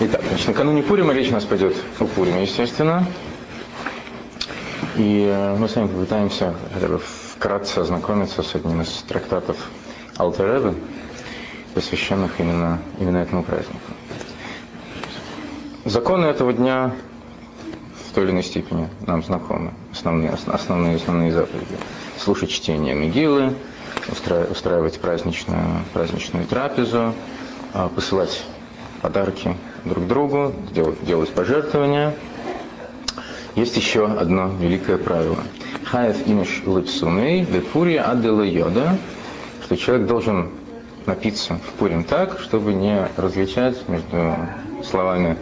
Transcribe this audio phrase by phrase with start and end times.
[0.00, 3.04] Итак, значит, накануне Пурима речь у нас пойдет о Пуриме, естественно.
[4.96, 9.56] И э, мы с вами попытаемся хотя бы вкратце ознакомиться с одним из трактатов
[10.16, 10.74] Алтеребе,
[11.74, 13.90] посвященных именно, именно этому празднику.
[15.84, 16.94] Законы этого дня
[18.08, 21.76] в той или иной степени нам знакомы, основные, основные, основные заповеди.
[22.18, 23.52] Слушать чтение Мигилы,
[24.48, 27.14] устраивать праздничную, праздничную трапезу,
[27.74, 28.44] а, посылать
[29.02, 29.56] подарки
[29.88, 30.52] друг другу,
[31.02, 32.14] делать, пожертвования.
[33.56, 35.38] Есть еще одно великое правило.
[35.84, 38.98] Хаев имеш лыпсумей вепурия адела йода,
[39.64, 40.50] что человек должен
[41.06, 44.36] напиться в Пурим так, чтобы не различать между
[44.84, 45.36] словами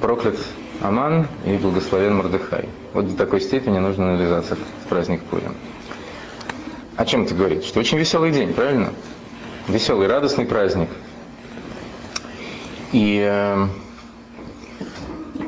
[0.00, 0.36] проклят
[0.82, 2.68] Аман и благословен Мордыхай.
[2.92, 5.54] Вот до такой степени нужно навязаться в праздник Пурим.
[6.96, 7.64] О чем это говорит?
[7.64, 8.90] Что очень веселый день, правильно?
[9.68, 10.88] Веселый, радостный праздник–
[12.92, 13.66] и э,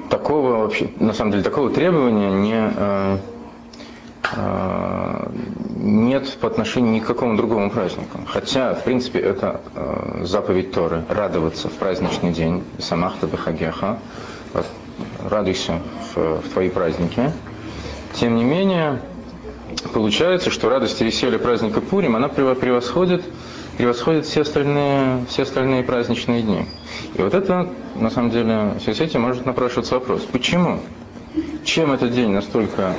[0.09, 3.19] такого вообще, на самом деле, такого требования не, э,
[4.37, 5.31] э,
[5.77, 8.19] нет по отношению ни к какому другому празднику.
[8.27, 13.99] Хотя, в принципе, это э, заповедь Торы– радоваться в праздничный день, самахта бехагеха,
[15.23, 15.81] радуйся
[16.15, 17.33] в, в твои праздники.
[18.15, 19.01] Тем не менее,
[19.93, 23.25] получается, что радость и веселье праздника Пурим, она превосходит,
[23.79, 26.67] превосходит все, остальные, все остальные праздничные дни.
[27.15, 30.23] И вот это, на самом деле, в связи с этим может напрашиваться вопрос.
[30.23, 30.81] Почему?
[31.65, 32.95] Чем этот день настолько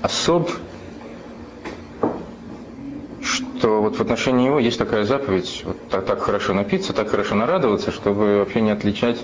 [0.00, 0.48] особ,
[3.20, 7.34] что вот в отношении него есть такая заповедь, вот так, так хорошо напиться, так хорошо
[7.34, 9.20] нарадоваться, чтобы вообще не отличать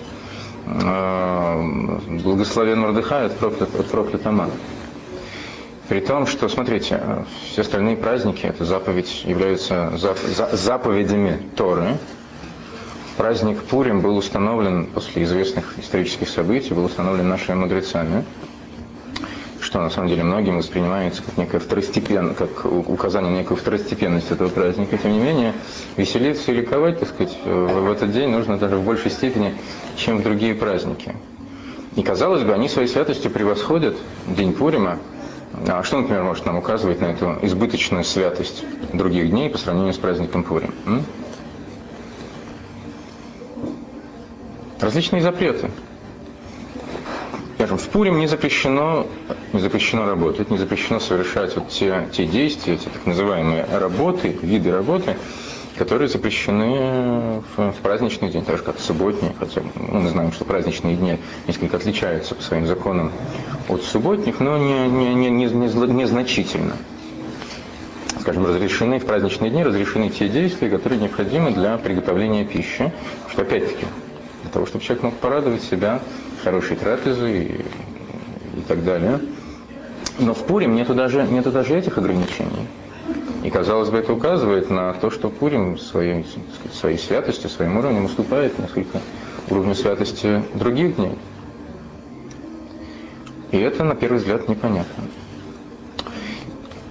[0.67, 1.63] э,
[2.25, 4.33] благословен Мордыхай от, проклят, от проклятого
[5.89, 7.01] При том, что, смотрите,
[7.51, 11.97] все остальные праздники, это заповедь, являются зап, за, заповедями Торы,
[13.19, 18.25] Праздник Пурим был установлен после известных исторических событий, был установлен нашими мудрецами,
[19.61, 24.49] что на самом деле многим воспринимается как некая второстепенная, как указание на некую второстепенность этого
[24.51, 24.97] праздника.
[24.99, 25.53] Тем не менее,
[25.97, 29.57] веселиться и ликовать, так сказать, в этот день нужно даже в большей степени,
[29.97, 31.17] чем в другие праздники.
[31.97, 33.97] И казалось бы, они своей святостью превосходят
[34.29, 35.01] День Пурима.
[35.67, 39.99] А что, например, может нам указывать на эту избыточную святость других дней по сравнению с
[39.99, 40.75] праздником Пурим?
[40.87, 41.05] М?
[44.81, 45.71] различные запреты.
[47.57, 49.07] Скажем, в Пурим не запрещено,
[49.53, 54.71] не запрещено работать, не запрещено совершать вот те, те действия, те так называемые работы, виды
[54.71, 55.17] работы,
[55.79, 60.45] которые запрещены в, в праздничный день, так же как субботние, хотя ну, мы знаем, что
[60.45, 63.13] праздничные дни несколько отличаются по своим законам
[63.69, 66.75] от субботних, но не, не, не, не, не, незначительно.
[68.21, 72.93] Скажем, разрешены в праздничные дни разрешены те действия, которые необходимы для приготовления пищи,
[73.31, 73.87] что опять-таки
[74.43, 76.01] для того, чтобы человек мог порадовать себя
[76.43, 77.65] хорошей трапезой и,
[78.59, 79.21] и так далее.
[80.19, 82.67] Но в Пурим нету даже, нету даже этих ограничений.
[83.45, 86.27] И, казалось бы, это указывает на то, что Пурим своей,
[86.73, 89.01] своей святостью, своим уровнем уступает несколько
[89.49, 91.17] уровню святости других дней.
[93.53, 95.05] И это, на первый взгляд, непонятно.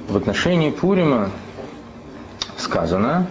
[0.07, 1.31] В отношении Пурима
[2.57, 3.27] сказано,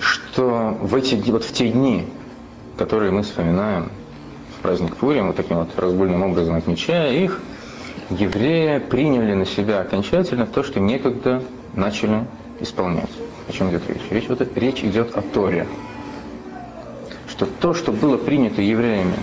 [0.00, 2.06] что в эти, вот в те дни,
[2.78, 3.90] которые мы вспоминаем
[4.56, 7.40] в праздник Пурим, вот таким вот разгульным образом отмечая их,
[8.08, 11.42] евреи приняли на себя окончательно то, что некогда
[11.74, 12.26] начали
[12.60, 13.10] исполнять.
[13.48, 14.02] О чем идет речь?
[14.10, 15.66] Речь, вот, речь идет о Торе.
[17.28, 19.16] Что то, что было принято евреями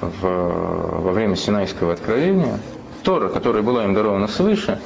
[0.00, 2.58] в, во время Синайского откровения,
[3.02, 4.80] Тора, которая была им дарована свыше,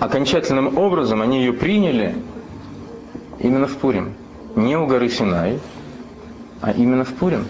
[0.00, 2.16] окончательным образом они ее приняли
[3.38, 4.14] именно в Пурим.
[4.56, 5.60] Не у горы Синай,
[6.60, 7.46] а именно в Пурим.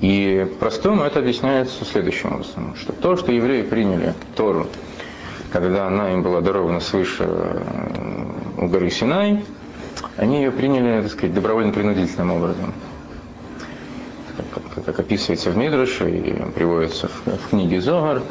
[0.00, 4.66] И простому это объясняется следующим образом, что то, что евреи приняли Тору,
[5.52, 8.24] когда она им была дарована свыше э,
[8.58, 9.44] у горы Синай,
[10.16, 12.72] они ее приняли, так сказать, добровольно-принудительным образом.
[14.54, 18.22] Как, как описывается в Мидраше и приводится в, в книге Зогар,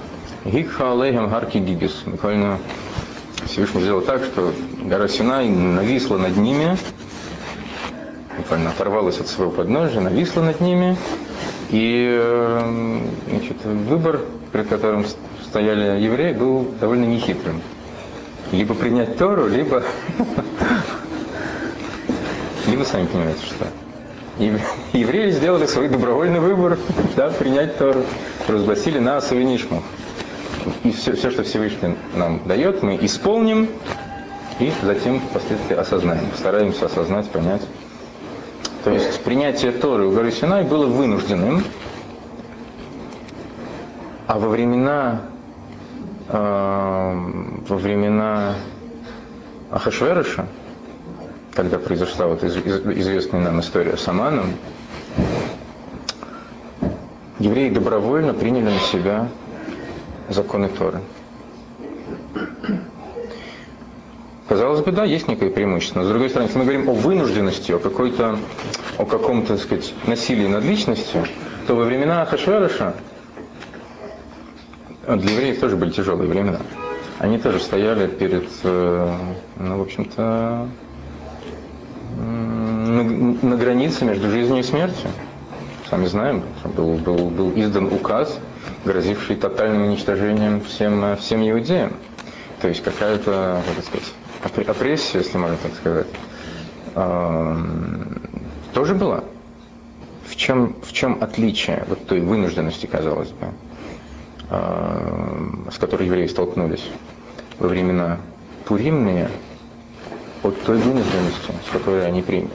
[0.45, 2.03] Гикха алейхам гарки гигис.
[2.05, 2.59] Буквально
[3.45, 4.53] Всевышний сделал так, что
[4.83, 6.77] гора Синай нависла над ними,
[8.37, 10.97] буквально оторвалась от своего подножия, нависла над ними.
[11.69, 14.21] И э, значит, выбор,
[14.51, 15.05] перед которым
[15.55, 17.61] стояли евреи, был довольно нехитрым.
[18.51, 19.83] Либо принять Тору, либо...
[22.67, 23.65] Либо сами понимаете, что.
[24.91, 26.77] Евреи сделали свой добровольный выбор,
[27.15, 28.01] да, принять Тору.
[28.49, 29.81] Разгласили на Савинишму.
[30.83, 33.69] И все, все, что Всевышний нам дает, мы исполним
[34.59, 36.25] и затем впоследствии осознаем.
[36.35, 37.61] Стараемся осознать, понять
[38.83, 41.63] То есть принятие Торы у горы Синай было вынужденным,
[44.27, 45.21] а во времена,
[46.27, 48.55] во времена
[49.71, 50.47] Ахашверыша,
[51.53, 54.53] когда произошла вот из, из, известная нам история с Аманом,
[57.39, 59.29] евреи добровольно приняли на себя
[60.29, 61.01] законы Торы.
[64.47, 65.99] Казалось бы, да, есть некое преимущество.
[65.99, 68.37] Но с другой стороны, если мы говорим о вынужденности, о какой-то,
[68.97, 71.25] о каком-то, так сказать, насилии над личностью,
[71.67, 72.93] то во времена Ахашверыша
[75.07, 76.59] для евреев тоже были тяжелые времена.
[77.19, 79.17] Они тоже стояли перед, э,
[79.57, 80.67] ну, в общем-то,
[82.17, 85.09] на, границе между жизнью и смертью.
[85.89, 86.43] Сами знаем,
[86.75, 88.39] был, был, был издан указ,
[88.83, 91.93] грозивший тотальным уничтожением всем, всем иудеям.
[92.61, 96.07] То есть какая-то, как сказать, опрессия, если можно так сказать,
[98.73, 99.23] тоже была.
[100.27, 103.47] В чем, в чем отличие вот той вынужденности, казалось бы,
[104.49, 106.87] с которой евреи столкнулись
[107.59, 108.19] во времена
[108.65, 109.29] Пуримные
[110.45, 112.49] от той вынужденности, с которой они приняли,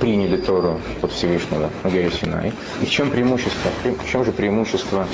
[0.00, 2.52] приняли Тору от Всевышнего на горе Синай.
[2.80, 3.70] И в чем преимущество?
[3.84, 5.06] В чем же преимущество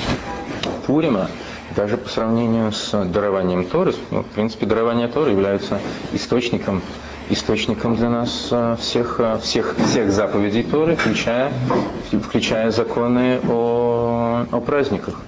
[0.85, 1.29] Пурима,
[1.75, 3.93] даже по сравнению с дарованием Торы?
[4.11, 5.79] Ну, в принципе, дарование Торы является
[6.11, 6.81] источником,
[7.29, 11.51] источником для нас э, всех, э, всех, всех заповедей Торы, включая,
[12.11, 15.21] включая законы о, о праздниках.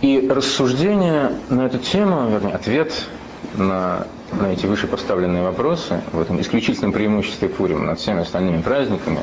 [0.00, 2.92] И рассуждение на эту тему, вернее, ответ
[3.56, 9.20] на, на эти вышепоставленные вопросы, в этом исключительном преимуществе Пурима над всеми остальными праздниками,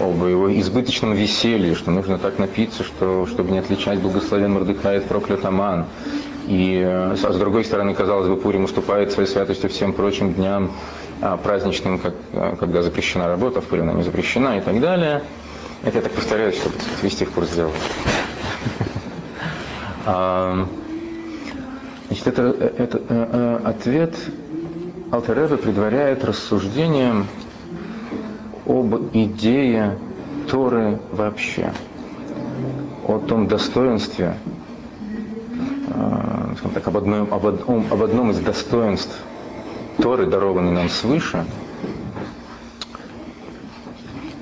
[0.00, 5.04] об его избыточном веселье, что нужно так напиться, что, чтобы не отличать благословен Мордыхай от
[5.04, 5.86] проклят Аман.
[6.46, 10.72] И а с другой стороны, казалось бы, Пурим уступает своей святостью всем прочим дням
[11.20, 15.22] а, праздничным, как, а, когда запрещена работа, в Пурим она не запрещена и так далее.
[15.82, 17.72] Это я так повторяю, чтобы сказать, вести в курс дела.
[20.08, 20.56] Значит,
[22.24, 24.16] это, это, это ответ
[25.10, 27.26] Алтерева предваряет рассуждением
[28.64, 29.98] об идее
[30.50, 31.74] Торы вообще,
[33.06, 34.38] о том достоинстве,
[35.88, 39.14] скажем так, об одном, об, одном, об одном из достоинств
[39.98, 41.44] Торы, дарованной нам свыше.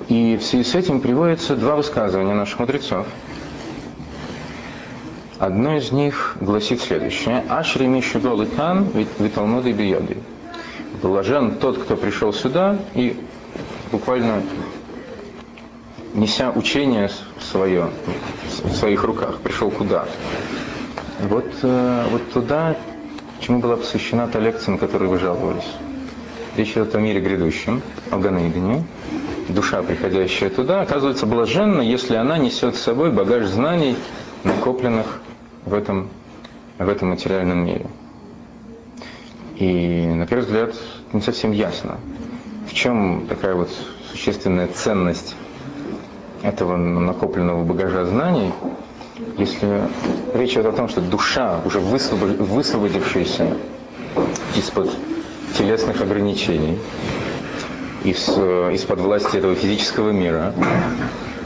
[0.07, 3.05] И в связи с этим приводятся два высказывания наших мудрецов–
[5.39, 7.43] Одно из них гласит следующее.
[7.47, 10.17] Ашри Мишигол и Виталмуды Биоды.
[11.03, 13.15] Блажен тот, кто пришел сюда и
[13.91, 14.41] буквально
[16.15, 17.91] неся учение свое
[18.63, 20.05] в своих руках, пришел куда?
[21.21, 22.75] Вот, э, вот туда,
[23.39, 25.71] чему была посвящена та лекция, на которую вы жаловались.
[26.55, 28.83] Речь идет о мире грядущем, о Ганаидене.
[29.49, 33.95] Душа, приходящая туда, оказывается блаженна, если она несет с собой багаж знаний,
[34.43, 35.21] накопленных
[35.67, 36.09] в этом,
[36.77, 37.87] в этом материальном мире.
[39.57, 40.75] И, на первый взгляд,
[41.13, 41.97] не совсем ясно,
[42.67, 43.69] в чем такая вот
[44.11, 45.35] существенная ценность
[46.43, 48.51] этого накопленного багажа знаний,
[49.37, 49.81] если
[50.33, 53.57] речь идет о том, что душа, уже высвободившаяся
[54.55, 54.91] из-под
[55.57, 56.77] телесных ограничений,
[58.03, 60.53] из, из-под власти этого физического мира,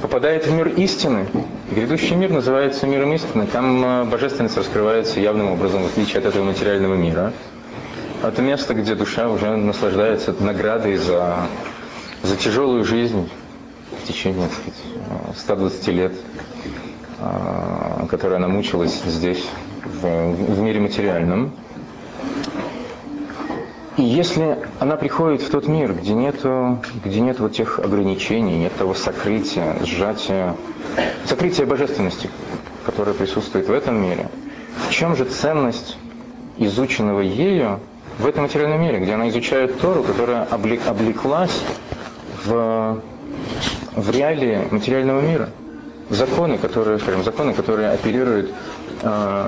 [0.01, 1.27] попадает в мир истины.
[1.71, 3.47] Грядущий мир называется миром истины.
[3.47, 7.31] Там э, божественность раскрывается явным образом, в отличие от этого материального мира.
[8.21, 11.47] Это место, где душа уже наслаждается наградой за,
[12.23, 13.29] за тяжелую жизнь
[14.03, 16.11] в течение так сказать, 120 лет,
[17.19, 19.45] э, которой она мучилась здесь,
[19.85, 21.53] в, в мире материальном.
[23.97, 26.45] И если она приходит в тот мир, где нет,
[27.03, 30.55] где нет вот тех ограничений, нет того сокрытия, сжатия,
[31.25, 32.29] сокрытия божественности,
[32.85, 34.29] которое присутствует в этом мире,
[34.87, 35.97] в чем же ценность
[36.57, 37.79] изученного ею
[38.17, 41.61] в этом материальном мире, где она изучает Тору, которая облеклась
[42.45, 43.01] в,
[43.95, 45.49] в реалии материального мира?
[46.09, 48.51] Законы, которые, скажем, законы, которые оперируют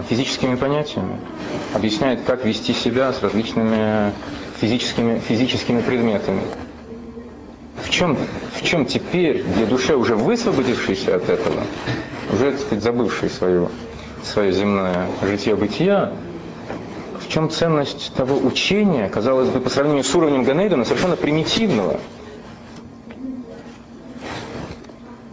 [0.09, 1.19] физическими понятиями,
[1.73, 4.11] объясняют, как вести себя с различными
[4.59, 6.41] физическими, физическими предметами.
[7.83, 8.17] В чем,
[8.55, 11.63] в чем теперь, для душе уже высвободившейся от этого,
[12.31, 13.69] уже, так сказать, забывшей свое,
[14.23, 16.13] свое земное житье-бытия,
[17.19, 21.99] в чем ценность того учения, казалось бы, по сравнению с уровнем Ганейдена, совершенно примитивного?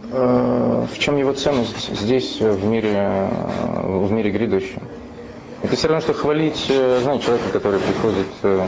[0.11, 3.29] в чем его ценность здесь, в мире,
[3.83, 4.81] в мире грядущем?
[5.63, 8.65] Это все равно, что хвалить, э, знаете, человека, который приходит э,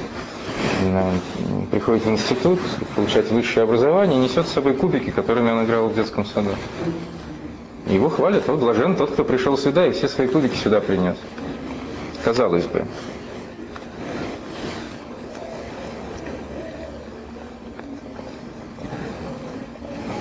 [1.71, 2.59] приходит в институт,
[2.95, 6.51] получает высшее образование, несет с собой кубики, которыми он играл в детском саду.
[7.87, 11.17] Его хвалят, вот блажен тот, кто пришел сюда и все свои кубики сюда принес.
[12.23, 12.85] Казалось бы.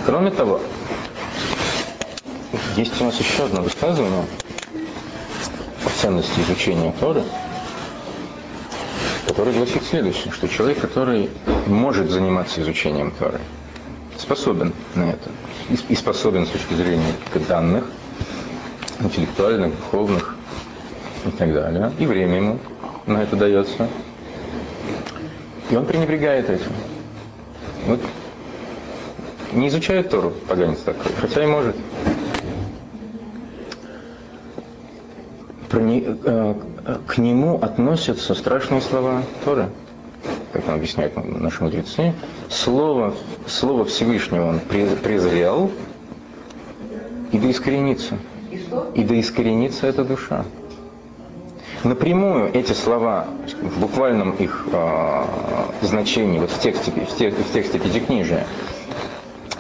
[0.05, 0.61] Кроме того,
[2.77, 4.25] есть у нас еще одно высказывание
[5.85, 7.23] о ценности изучения Торы,
[9.27, 11.31] которое гласит следующее, что человек, который
[11.67, 13.41] может заниматься изучением Торы,
[14.19, 15.31] способен на это,
[15.89, 17.15] и способен с точки зрения
[17.49, 17.85] данных,
[19.01, 20.37] интеллектуальных, духовных
[21.27, 22.59] и так далее, и время ему
[23.07, 23.89] на это дается,
[25.71, 26.73] и он пренебрегает этим.
[27.87, 28.01] Вот
[29.53, 31.77] не изучает Тору, поганец такой, хотя и может.
[35.73, 39.69] К нему относятся страшные слова Торы,
[40.53, 42.13] как нам объясняют наши мудрецы.
[42.49, 43.15] Слово,
[43.47, 45.71] слово Всевышнего он презрел,
[47.33, 48.17] и да искоренится.
[48.95, 50.45] И да искоренится эта душа.
[51.85, 53.27] Напрямую эти слова
[53.61, 55.25] в буквальном их э,
[55.81, 58.47] значении, вот в тексте, в, тексте, в тексте Пятикнижия,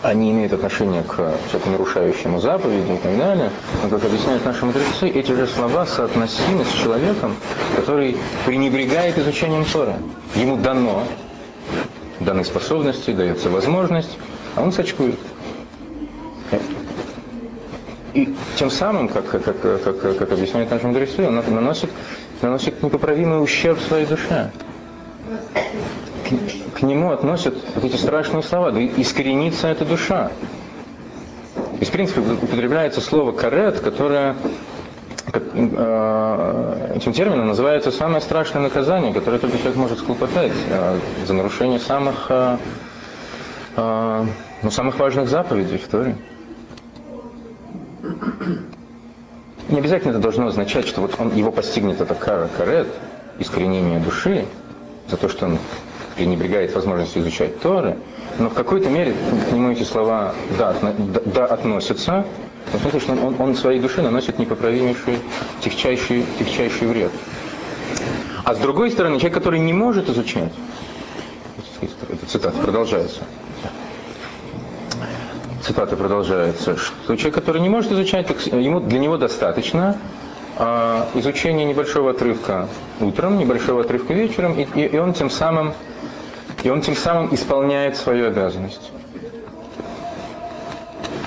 [0.02, 1.34] они имеют отношение к
[1.66, 3.50] нарушающему заповеди и так далее.
[3.82, 7.36] Но, как объясняют наши мудрецы, эти же слова соотносимы с человеком,
[7.76, 9.96] который пренебрегает изучением Тора.
[10.34, 11.04] Ему дано,
[12.20, 14.18] даны способности, дается возможность,
[14.56, 15.18] а он сочкует.
[18.14, 21.90] И тем самым, как, как, как, как, как объясняют наши мудрецы, он наносит,
[22.42, 24.50] наносит непоправимый ущерб своей душе
[26.82, 30.30] нему относят вот эти страшные слова, да искоренится эта душа.
[31.80, 34.36] Есть, в принципе, употребляется слово «карет», которое
[35.32, 41.80] э, этим термином называется самое страшное наказание, которое только человек может склопотать э, за нарушение
[41.80, 42.56] самых, э,
[43.76, 46.16] ну, самых важных заповедей в Торе.
[49.68, 52.88] Не обязательно это должно означать, что вот он, его постигнет эта кара карет,
[53.38, 54.46] искоренение души,
[55.08, 55.58] за то, что он
[56.16, 57.96] пренебрегает возможностью изучать Торы,
[58.38, 59.14] но в какой-то мере
[59.48, 60.74] к нему эти слова да,
[61.26, 62.24] да, относятся,
[62.72, 65.18] в смысле, что он, он своей душе наносит непоправимейший,
[65.60, 67.12] тягчайший, тягчайший вред.
[68.44, 70.52] А с другой стороны, человек, который не может изучать,
[71.80, 73.20] эта цитата продолжается,
[75.62, 79.96] цитата продолжается, что человек, который не может изучать, ему, для него достаточно
[80.56, 82.68] а, изучения небольшого отрывка
[83.00, 85.72] утром, небольшого отрывка вечером, и, и, и он тем самым
[86.62, 88.90] и он тем самым исполняет свою обязанность.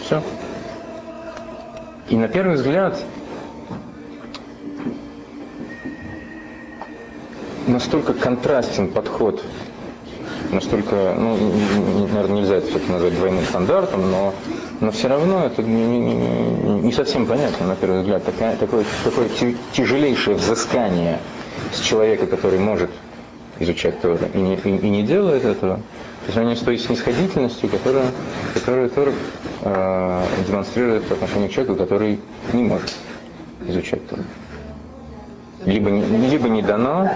[0.01, 0.21] Все.
[2.09, 3.01] И на первый взгляд
[7.67, 9.43] настолько контрастен подход,
[10.51, 11.35] настолько, ну,
[12.13, 14.33] наверное, нельзя это все-таки назвать двойным стандартом, но,
[14.79, 16.13] но все равно это не, не,
[16.81, 18.23] не совсем понятно, на первый взгляд.
[18.23, 19.29] Такое, такое, такое
[19.73, 21.19] тяжелейшее взыскание
[21.73, 22.91] с человека, который может
[23.59, 25.79] изучать Тору и не, и, и не делает этого,
[26.25, 28.07] по сравнению с той снисходительностью, которая,
[28.53, 29.13] которую Тора
[29.61, 32.19] э, демонстрирует по отношению к человеку, который
[32.53, 32.93] не может
[33.67, 34.23] изучать Тору.
[35.65, 37.09] Либо, либо не дано,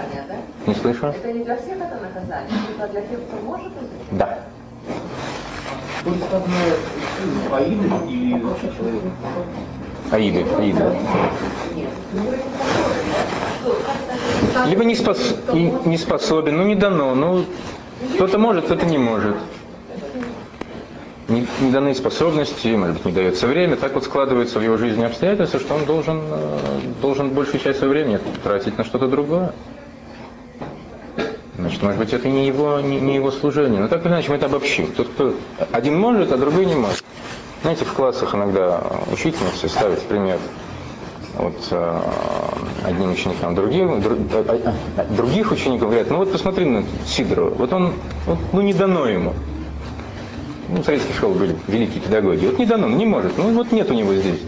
[0.66, 1.06] не слышу.
[1.06, 4.10] Это не для всех это наказание, это для тех, кто может изучать?
[4.12, 4.38] Да.
[7.52, 9.02] Аиды или вообще человек?
[10.10, 10.84] Аиды, аиды.
[14.66, 15.36] Либо не, спос...
[15.52, 17.44] не способен, ну не дано, ну
[18.14, 19.36] кто-то может, кто-то не может.
[21.28, 23.76] Не, не даны способности, может быть, не дается время.
[23.76, 26.58] Так вот складывается в его жизни обстоятельства, что он должен, э,
[27.00, 29.52] должен большую часть своего времени тратить на что-то другое.
[31.56, 33.80] Значит, может быть, это не его, не, не его служение.
[33.80, 34.90] Но так или иначе мы это обобщим.
[34.92, 35.34] Тот, кто
[35.70, 37.04] один может, а другой не может.
[37.62, 40.38] Знаете, в классах иногда учительницы ставят пример
[41.40, 42.00] вот э,
[42.84, 47.72] одним ученикам, другим, друг, а, а, других учеников говорят, ну вот посмотри на Сидорова, вот
[47.72, 47.92] он,
[48.26, 49.34] вот, ну не дано ему.
[50.68, 52.46] Ну, в советских школах были великие педагоги.
[52.46, 53.36] Вот не дано, не может.
[53.36, 54.38] Ну вот нет у него здесь,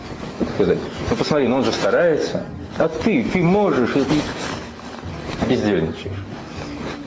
[0.55, 0.79] сказать.
[1.11, 2.45] Ну посмотри, ну он же старается.
[2.79, 6.25] А ты, ты можешь, и ты бездельничаешь.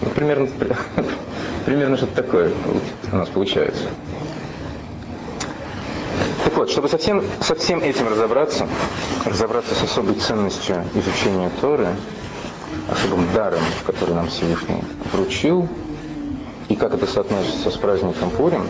[0.01, 0.47] Ну, примерно,
[1.65, 2.51] примерно что-то такое
[3.11, 3.83] у нас получается.
[6.65, 8.67] Вот, чтобы совсем, со всем этим разобраться,
[9.23, 11.89] разобраться с особой ценностью изучения Торы,
[12.89, 14.81] особым даром, который нам Всевышний
[15.13, 15.69] вручил,
[16.67, 18.63] и как это соотносится с праздником Пурим,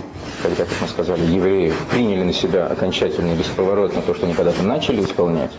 [0.44, 4.62] когда, как мы сказали, евреи приняли на себя окончательно и бесповоротно то, что они когда-то
[4.62, 5.52] начали исполнять,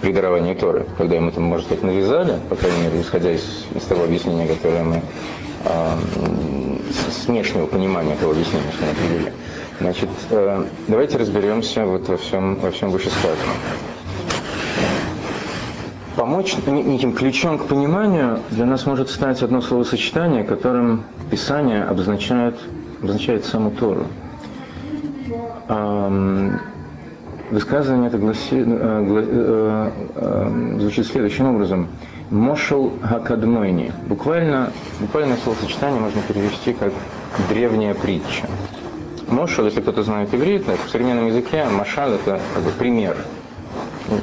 [0.00, 3.82] при даровании Торы, когда им это, можно сказать, навязали, по крайней мере, исходя из, из
[3.84, 5.02] того объяснения, которое мы
[5.64, 5.90] э,
[7.12, 9.32] с внешнего понимания того объяснения, что мы привели.
[9.80, 13.56] Значит, э, давайте разберемся вот во всем, во всем вышесказанном.
[16.16, 22.58] Помочь неким ключом к пониманию для нас может стать одно словосочетание, которым Писание обозначает,
[23.00, 24.06] обозначает саму Тору.
[27.50, 31.88] Высказывание это гласи, э, э, звучит следующим образом.
[32.30, 33.92] Мошел Хакадмойни.
[34.06, 34.70] Буквально,
[35.00, 36.92] буквально словосочетание можно перевести как
[37.48, 38.46] древняя притча.
[39.28, 43.16] Мошел, если кто-то знает иврит, в современном языке машал это как бы пример.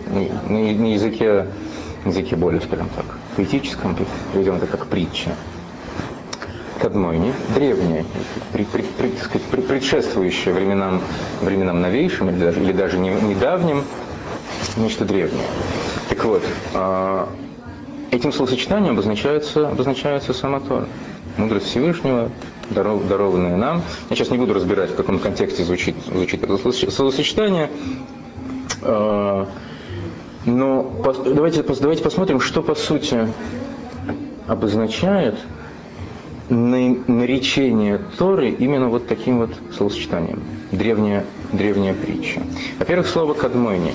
[0.08, 1.48] На, на языке,
[2.06, 3.96] языке более, скажем так, поэтическом,
[4.34, 5.32] приведем это как притча
[6.80, 8.06] кадмойни, древняя,
[8.52, 11.02] при, при, при, сказать, предшествующая временам,
[11.42, 13.84] временам новейшим или даже, или даже не, недавним,
[14.78, 15.46] нечто древнее.
[16.10, 16.44] Так вот,
[16.74, 17.26] э,
[18.12, 20.88] этим словосочетанием обозначается, обозначается сама Тора.
[21.38, 22.30] Мудрость Всевышнего,
[22.70, 23.82] даров, дарованная нам.
[24.10, 27.70] Я сейчас не буду разбирать, в каком контексте звучит, звучит это словосочетание.
[28.82, 29.46] Э,
[30.46, 30.92] но
[31.26, 33.28] давайте, давайте посмотрим, что по сути
[34.48, 35.36] обозначает
[36.50, 40.44] наречение Торы именно вот таким вот словосочетанием.
[40.72, 42.42] Древняя, древняя притча.
[42.78, 43.94] Во-первых, слово «кадмойни»,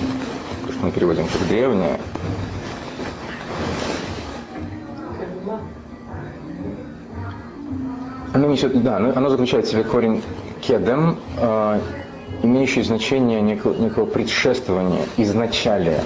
[0.65, 1.99] то, что мы переводим как «древняя»,
[8.33, 10.21] оно несет, да, оно, заключает в себе корень
[10.61, 11.79] кедем, э,
[12.43, 16.01] имеющий значение некого, некого предшествования, изначалия.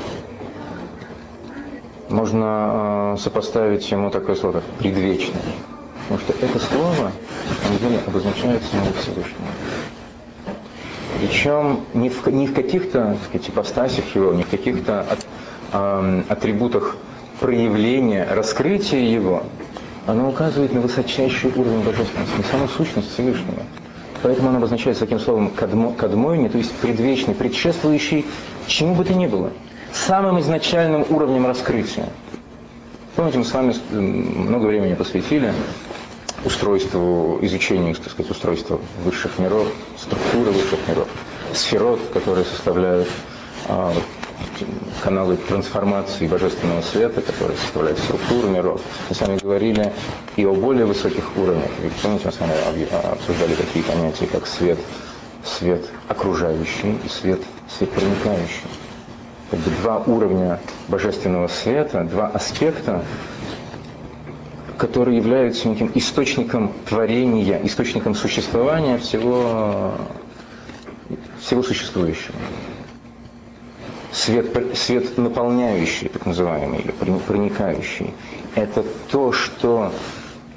[2.10, 5.41] Можно э, сопоставить ему такое слово, как предвечный.
[6.08, 7.12] Потому что это слово,
[7.50, 9.48] на самом деле, обозначает самого Всевышнего.
[11.20, 15.25] Причем не в, не в каких-то сказать, ипостасях его, не в каких-то от,
[15.74, 16.96] э, атрибутах
[17.39, 19.44] проявления, раскрытия его,
[20.07, 23.63] оно указывает на высочайший уровень божественности, на саму сущность Всевышнего.
[24.21, 28.25] Поэтому оно обозначается таким словом кадмо, кадмойни, то есть предвечный, предшествующий
[28.68, 29.51] чему бы то ни было,
[29.94, 32.09] самым изначальным уровнем раскрытия.
[33.15, 35.53] Помните, мы с вами много времени посвятили
[36.44, 41.07] устройству, изучению, так сказать, устройства высших миров, структуры высших миров,
[41.53, 43.07] сферот, которые составляют
[43.68, 43.94] а,
[45.03, 48.81] каналы трансформации божественного света, которые составляют структуру миров.
[49.09, 49.93] Мы с вами говорили
[50.35, 51.69] и о более высоких уровнях.
[51.81, 52.53] Ведь помните, мы с вами
[53.13, 54.79] обсуждали такие понятия, как свет,
[55.43, 57.41] свет окружающий и свет,
[57.77, 58.67] свет проникающий.
[59.51, 63.05] Как бы два уровня божественного света, два аспекта,
[64.77, 69.93] которые являются неким источником творения, источником существования всего,
[71.39, 72.35] всего существующего.
[74.16, 76.92] Свет, свет наполняющий, так называемый, или
[77.28, 78.14] проникающий,
[78.56, 79.92] это то, что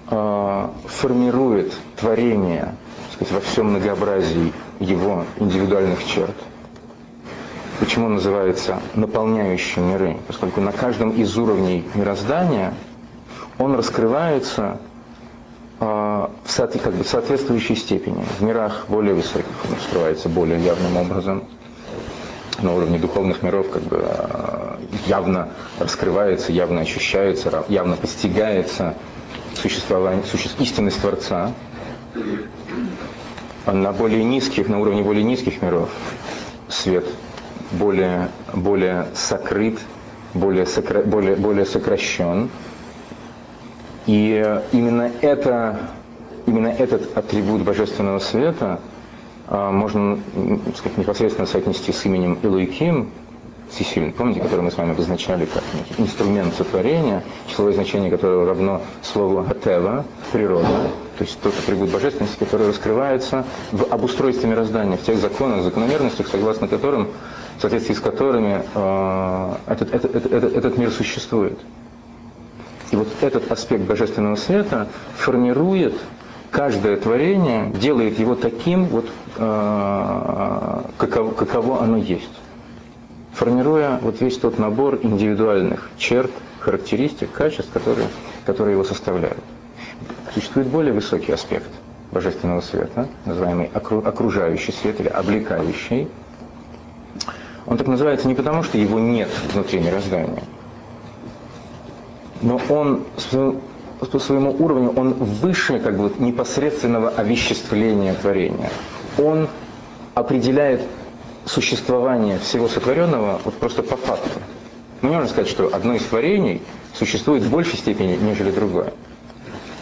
[0.08, 2.76] э, формирует творение
[3.14, 6.36] сказать, во всем многообразии его индивидуальных черт.
[7.80, 10.18] Почему называется наполняющим миры?
[10.28, 12.74] Поскольку на каждом из уровней мироздания–
[13.58, 14.78] он раскрывается
[15.80, 18.24] э, в соответствующей степени.
[18.38, 21.44] В мирах более высоких он раскрывается более явным образом.
[22.60, 28.94] На уровне духовных миров как бы э, явно раскрывается, явно ощущается, явно постигается
[29.54, 31.52] существование, суще, истинность Творца.
[33.64, 35.90] А на более низких, на уровне более низких миров
[36.68, 37.04] свет
[37.72, 39.78] более, более сокрыт,
[40.34, 42.50] более, сокра, более, более сокращен,
[44.06, 45.90] и именно, это,
[46.46, 48.97] именно этот атрибут божественного света а,
[49.50, 50.18] можно
[50.76, 53.10] сказать, непосредственно соотнести с именем Илуиким,
[53.70, 55.62] всесильный, помните, который мы с вами обозначали как
[55.98, 60.66] инструмент сотворения, числовое значение которого равно слову «атева»– природа,
[61.18, 66.68] то есть тот атрибут божественности, который раскрывается в обустройстве мироздания, в тех законах, закономерностях, согласно
[66.68, 67.08] которым,
[67.58, 71.58] в соответствии с которыми э, этот, этот, этот, этот мир существует.
[72.90, 75.94] И вот этот аспект божественного света формирует
[76.50, 79.06] каждое творение, делает его таким, вот,
[79.36, 82.30] э, каково, каково оно есть.
[83.32, 86.30] Формируя вот весь тот набор индивидуальных черт,
[86.60, 88.08] характеристик, качеств, которые,
[88.44, 89.42] которые его составляют.
[90.34, 91.70] Существует более высокий аспект
[92.10, 96.08] божественного света, называемый окружающий свет или облекающий.
[97.66, 100.42] Он так называется не потому, что его нет внутри мироздания–
[102.42, 103.04] но он
[103.98, 108.70] по своему уровню, он выше как бы непосредственного овеществления творения.
[109.18, 109.48] Он
[110.14, 110.82] определяет
[111.44, 114.40] существование всего сотворенного вот просто по факту.
[115.00, 116.62] Мы не можем сказать, что одно из творений
[116.94, 118.92] существует в большей степени, нежели другое.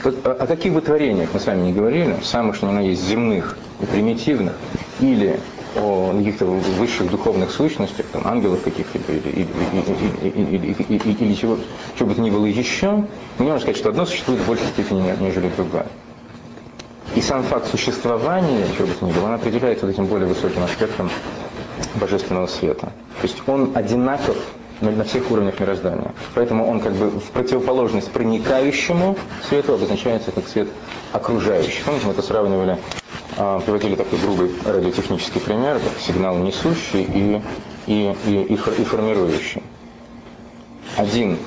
[0.05, 3.57] О каких бы творениях мы с вами не говорили, самых что ни на есть земных
[3.81, 4.55] и примитивных,
[5.00, 5.40] или
[5.77, 9.47] о каких-то высших духовных сущностях, там, ангелов каких-либо или,
[10.31, 11.59] или, или, или, чего,
[11.99, 13.07] чего бы то ни было еще,
[13.39, 15.87] мы можем сказать, что одно существует в большей степени, нежели другое.
[17.15, 20.62] И сам факт существования, чего бы то ни было, он определяется вот этим более высоким
[20.62, 21.11] аспектом
[21.95, 22.93] божественного света.
[23.21, 24.37] То есть он одинаков
[24.81, 26.15] на всех уровнях мироздания.
[26.35, 29.17] Поэтому он как бы в противоположность проникающему
[29.49, 30.69] свету обозначается как свет
[31.12, 31.83] окружающий.
[31.85, 32.79] Помните, мы это сравнивали,
[33.37, 37.42] приводили такой грубый радиотехнический пример, как сигнал несущий и,
[37.87, 39.62] и, и, и, и формирующий.
[40.96, 41.38] Один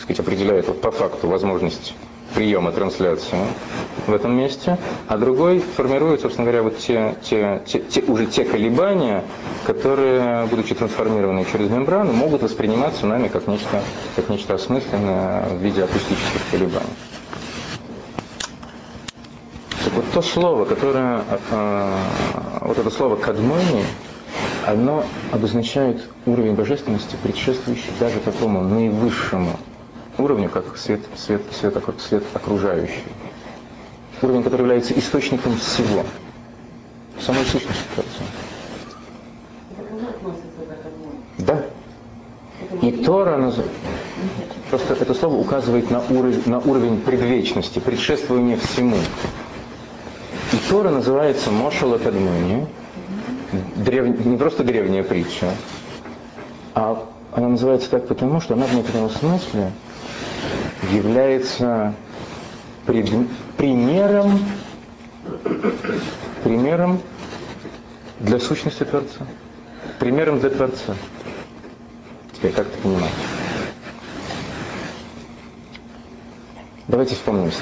[0.00, 1.94] так сказать, определяет вот по факту возможность
[2.34, 3.38] приема трансляции
[4.06, 4.78] в этом месте,
[5.08, 9.24] а другой формирует, собственно говоря, вот те, те, те, те, уже те колебания,
[9.66, 13.82] которые, будучи трансформированы через мембрану, могут восприниматься нами как нечто,
[14.16, 16.86] как нечто осмысленное в виде акустических колебаний.
[19.90, 21.96] Так вот то слово, которое, э,
[22.60, 23.84] вот это слово «кадмони»,
[24.64, 29.58] оно обозначает уровень божественности, предшествующий даже такому наивысшему
[30.16, 33.02] уровню, как свет, свет, свет, свет окружающий.
[34.22, 36.04] Уровень, который является источником всего,
[37.18, 38.22] самой сущности Творца.
[41.38, 41.64] Да.
[42.80, 43.74] И Тора называется...
[44.70, 48.98] Просто это слово указывает на уровень, на уровень предвечности, предшествования всему.
[50.68, 52.66] Тора называется Мошала Кадмуни,
[53.76, 54.24] древ...
[54.24, 55.50] не просто древняя притча,
[56.74, 59.72] а она называется так потому, что она в некотором смысле
[60.92, 61.94] является
[62.86, 63.08] пред,
[63.56, 64.40] примером,
[66.42, 67.00] примером
[68.18, 69.26] для сущности Творца.
[69.98, 70.94] Примером для Творца.
[72.32, 73.10] Теперь как это понимать?
[76.90, 77.52] Давайте вспомним,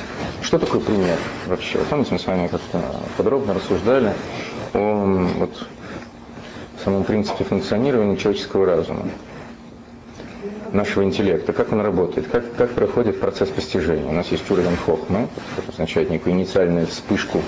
[0.40, 1.78] что такое пример вообще.
[1.90, 2.80] Помните, мы с вами как-то
[3.18, 4.14] подробно рассуждали
[4.72, 5.04] о
[5.36, 5.66] вот,
[6.82, 9.02] самом принципе функционирования человеческого разума
[10.72, 14.08] нашего интеллекта, как он работает, как, как проходит процесс постижения.
[14.08, 17.42] У нас есть уровень хохмы, это означает некую инициальную вспышку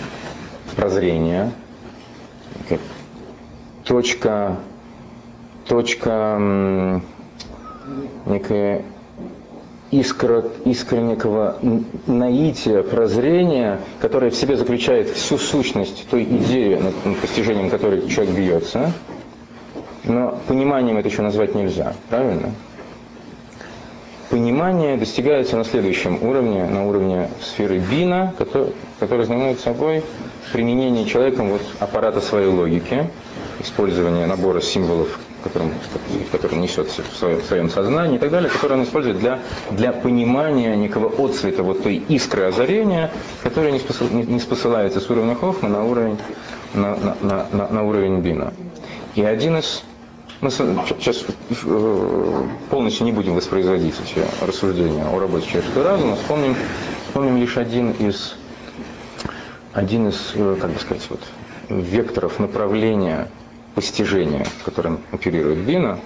[0.76, 1.50] прозрения,
[3.84, 4.58] точка,
[5.66, 7.00] точка
[8.26, 8.84] некая
[9.90, 11.58] некого
[12.06, 18.92] наития, прозрения, которое в себе заключает всю сущность той идеи, над постижением которой человек бьется.
[20.04, 22.52] Но пониманием это еще назвать нельзя, правильно?
[24.30, 30.04] понимание достигается на следующем уровне, на уровне сферы бина, который, который знаменует собой
[30.52, 33.10] применение человеком вот аппарата своей логики,
[33.58, 35.72] использование набора символов, которым,
[36.32, 39.92] который несет в своем, в своем сознании и так далее, который он использует для, для
[39.92, 43.10] понимания некого отцвета вот той искры озарения,
[43.42, 46.18] которая не, спосыл, не, не спосылается с уровня Хофма на уровень,
[46.74, 48.52] на, на, на, на уровень бина.
[49.14, 49.82] И один из
[50.40, 51.24] мы сейчас
[51.66, 56.16] э, полностью не будем воспроизводить эти рассуждения о работе человеческого разума.
[56.16, 56.56] Вспомним,
[57.06, 58.36] вспомним лишь один из,
[59.74, 61.20] один из, э, как бы сказать, вот,
[61.68, 63.28] векторов направления
[63.74, 65.98] постижения, которым оперирует Бина,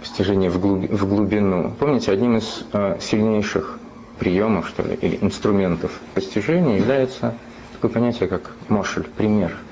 [0.00, 1.72] постижение в, глуб, в глубину.
[1.78, 3.78] Помните, одним из э, сильнейших
[4.18, 7.34] приемов, что ли, или инструментов постижения является
[7.72, 9.56] такое понятие, как мошель, пример–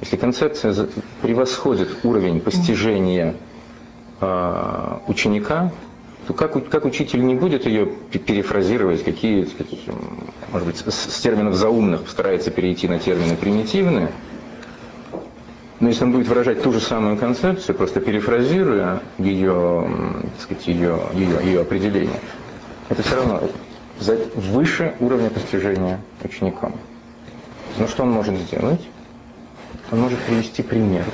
[0.00, 0.88] если концепция
[1.22, 3.34] превосходит уровень постижения
[4.20, 5.72] э, ученика,
[6.26, 9.80] то как, как учитель не будет ее перефразировать, какие, какие
[10.52, 14.10] может быть, с, терминов заумных старается перейти на термины примитивные,
[15.80, 19.88] но если он будет выражать ту же самую концепцию, просто перефразируя ее,
[20.34, 22.20] так сказать, ее, ее, ее определение,
[22.88, 23.42] это все равно
[24.34, 26.74] выше уровня постижения учеником.
[27.78, 28.80] Но что он может сделать?
[29.92, 31.04] он может привести пример.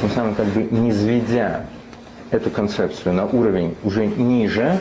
[0.00, 1.66] Тем самым как бы не сведя
[2.30, 4.80] эту концепцию на уровень уже ниже,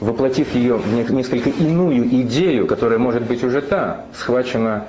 [0.00, 4.86] воплотив ее в несколько иную идею, которая может быть уже та, схвачена,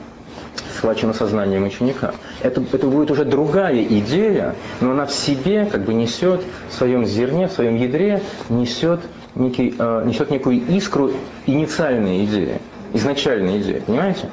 [0.75, 2.13] схвачена сознанием ученика.
[2.41, 7.05] Это, это будет уже другая идея, но она в себе как бы несет в своем
[7.05, 9.01] зерне, в своем ядре, несет,
[9.35, 11.11] некий, э, несет некую искру
[11.45, 12.59] инициальной идеи,
[12.93, 13.81] изначальной идеи.
[13.85, 14.29] Понимаете?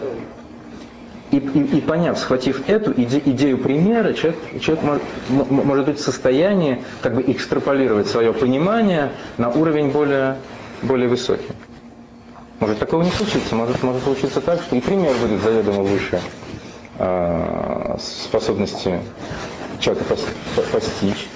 [1.31, 5.03] И, и, и поняв, схватив эту иде, идею примера, человек, человек может,
[5.51, 10.37] может быть в состоянии как бы экстраполировать свое понимание на уровень более,
[10.83, 11.49] более высокий.
[12.61, 16.21] Может такого не случиться, может, может случиться так, что и пример будет заведомо выше
[16.99, 19.01] э, способности
[19.81, 20.17] человека
[20.73, 21.29] постичь,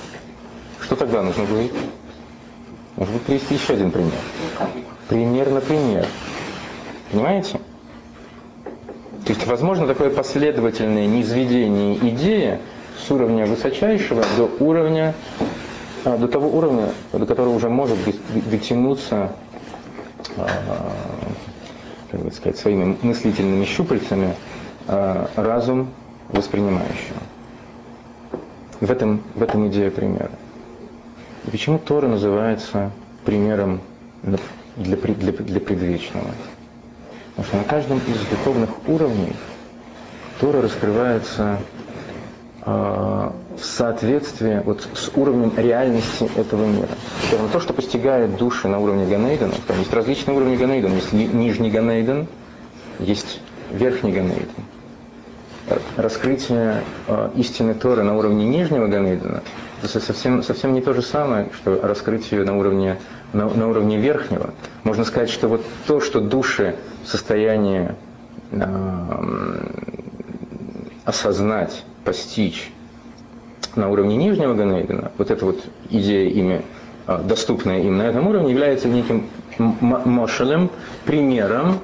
[0.81, 1.73] Что тогда нужно будет?
[2.97, 4.13] Может быть, привести еще один пример.
[5.09, 6.07] Пример на пример.
[7.11, 7.61] Понимаете?
[9.25, 12.59] То есть возможно такое последовательное низведение идеи
[13.07, 15.15] с уровня высочайшего до уровня,
[16.05, 17.99] а, до того уровня, до которого уже может
[18.51, 19.33] дотянуться, а,
[22.11, 24.35] как бы сказать, своими мыслительными щупальцами
[24.87, 25.91] а, разум
[26.31, 27.19] воспринимающего.
[28.81, 30.31] В этом, в этом идея примера.
[31.47, 32.91] И почему Тора называется
[33.25, 33.81] примером
[34.23, 34.39] для,
[34.77, 36.31] для, для, предвечного?
[37.31, 39.33] Потому что на каждом из духовных уровней
[40.41, 41.59] Тора раскрывается
[42.69, 46.89] в соответствии вот с уровнем реальности этого мира.
[47.53, 50.95] То, что постигает души на уровне Ганейдена, там есть различные уровни Ганейдена.
[50.95, 52.27] Есть нижний Ганейден,
[52.99, 54.49] есть верхний Ганейден.
[55.97, 59.43] Раскрытие э, истины Торы на уровне нижнего Ганейдена
[59.83, 62.99] это совсем, совсем не то же самое, что раскрытие на уровне,
[63.33, 64.51] на, на уровне верхнего.
[64.85, 67.95] Можно сказать, что вот то, что души в состоянии
[68.51, 69.69] э,
[71.05, 72.71] осознать, постичь
[73.77, 76.65] на уровне нижнего Ганейдена, вот эта вот идея ими,
[77.07, 80.71] э, доступная им на этом уровне, является неким мошелем,
[81.05, 81.81] примером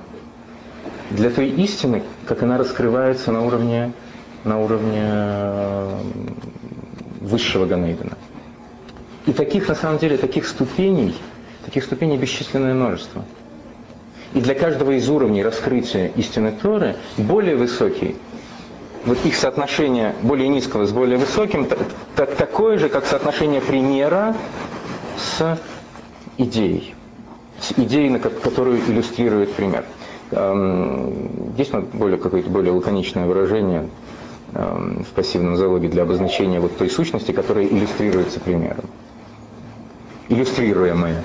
[1.11, 3.93] для той истины, как она раскрывается на уровне,
[4.45, 6.01] на уровне
[7.21, 8.17] высшего Ганейдена.
[9.27, 11.15] И таких, на самом деле, таких ступеней,
[11.67, 13.27] таких ступеней бесчисленное множество.
[14.33, 18.17] И для каждого из уровней раскрытия истины Торы более высокий,
[19.07, 21.67] вот их соотношение более низкого с более высоким,
[22.17, 24.35] так, такое же, как соотношение примера
[25.17, 25.59] с
[26.39, 26.95] идеей,
[27.61, 29.85] с идеей, которую иллюстрирует пример.
[31.55, 33.89] Здесь более какое-то более лаконичное выражение
[34.53, 38.85] в пассивном залоге для обозначения вот той сущности, которая иллюстрируется примером.
[40.29, 41.23] Иллюстрируемая.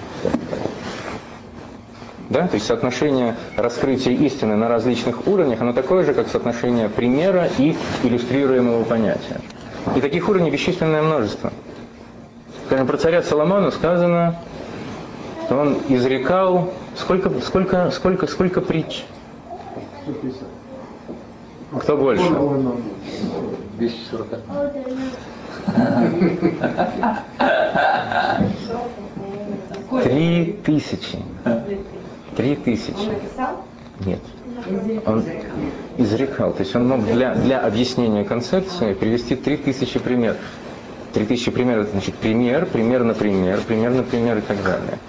[2.29, 2.47] Да?
[2.47, 7.75] То есть соотношение раскрытия истины на различных уровнях, оно такое же, как соотношение примера и
[8.03, 9.41] иллюстрируемого понятия.
[9.95, 11.51] И таких уровней бесчисленное множество.
[12.67, 14.35] Скажем, про царя Соломона сказано,
[15.45, 19.03] что он изрекал сколько, сколько, сколько, сколько притч?
[20.03, 20.43] 150.
[21.81, 22.23] Кто больше?
[23.77, 24.27] 240.
[30.03, 31.17] Три тысячи.
[32.39, 32.93] Три тысячи.
[34.05, 34.21] Нет.
[35.05, 35.21] Он
[35.97, 36.53] изрекал.
[36.53, 40.37] То есть он мог для, для объяснения концепции привести три тысячи примеров.
[41.11, 44.99] Три тысячи примеров, значит, пример, пример на пример, пример на пример и так далее.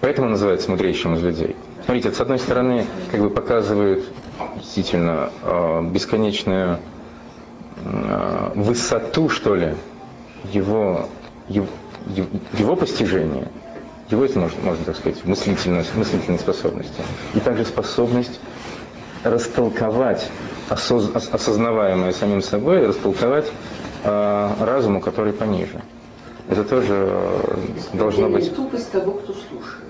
[0.00, 1.56] Поэтому называется мудрейшим из людей.
[1.86, 4.04] Смотрите, с одной стороны, как бы показывают
[4.54, 6.78] действительно э, бесконечную
[7.84, 9.74] э, высоту, что ли,
[10.52, 11.08] его,
[11.48, 11.66] его,
[12.58, 13.48] его постижения,
[14.10, 17.02] его это можно, можно так сказать, мыслительность, мыслительной способности.
[17.34, 18.40] И также способность
[19.22, 20.28] растолковать
[20.68, 23.50] осоз, осознаваемое самим собой, растолковать
[24.04, 25.82] э, разуму, который пониже.
[26.48, 27.56] Это тоже э,
[27.94, 28.46] должно быть...
[28.46, 29.84] Это тупость того, кто слушает.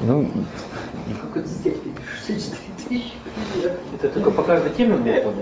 [0.00, 0.30] Ну,
[1.08, 1.94] в какой-то степени.
[2.26, 3.12] 64 тысячи.
[3.94, 5.34] Это только по каждой теме могут,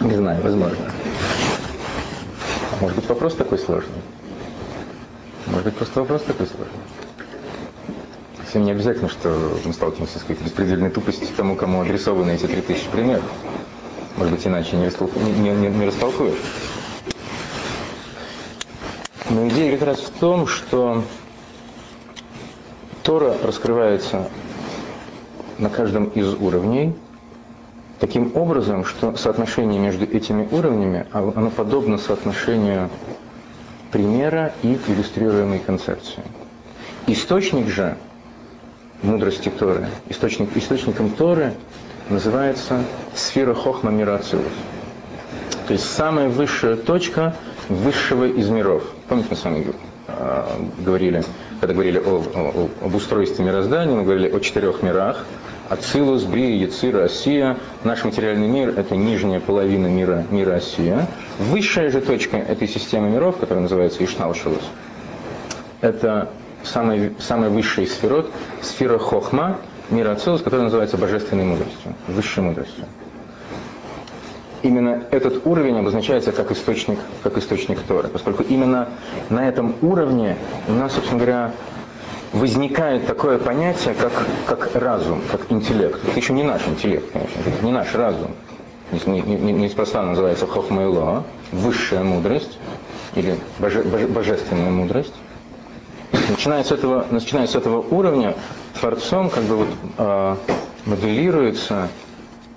[0.00, 0.76] Не знаю, возможно.
[2.80, 4.00] Может быть вопрос такой сложный?
[5.46, 6.80] Может быть просто вопрос такой сложный?
[8.38, 12.88] Совсем не обязательно, что мы сталкиваемся с какой-то беспредельной тупостью тому, кому адресованы эти 3000
[12.88, 13.24] примеров.
[14.16, 15.20] Может быть, иначе не, растолку...
[15.20, 16.38] не, не, не растолкуешь.
[19.28, 21.04] Но идея как раз в том, что
[23.02, 24.28] Тора раскрывается
[25.58, 26.96] на каждом из уровней
[28.00, 32.88] таким образом, что соотношение между этими уровнями, а оно подобно соотношению
[33.92, 36.22] примера и иллюстрируемой концепции.
[37.06, 37.96] Источник же
[39.02, 41.54] мудрости Торы, источник, источником Торы
[42.08, 42.84] называется
[43.14, 44.44] сфера Хохма Мирациус.
[45.66, 47.36] То есть самая высшая точка
[47.68, 48.82] высшего из миров.
[49.08, 49.66] Помните, мы с вами
[50.08, 50.44] э,
[50.78, 51.24] говорили
[51.60, 55.26] когда говорили о, о, об устройстве мироздания, мы говорили о четырех мирах.
[55.70, 57.56] Ацилус, Брия, Яцира, Осия.
[57.84, 61.06] Наш материальный мир– это нижняя половина мира, мира Осия.
[61.38, 64.64] Высшая же точка этой системы миров, которая называется Ишналшилус,
[65.80, 66.28] это
[66.64, 68.30] самая высшая из сферот,
[68.62, 69.58] сфера Хохма,
[69.90, 72.84] мира Ацилус, которая называется божественной мудростью, высшей мудростью
[74.62, 78.88] именно этот уровень обозначается как источник, как источник Торы, поскольку именно
[79.28, 80.36] на этом уровне
[80.68, 81.52] у нас, собственно говоря,
[82.32, 84.12] возникает такое понятие, как,
[84.46, 86.00] как разум, как интеллект.
[86.06, 88.32] Это еще не наш интеллект, конечно, это не наш разум.
[88.92, 92.58] неспроста называется хохмайло, высшая мудрость
[93.14, 95.14] или боже, боже, божественная мудрость.
[96.28, 98.34] Начиная с этого, начиная с этого уровня,
[98.78, 100.36] Творцом как бы вот, э,
[100.86, 101.88] моделируется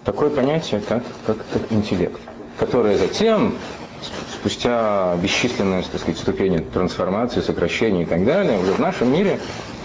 [0.06, 2.20] такое понятие, как, как, как интеллект,
[2.58, 3.56] которое затем,
[4.34, 9.40] спустя бесчисленные так сказать, ступени трансформации, сокращения и так далее, уже в нашем мире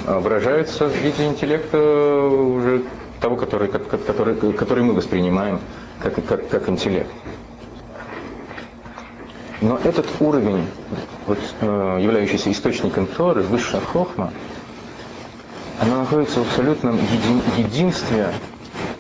[0.06, 2.84] а, выражается в виде интеллекта уже
[3.20, 5.60] того, который, который, который мы воспринимаем
[6.00, 7.10] как, как, как интеллект.
[9.60, 10.66] Но этот уровень,
[11.26, 14.32] вот, э, являющийся источником Торы, высшая хохма,
[15.80, 18.32] она находится в абсолютном един, единстве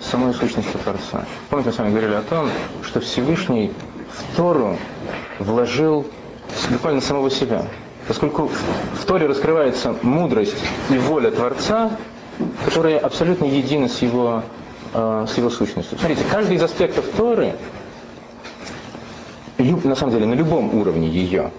[0.00, 1.26] самой сущности Творца.
[1.50, 2.48] Помните, мы с вами говорили о том,
[2.82, 3.72] что Всевышний
[4.18, 4.76] в Тору
[5.38, 6.06] вложил
[6.70, 7.64] буквально самого себя.
[8.06, 8.50] Поскольку
[8.94, 10.56] в Торе раскрывается мудрость
[10.90, 11.90] и воля Творца,
[12.64, 14.42] которые абсолютно едины с его,
[14.94, 15.98] э, с его сущностью.
[15.98, 17.54] Смотрите, каждый из аспектов Торы,
[19.58, 21.50] на самом деле на любом уровне ее,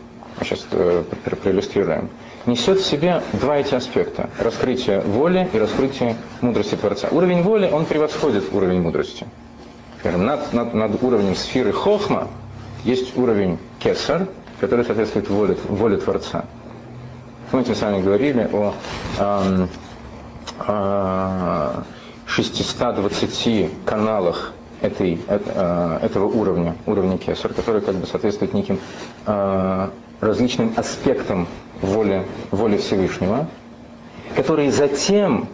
[0.41, 1.03] сейчас э,
[1.43, 2.09] проиллюстрируем,
[2.45, 4.29] несет в себе два эти аспекта.
[4.39, 7.09] Раскрытие воли и раскрытие мудрости Творца.
[7.11, 9.27] Уровень воли, он превосходит уровень мудрости.
[9.99, 12.29] Скажем, над, над, над уровнем сферы Хохма
[12.83, 14.27] есть уровень Кесар,
[14.59, 16.45] который соответствует воле, воле Творца.
[17.51, 18.73] Помните, мы с вами говорили о
[19.17, 19.69] эм,
[22.27, 28.79] 620 каналах этой, э, этого уровня, уровня кесар, который как бы соответствует неким
[29.25, 29.89] э,
[30.21, 31.47] различным аспектам
[31.81, 33.47] воли, воли Всевышнего,
[34.35, 35.47] которые затем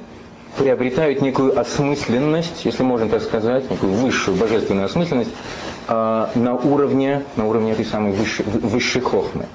[0.57, 5.31] приобретают некую осмысленность, если можно так сказать, некую высшую божественную осмысленность
[5.87, 9.45] э, на уровне, на уровне этой самой высшей, высшей хохмы.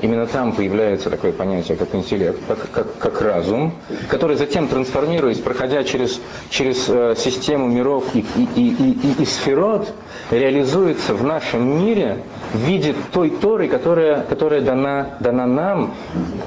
[0.00, 3.72] Именно там появляется такое понятие, как интеллект, как, как, как разум,
[4.08, 9.92] который затем, трансформируясь, проходя через, через э, систему миров и, и, и, и, и сферот,
[10.30, 15.94] реализуется в нашем мире в виде той Торы, которая, которая дана, дана нам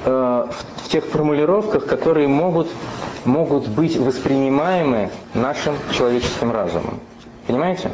[0.06, 0.10] э,
[0.50, 2.68] в, в тех формулировках, которые могут,
[3.26, 7.02] могут быть воспринимаемы нашим человеческим разумом.
[7.48, 7.92] Понимаете?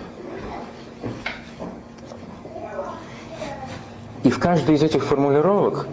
[4.28, 5.88] И в каждой из этих формулировок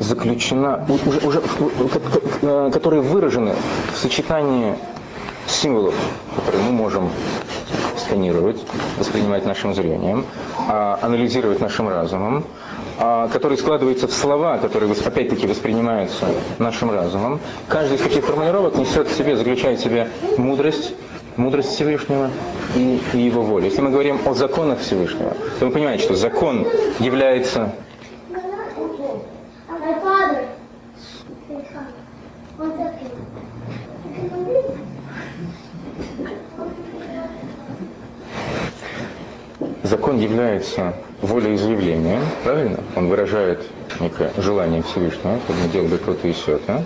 [0.00, 1.42] заключена, уже, уже,
[2.42, 3.54] э, которые выражены
[3.94, 4.74] в сочетании
[5.46, 5.94] символов,
[6.34, 7.08] которые мы можем
[7.96, 8.60] сканировать,
[8.98, 10.26] воспринимать нашим зрением,
[10.68, 12.44] а, анализировать нашим разумом,
[12.98, 16.26] а, которые складываются в слова, которые опять-таки воспринимаются
[16.58, 17.38] нашим разумом.
[17.68, 20.92] Каждый из таких формулировок несет в себе, заключает в себе мудрость,
[21.36, 22.30] мудрость Всевышнего
[22.74, 23.66] и, его воля.
[23.66, 26.66] Если мы говорим о законах Всевышнего, то вы понимаете, что закон
[26.98, 27.72] является
[39.82, 42.80] Закон является волеизъявлением, правильно?
[42.96, 43.62] Он выражает
[44.00, 46.84] некое желание Всевышнего, чтобы мы делали и сё-то.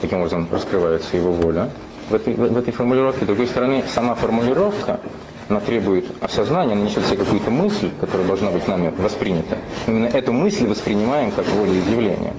[0.00, 1.68] Таким образом раскрывается его воля
[2.08, 3.24] в этой, в этой формулировке.
[3.24, 5.00] С другой стороны, сама формулировка,
[5.48, 9.58] она требует осознания, она несет себе какую-то мысль, которая должна быть нами воспринята.
[9.86, 12.32] Именно эту мысль воспринимаем как волеизъявление.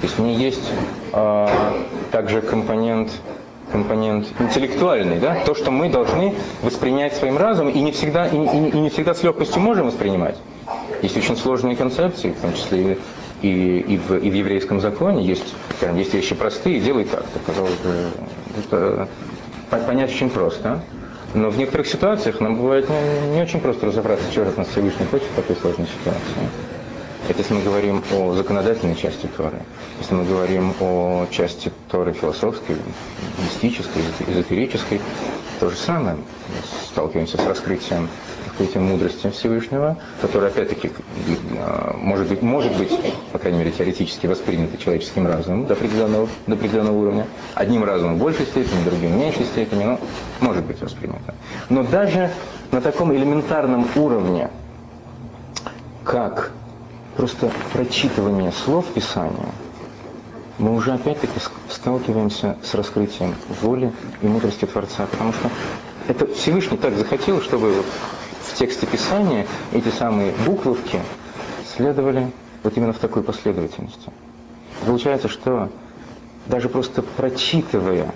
[0.00, 0.70] То есть в ней есть
[1.12, 1.48] э,
[2.10, 3.10] также компонент
[3.72, 8.68] компонент интеллектуальный, да, то, что мы должны воспринять своим разумом и не всегда, и, и,
[8.70, 10.36] и не всегда с легкостью можем воспринимать.
[11.02, 12.98] Есть очень сложные концепции, в том числе
[13.42, 15.54] и, и, в, и в еврейском законе есть,
[15.94, 18.10] есть вещи простые, делай так казалось бы,
[18.58, 19.08] это
[19.86, 20.80] понять очень просто.
[21.34, 25.06] Но в некоторых ситуациях нам бывает не, не очень просто разобраться, что от нас Всевышний
[25.06, 26.48] хочет в такой сложной ситуации.
[27.28, 29.62] Это если мы говорим о законодательной части Торы,
[29.98, 32.76] если мы говорим о части Торы философской,
[33.38, 35.00] мистической, эзотерической,
[35.58, 36.18] то же самое.
[36.92, 38.08] Сталкиваемся с раскрытием,
[38.54, 40.92] раскрытием мудрости Всевышнего, которая, опять-таки,
[41.58, 42.92] а, может быть, может быть,
[43.32, 47.26] по крайней мере, теоретически воспринята человеческим разумом до определенного, до определенного уровня.
[47.54, 50.00] Одним разумом в большей степени, другим в меньшей степени, но
[50.40, 51.34] может быть воспринята.
[51.68, 52.30] Но даже
[52.70, 54.50] на таком элементарном уровне,
[56.04, 56.52] как
[57.16, 59.48] просто прочитывание слов Писания,
[60.58, 63.92] мы уже опять-таки сталкиваемся с раскрытием воли
[64.22, 65.50] и мудрости Творца, потому что
[66.06, 67.86] это Всевышний так захотел, чтобы вот
[68.46, 71.00] в тексте Писания эти самые буковки
[71.76, 72.30] следовали
[72.62, 74.10] вот именно в такой последовательности.
[74.86, 75.70] Получается, что
[76.46, 78.12] даже просто прочитывая,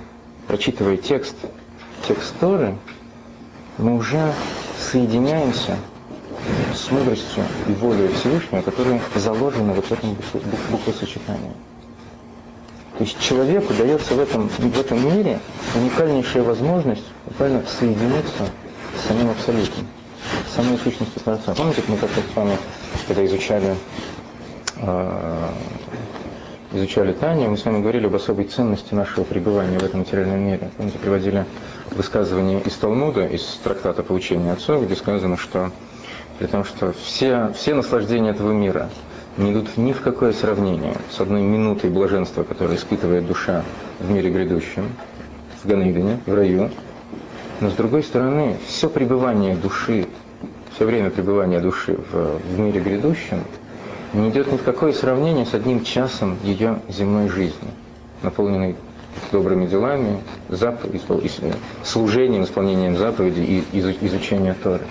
[0.47, 1.37] прочитывая текст,
[2.07, 2.77] текст Торы,
[3.79, 4.33] мы уже
[4.91, 5.77] соединяемся
[6.75, 10.17] с мудростью и волей Всевышнего, которые заложены вот в этом
[10.71, 11.53] буквосочетании.
[12.97, 15.39] То есть человеку дается в этом, в этом мире
[15.77, 18.49] уникальнейшая возможность буквально соединиться
[19.07, 19.87] самим абсолютом,
[20.59, 21.55] самой сущностью Творца.
[21.55, 22.59] Помните, мы как-то с вами,
[23.07, 23.77] когда изучали
[24.77, 25.49] э,
[26.73, 30.69] изучали Таню, мы с вами говорили об особой ценности нашего пребывания в этом материальном мире.
[30.77, 31.47] Помните, приводили
[31.93, 35.71] высказывание из Талмуда, из трактата «Поучения отцов», где сказано, что
[36.41, 38.91] при том, что все, все наслаждения этого мира
[39.37, 43.63] не идут ни в какое сравнение с одной минутой блаженства, которое испытывает душа
[44.01, 44.91] в мире грядущем,
[45.63, 46.71] в Ганейдене, в раю.
[47.61, 50.07] Но с другой стороны, все пребывание души,
[50.79, 53.43] все время пребывания души в, в мире грядущем
[54.13, 57.69] не идет ни в какое сравнение с одним часом ее земной жизни,
[58.23, 58.77] наполненной
[59.33, 60.81] добрыми делами, зап...
[61.83, 64.85] служением, исполнением заповедей и изучением Торы.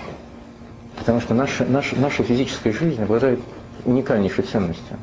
[0.98, 3.40] Потому что наша, наша, наша физическая жизнь обладает
[3.86, 4.98] уникальнейшей ценностью.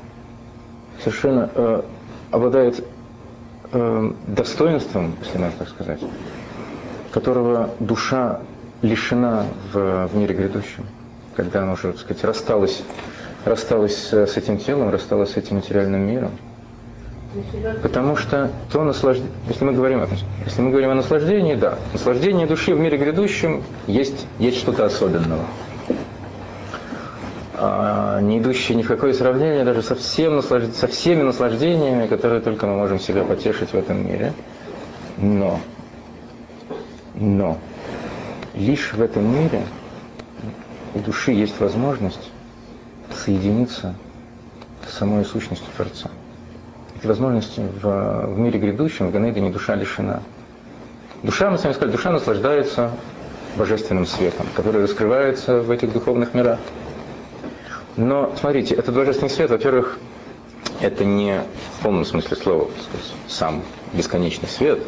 [0.99, 1.81] Совершенно э,
[2.29, 2.85] обладает
[3.71, 6.01] э, достоинством, если можно так сказать,
[7.11, 8.41] которого душа
[8.85, 10.85] лишена в, в мире грядущем,
[11.35, 12.83] когда она уже, так сказать, рассталась,
[13.43, 16.31] рассталась с этим телом, рассталась с этим материальным миром.
[17.81, 20.07] Потому что то наслаждение, если мы говорим
[20.45, 25.43] если мы говорим о наслаждении, да, наслаждение души в мире грядущем есть, есть что-то особенного.
[27.57, 30.63] А, не идущее ни в какое сравнение даже со, всем наслаж...
[30.73, 34.33] со всеми наслаждениями, которые только мы можем себя потешить в этом мире.
[35.17, 35.59] Но,
[37.15, 37.57] но,
[38.55, 39.63] лишь в этом мире
[40.93, 42.31] у души есть возможность
[43.13, 43.95] соединиться
[44.87, 46.09] с самой сущностью Творца.
[46.95, 50.21] Этой возможности в, в мире грядущем, в Ганейдене, душа лишена.
[51.23, 52.91] Душа, мы с вами сказали, душа наслаждается
[53.57, 56.59] божественным светом, который раскрывается в этих духовных мирах.
[57.97, 59.97] Но, смотрите, этот божественный свет, во-первых,
[60.81, 61.41] это не
[61.79, 64.79] в полном смысле слова, сказать, сам бесконечный свет,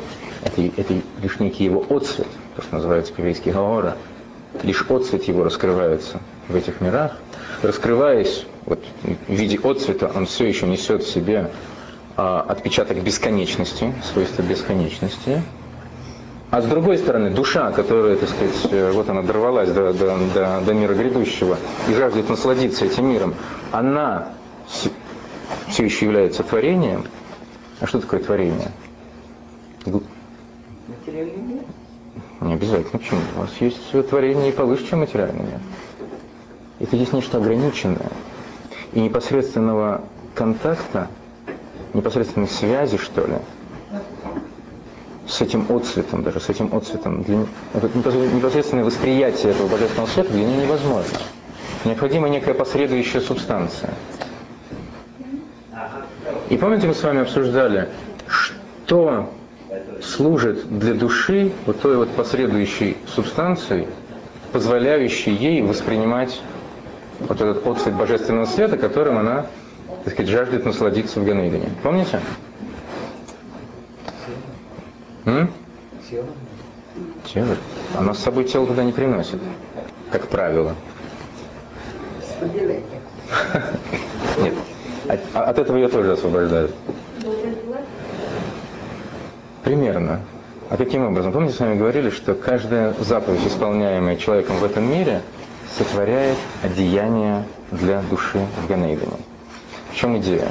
[0.43, 2.27] это, это лишь некий его отцвет,
[2.57, 3.97] то, что называется по-еврейски гаора,
[4.63, 7.15] лишь отцвет его раскрывается в этих мирах.
[7.61, 8.83] Раскрываясь вот,
[9.27, 11.51] в виде отцвета, он все еще несет в себе
[12.15, 15.43] а, отпечаток бесконечности, свойства бесконечности.
[16.49, 20.73] А с другой стороны, душа, которая, так сказать, вот она дорвалась до, до, до, до
[20.73, 23.35] мира грядущего и жаждет насладиться этим миром,
[23.71, 24.29] она
[25.67, 27.05] все еще является творением.
[27.79, 28.71] А что такое творение?
[29.85, 31.63] Материальный мир?
[32.41, 32.99] Не обязательно.
[32.99, 33.19] Почему?
[33.35, 35.59] У вас есть творение и повыше, чем материальный мир.
[36.79, 38.11] Это есть нечто ограниченное.
[38.93, 40.03] И непосредственного
[40.35, 41.07] контакта,
[41.93, 43.37] непосредственной связи, что ли,
[45.27, 47.37] с этим отцветом, даже с этим отцветом, для,
[47.73, 51.17] непосредственное восприятие этого божественного света для нее невозможно.
[51.85, 53.93] Необходима некая посредующая субстанция.
[56.49, 57.89] И помните, мы с вами обсуждали,
[58.27, 59.33] что
[60.01, 63.87] служит для души вот той вот посредующей субстанцией,
[64.51, 66.41] позволяющей ей воспринимать
[67.19, 69.47] вот этот отцвет божественного света, которым она,
[70.03, 71.69] так сказать, жаждет насладиться в Ганейдене.
[71.83, 72.21] Помните?
[75.25, 75.51] М?
[76.09, 76.27] Тело.
[77.25, 77.55] Тело.
[77.97, 79.39] Оно с собой тело туда не приносит,
[80.11, 80.75] как правило.
[84.41, 84.53] Нет.
[85.33, 86.71] От этого ее тоже освобождают.
[89.67, 90.21] Примерно.
[90.69, 91.33] А каким образом?
[91.33, 95.21] Помните, с вами говорили, что каждая заповедь, исполняемая человеком в этом мире,
[95.77, 97.43] сотворяет одеяние
[97.73, 99.17] для души в Ганейдене.
[99.91, 100.47] В чем идея?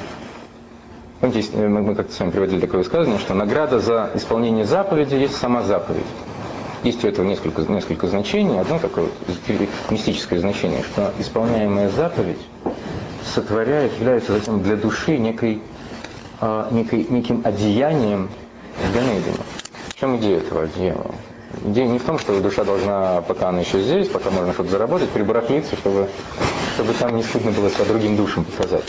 [1.21, 5.63] Помните, мы как-то с вами приводили такое высказывание, что награда за исполнение заповеди есть сама
[5.63, 6.05] заповедь.
[6.83, 8.61] Есть у этого несколько, несколько значений.
[8.61, 9.37] Одно такое вот
[9.91, 12.47] мистическое значение, что исполняемая заповедь
[13.25, 15.63] сотворяет, является затем для души некой,
[16.39, 18.29] а, некой, неким одеянием
[18.85, 19.37] в Ганейдене.
[19.89, 21.15] В чем идея этого одеяния?
[21.65, 25.11] Идея не в том, что душа должна, пока она еще здесь, пока можно что-то заработать,
[25.11, 26.09] прибарахлиться, чтобы,
[26.75, 28.85] чтобы там не стыдно было себя другим душам показать.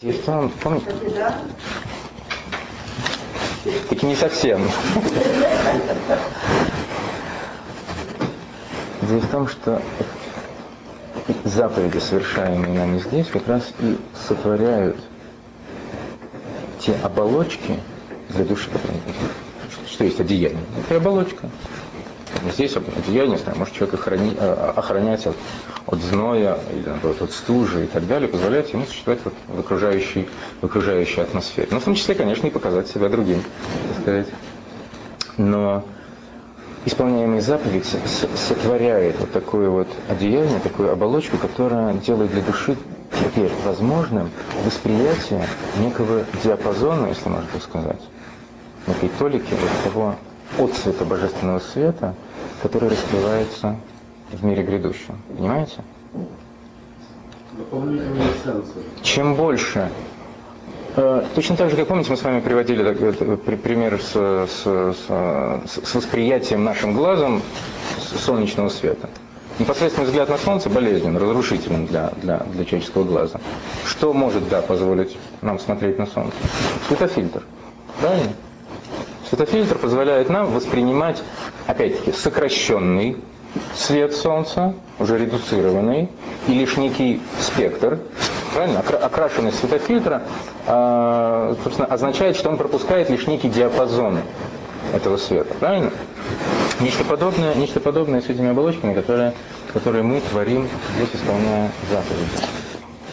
[0.00, 0.90] Идея в том, помните?
[3.88, 4.62] Так не совсем.
[9.02, 9.82] Дело в том, что
[11.44, 14.96] заповеди, совершаемые нами здесь, как раз и сотворяют
[16.80, 17.78] те оболочки,
[18.34, 18.70] для души.
[19.86, 20.60] Что есть одеяние?
[20.84, 21.48] Это оболочка.
[22.54, 25.36] Здесь одеяние, знаю, может человек охрани, э, охранять от,
[25.86, 30.28] от зноя, наоборот, от стужи и так далее, позволяет ему существовать в, окружающей,
[30.60, 31.68] в окружающей атмосфере.
[31.70, 34.26] Но в том числе, конечно, и показать себя другим, так сказать.
[35.36, 35.84] Но
[36.84, 37.86] исполняемый заповедь
[38.34, 42.76] сотворяет вот такое вот одеяние, такую оболочку, которая делает для души
[43.20, 44.30] теперь возможным
[44.64, 45.46] восприятие
[45.78, 48.00] некого диапазона, если можно так сказать,
[48.86, 50.14] некой толики вот того
[50.58, 52.14] отцвета божественного света,
[52.62, 53.76] который раскрывается
[54.30, 55.18] в мире грядущем.
[55.36, 55.82] Понимаете?
[59.02, 59.90] Чем больше
[60.94, 62.92] Э, точно так же, как помните, мы с вами приводили
[63.56, 67.40] пример с, с, с, с восприятием нашим глазом
[67.98, 69.08] солнечного света.
[69.58, 73.40] Непосредственный взгляд на Солнце болезнен, разрушителен для, для, для человеческого глаза.
[73.86, 76.36] Что может, да, позволить нам смотреть на Солнце?
[76.88, 77.42] Светофильтр.
[78.00, 78.32] Правильно?
[79.32, 81.22] Светофильтр позволяет нам воспринимать,
[81.66, 83.16] опять-таки, сокращенный
[83.74, 86.10] свет Солнца, уже редуцированный,
[86.48, 87.98] и лишь некий спектр,
[88.52, 90.24] правильно, окрашенность светофильтра,
[90.66, 94.18] э, собственно, означает, что он пропускает лишь некий диапазон
[94.92, 95.92] этого света, правильно?
[96.80, 99.32] Нечто подобное, нечто подобное с этими оболочками, которые,
[99.72, 102.28] которые мы творим здесь, исполняя заповеди.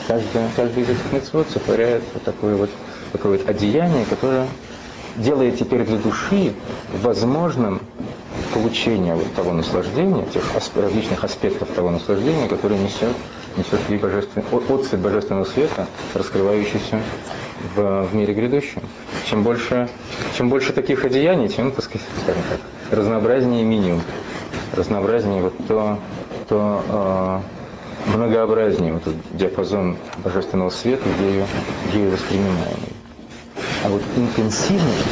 [0.05, 2.69] Каждый, каждый из этих митцвот сотворяет вот такое вот,
[3.13, 4.47] такое вот одеяние, которое
[5.19, 6.53] делает теперь для души
[7.01, 7.81] возможным
[8.53, 10.43] получение вот того наслаждения, тех
[10.75, 13.15] различных аспектов того наслаждения, которое несет,
[13.57, 14.43] несет ли божествен...
[14.99, 17.01] божественного света, раскрывающийся
[17.75, 18.81] в, в мире грядущем.
[19.25, 19.89] Чем больше,
[20.35, 24.01] чем больше таких одеяний, тем, так сказать, скажем так, разнообразнее минимум,
[24.73, 25.99] разнообразнее вот то,
[26.47, 27.43] то
[28.07, 31.45] э, многообразнее вот этот диапазон божественного света, ею,
[31.93, 32.98] ею воспринимаемый.
[33.81, 35.07] А вот интенсивность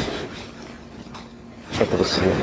[1.80, 2.36] этого света,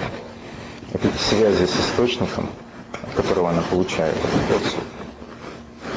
[0.95, 2.49] этой связи с источником,
[2.93, 4.85] от которого она получает отсвет,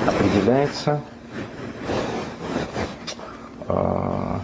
[0.05, 1.01] определяется,
[3.67, 4.39] э,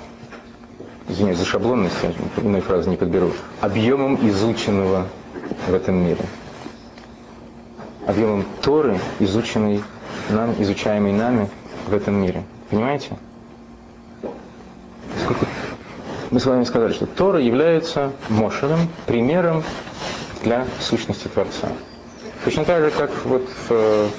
[1.09, 1.95] извиняюсь за шаблонность,
[2.37, 5.07] иной фразы не подберу, объемом изученного
[5.67, 6.25] в этом мире.
[8.07, 9.83] Объемом Торы, изученной
[10.29, 11.49] нам, изучаемой нами
[11.87, 12.43] в этом мире.
[12.69, 13.17] Понимаете?
[15.21, 15.45] Сколько
[16.33, 19.63] мы с вами сказали, что Тора является Мошером, примером
[20.41, 21.67] для сущности Творца.
[22.43, 24.09] Точно так же, как вот в,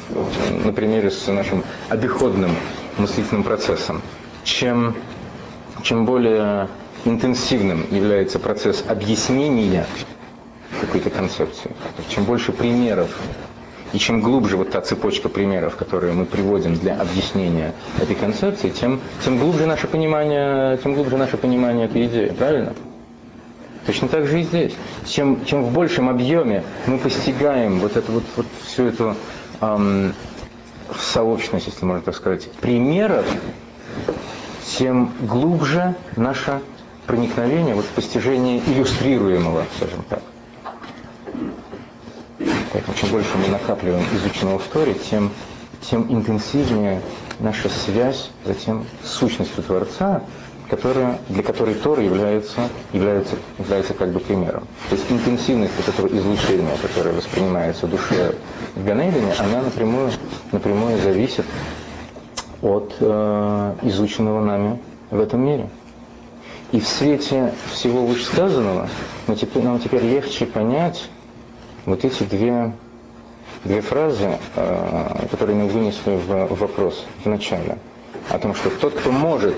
[0.65, 2.53] на примере с нашим обиходным
[2.99, 4.01] мыслительным процессом.
[4.45, 4.95] Чем,
[5.83, 6.69] чем более
[7.05, 9.85] интенсивным является процесс объяснения
[10.81, 11.73] какой-то концепции,
[12.09, 13.11] чем больше примеров
[13.95, 17.73] и чем глубже вот та цепочка примеров, которые мы приводим для объяснения
[18.03, 22.75] этой концепции, тем, тем глубже наше понимание, тем глубже наше понимание этой идеи, правильно?
[23.87, 24.73] Точно так же и здесь.
[25.07, 29.15] Чем, чем в большем объеме мы постигаем вот эту вот, вот всю эту
[29.61, 30.13] эм,
[30.99, 33.27] сообщность, если можно так сказать, примеров,
[34.77, 36.61] тем глубже наше
[37.07, 40.23] проникновение вот в постижение иллюстрируемого, скажем так.
[42.73, 45.31] Поэтому чем больше мы накапливаем изученного в Торе, тем,
[45.81, 47.01] тем интенсивнее
[47.41, 50.23] наша связь затем с сущностью Творца,
[50.69, 54.67] которая, для которой Тора является, является, является как бы примером.
[54.89, 58.35] То есть интенсивность вот этого излучения, которое воспринимается душе
[58.75, 60.11] в Ганейдене, она напрямую,
[60.53, 61.45] напрямую зависит
[62.63, 64.81] от э, изученного нами
[65.11, 65.69] в этом мире.
[66.73, 68.89] И в свете всего вышесказанного
[69.27, 71.09] мы теперь, нам теперь легче понять,
[71.87, 72.73] вот эти две,
[73.65, 77.79] две фразы, э, которые мы вынесли в вопрос в начале,
[78.31, 79.55] о том, что тот, кто может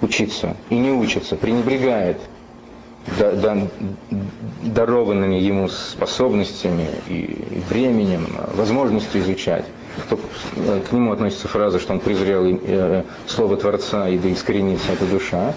[0.00, 2.18] учиться и не учится, пренебрегает
[4.62, 9.64] дарованными ему способностями и временем, возможностью изучать.
[10.06, 10.20] Кто,
[10.56, 15.06] э, к нему относится фраза, что он презрел э, слово Творца и да искоренится эта
[15.06, 15.54] душа.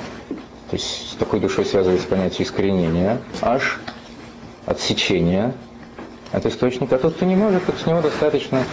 [0.69, 3.21] То есть с такой душой связывается понятие искоренения.
[3.41, 3.79] Аж
[4.65, 5.53] отсечения
[6.31, 8.63] от источника, а тот, кто не может, так с него достаточно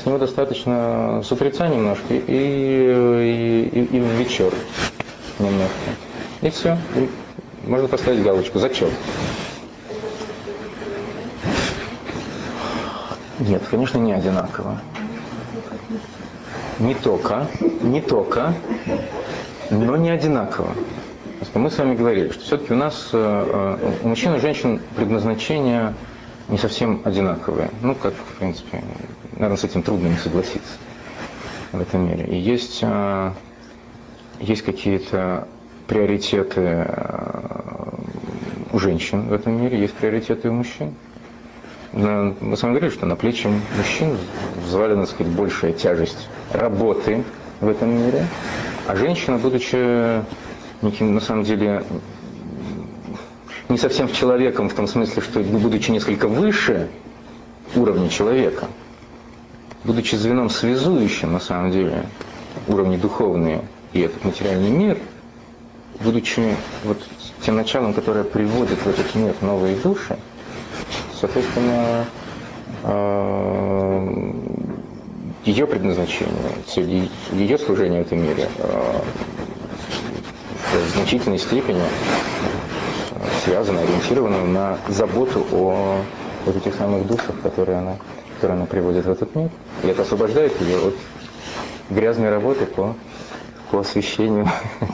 [0.00, 1.32] с него достаточно с
[1.68, 4.52] немножко и, и, и, и вечер
[5.38, 5.74] немножко.
[6.42, 6.76] И все.
[6.96, 7.08] И
[7.66, 8.58] можно поставить галочку.
[8.58, 8.90] Зачет.
[13.38, 14.80] Нет, конечно, не одинаково.
[16.78, 17.46] Не только,
[17.82, 18.54] не только,
[19.70, 20.74] но не одинаково.
[21.52, 25.94] Мы с вами говорили, что все-таки у нас э, э, у мужчин и женщин предназначение
[26.48, 27.70] не совсем одинаковое.
[27.82, 28.82] Ну, как, в принципе,
[29.32, 30.72] наверное, с этим трудно не согласиться
[31.72, 32.26] в этом мире.
[32.26, 33.32] И есть, э,
[34.40, 35.46] есть какие-то
[35.86, 36.86] приоритеты
[38.72, 40.94] у женщин в этом мире, есть приоритеты у мужчин.
[41.92, 44.16] Мы с вами говорили, что на плечи мужчин
[44.64, 47.22] взвалена, так сказать, большая тяжесть работы
[47.60, 48.26] в этом мире,
[48.86, 50.22] а женщина, будучи
[50.84, 51.84] неким, на самом деле,
[53.68, 56.88] не совсем человеком в том смысле, что будучи несколько выше
[57.74, 58.68] уровня человека,
[59.84, 62.06] будучи звеном связующим, на самом деле,
[62.68, 63.62] уровни духовные
[63.92, 64.98] и этот материальный мир,
[66.00, 66.98] будучи вот
[67.40, 70.18] тем началом, которое приводит в этот мир новые души,
[71.18, 72.06] соответственно,
[72.84, 74.32] э,
[75.44, 79.00] ее предназначение, ее служения в этом мире э,
[80.72, 81.82] в значительной степени
[83.44, 85.98] связано, ориентировано на заботу о
[86.44, 87.96] вот этих самых душах, которые она,
[88.36, 89.50] которые она приводит в этот мир.
[89.82, 90.94] И это освобождает ее от
[91.90, 92.94] грязной работы по,
[93.70, 94.48] по освещению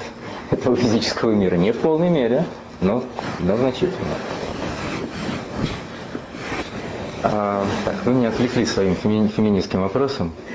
[0.51, 1.57] этого физического мира.
[1.57, 2.45] Не в полной мере,
[2.81, 3.03] но,
[3.39, 4.14] но значительно.
[7.23, 10.33] А, так, вы меня отвлекли своим феми, феминистским вопросом.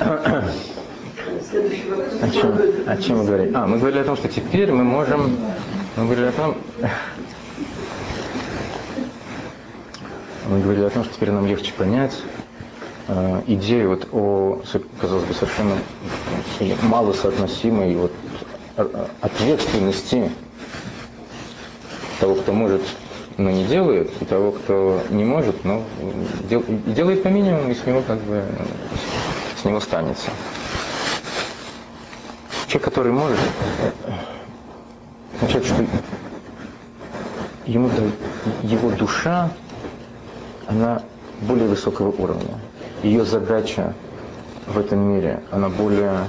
[2.22, 3.52] О, чем, о, чем, мы говорили?
[3.54, 5.38] А, мы говорили о том, что теперь мы можем...
[5.96, 6.56] Мы говорили о том...
[10.48, 12.14] Мы говорили о том, что теперь нам легче понять
[13.08, 14.62] э, идею вот о,
[15.00, 15.76] казалось бы, совершенно
[16.82, 18.12] малосоотносимой вот,
[19.20, 20.30] ответственности
[22.20, 22.82] того, кто может
[23.38, 25.82] но не делает, и того, кто не может, но
[26.48, 28.42] дел, делает по минимуму, и с него как бы
[29.60, 30.30] с него станется.
[32.76, 33.38] Человек, который может,
[35.36, 35.86] означает, что
[37.64, 37.88] ему
[38.62, 39.48] его душа,
[40.66, 41.00] она
[41.40, 42.60] более высокого уровня.
[43.02, 43.94] Ее задача
[44.66, 46.26] в этом мире, она более,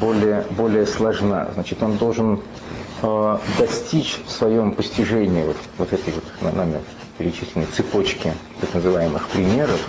[0.00, 1.48] более, более сложна.
[1.54, 2.40] Значит, он должен
[3.02, 6.80] э, достичь в своем постижении вот, вот этой вот нами
[7.18, 9.80] перечисленной цепочки так называемых примеров,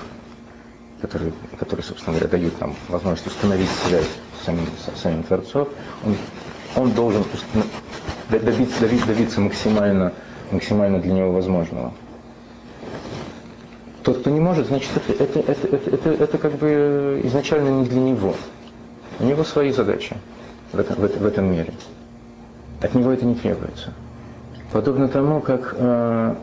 [1.03, 4.07] которые, которые, собственно говоря, дают нам возможность установить связь
[4.39, 5.67] с самим, с самим Творцом,
[6.05, 6.15] он,
[6.77, 7.25] он должен
[8.29, 10.13] добиться, добиться, добиться максимально,
[10.49, 11.93] максимально для него возможного.
[14.03, 17.85] Тот, кто не может, значит, это, это, это, это, это, это как бы изначально не
[17.85, 18.33] для него.
[19.19, 20.15] У него свои задачи
[20.71, 21.73] в этом, в, в этом мире.
[22.81, 23.93] От него это не требуется.
[24.71, 26.35] Подобно тому, как, э,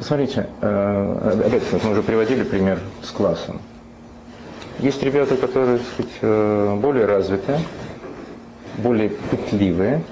[0.00, 3.60] смотрите, э, опять мы уже приводили пример с классом.
[4.82, 7.58] Есть ребята, которые, так сказать, э, более развитые,
[8.78, 10.02] более пытливые,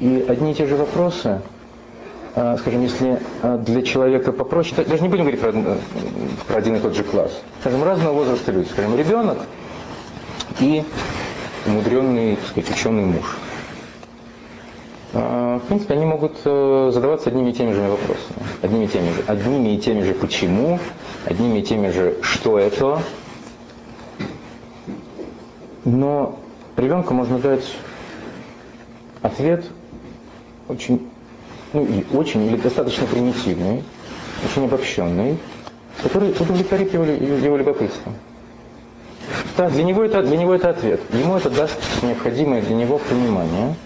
[0.00, 1.40] и одни и те же вопросы,
[2.34, 5.52] э, скажем, если э, для человека попроще, даже не будем говорить про,
[6.46, 9.38] про один и тот же класс, скажем, разного возраста люди, скажем, ребенок
[10.60, 10.84] и
[11.66, 13.36] умудренный, так сказать, ученый муж–
[15.12, 18.36] в принципе, они могут задаваться одними и теми же вопросами.
[18.60, 20.78] Одними и теми же, одними и теми же почему,
[21.24, 23.00] одними и теми же что это.
[25.86, 26.36] Но
[26.76, 27.64] ребенку можно дать
[29.22, 29.64] ответ
[30.68, 31.08] очень,
[31.72, 33.84] ну и очень, или достаточно примитивный,
[34.44, 35.38] очень обобщенный,
[36.02, 38.12] который удовлетворит его, его любопытство.
[39.56, 41.00] Да, для него, это, для него это ответ.
[41.12, 43.76] Ему это даст необходимое для него понимание–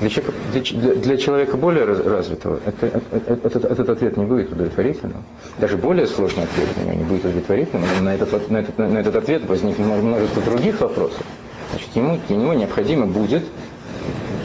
[0.00, 3.02] для человека, для, для человека более развитого это, это,
[3.44, 5.24] этот, этот ответ не будет удовлетворительным.
[5.58, 8.04] Даже более сложный ответ на него не будет удовлетворительным.
[8.04, 11.22] На этот, на этот, на этот ответ возникнет множество других вопросов.
[11.70, 13.44] Значит, ему, для него необходимо будет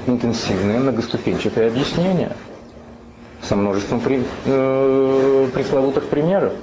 [0.08, 2.32] интенсивное многоступенчатое объяснение
[3.42, 6.54] со множеством при, э, пресловутых примеров.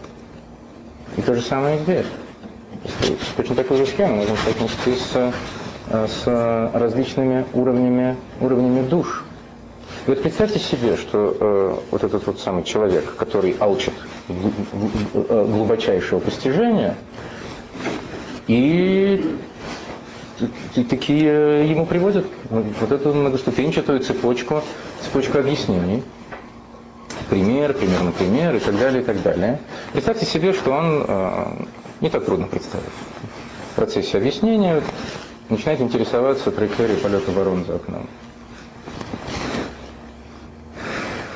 [1.17, 2.07] И то же самое здесь.
[3.37, 5.33] Точно такой же схему можно соотнести с Э,
[5.91, 9.25] с различными уровнями, уровнями душ.
[10.07, 13.93] И вот представьте себе, что э, вот этот вот самый человек, который алчит
[14.29, 16.95] э, глубочайшего постижения,
[18.47, 19.37] и
[20.89, 24.63] такие ему приводят вот эту многоступенчатую цепочку,
[25.03, 26.03] цепочку объяснений.
[27.29, 29.61] Пример, пример на пример и так далее, и так далее.
[29.93, 31.67] Представьте себе, что он, э,
[32.01, 32.87] не так трудно представить,
[33.73, 34.83] в процессе объяснения
[35.49, 38.09] начинает интересоваться траекторией полета ворон за окном.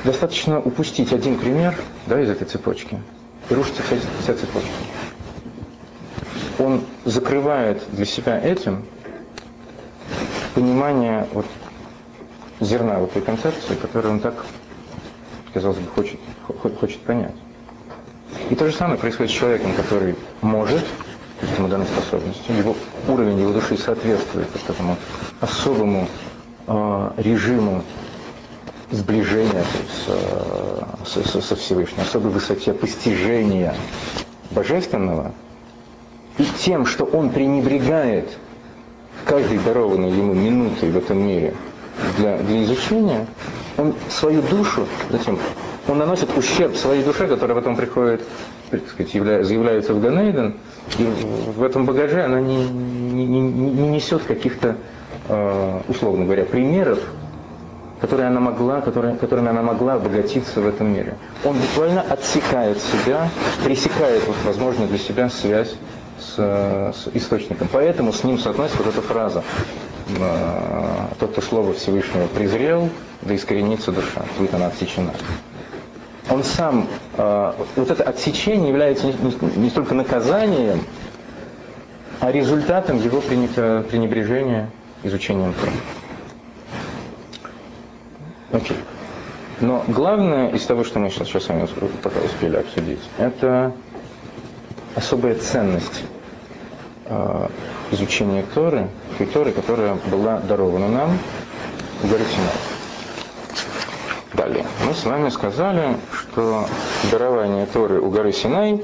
[0.03, 1.75] Достаточно упустить один пример
[2.07, 3.01] да, из этой цепочки,
[3.49, 4.69] и рушится вся, вся цепочка.
[6.59, 8.85] Он закрывает для себя этим
[10.53, 11.45] понимание вот,
[12.59, 14.45] зерна вот этой концепции, которую он так,
[15.53, 16.19] казалось бы, хочет,
[16.79, 17.35] хочет понять.
[18.49, 20.83] И то же самое происходит с человеком, который может
[21.57, 22.75] ему даны способности, его
[23.07, 24.97] уровень его души соответствует вот этому
[25.41, 26.07] особому
[26.67, 27.83] э, режиму
[28.91, 29.63] сближения
[31.05, 33.75] с, с, со Всевышним, особой высоте постижения
[34.51, 35.33] божественного,
[36.37, 38.37] и тем, что он пренебрегает
[39.25, 41.53] каждой дарованной ему минутой в этом мире
[42.17, 43.25] для, для изучения,
[43.77, 45.39] он свою душу, затем
[45.87, 48.23] он наносит ущерб своей душе, которая потом приходит,
[48.71, 50.55] так сказать, явля, заявляется в Ганейден,
[50.97, 54.77] и в этом багаже она не, не, не, не несет каких-то,
[55.27, 56.99] э, условно говоря, примеров,
[57.99, 61.15] которые она могла, которые, которыми она могла обогатиться в этом мире.
[61.45, 63.29] Он буквально отсекает себя,
[63.63, 65.73] пресекает вот, возможно для себя связь
[66.19, 67.69] с, с источником.
[67.71, 69.43] Поэтому с ним соотносится вот эта фраза
[70.09, 72.89] э, «Тот, кто Слово Всевышнего презрел,
[73.21, 75.11] да искоренится душа, будет она отсечена».
[76.29, 80.85] Он сам, э, вот это отсечение является не, столько наказанием,
[82.19, 84.69] а результатом его пренебрежения
[85.03, 85.71] изучением Торы.
[88.53, 88.77] Окей.
[89.59, 91.67] Но главное из того, что мы сейчас, сейчас с вами
[92.01, 93.73] пока успели обсудить, это
[94.95, 96.03] особая ценность
[97.05, 97.47] э,
[97.91, 98.87] изучения Торы,
[99.33, 101.17] Торы, которая была дарована нам
[102.01, 102.23] в горе.
[104.33, 104.65] Далее.
[104.87, 106.65] Мы с вами сказали, что
[107.11, 108.83] дарование Торы у горы Синай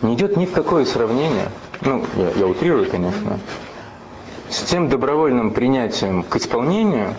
[0.00, 1.48] не идет ни в какое сравнение,
[1.80, 3.38] ну, я, я утрирую, конечно,
[4.50, 7.14] с тем добровольным принятием к исполнению,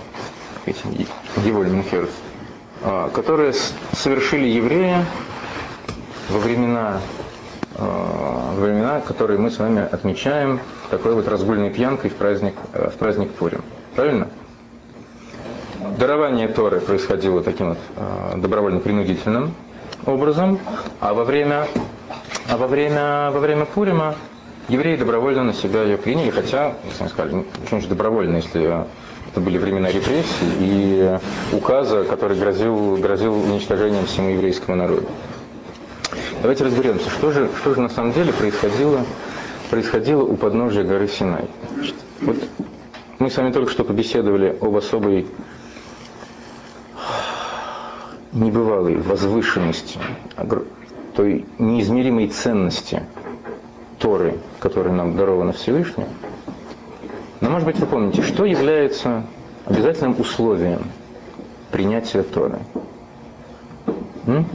[1.38, 2.10] Гевольминхерц,
[2.82, 3.54] а, которые
[3.94, 5.06] совершили евреи
[6.30, 7.00] во времена,
[7.76, 10.60] а, во времена, которые мы с вами отмечаем
[10.90, 13.64] такой вот разгульной пьянкой в праздник, э, в праздник Пурим.
[13.96, 14.30] Правильно?
[15.98, 19.54] Дарование Торы происходило таким вот а, добровольно-принудительным
[20.06, 20.60] образом,
[21.00, 21.68] а во время,
[22.50, 24.16] а во время, во время Пурима
[24.70, 28.86] евреи добровольно на себя ее приняли, хотя, сами сказали, почему же добровольно, если
[29.30, 31.20] это были времена репрессий и
[31.52, 35.08] указа, который грозил, грозил уничтожением всему еврейскому народу.
[36.42, 39.02] Давайте разберемся, что же, что же на самом деле происходило,
[39.70, 41.46] происходило у подножия горы Синай.
[42.22, 42.38] Вот
[43.20, 45.28] мы с вами только что побеседовали об особой
[48.34, 50.00] небывалой возвышенности,
[51.16, 53.04] той неизмеримой ценности
[54.00, 56.08] Торы, которая нам дарована Всевышним.
[57.42, 59.24] Но, может быть, вы помните, что является
[59.66, 60.84] обязательным условием
[61.72, 62.60] принятия Торы?
[64.26, 64.46] М?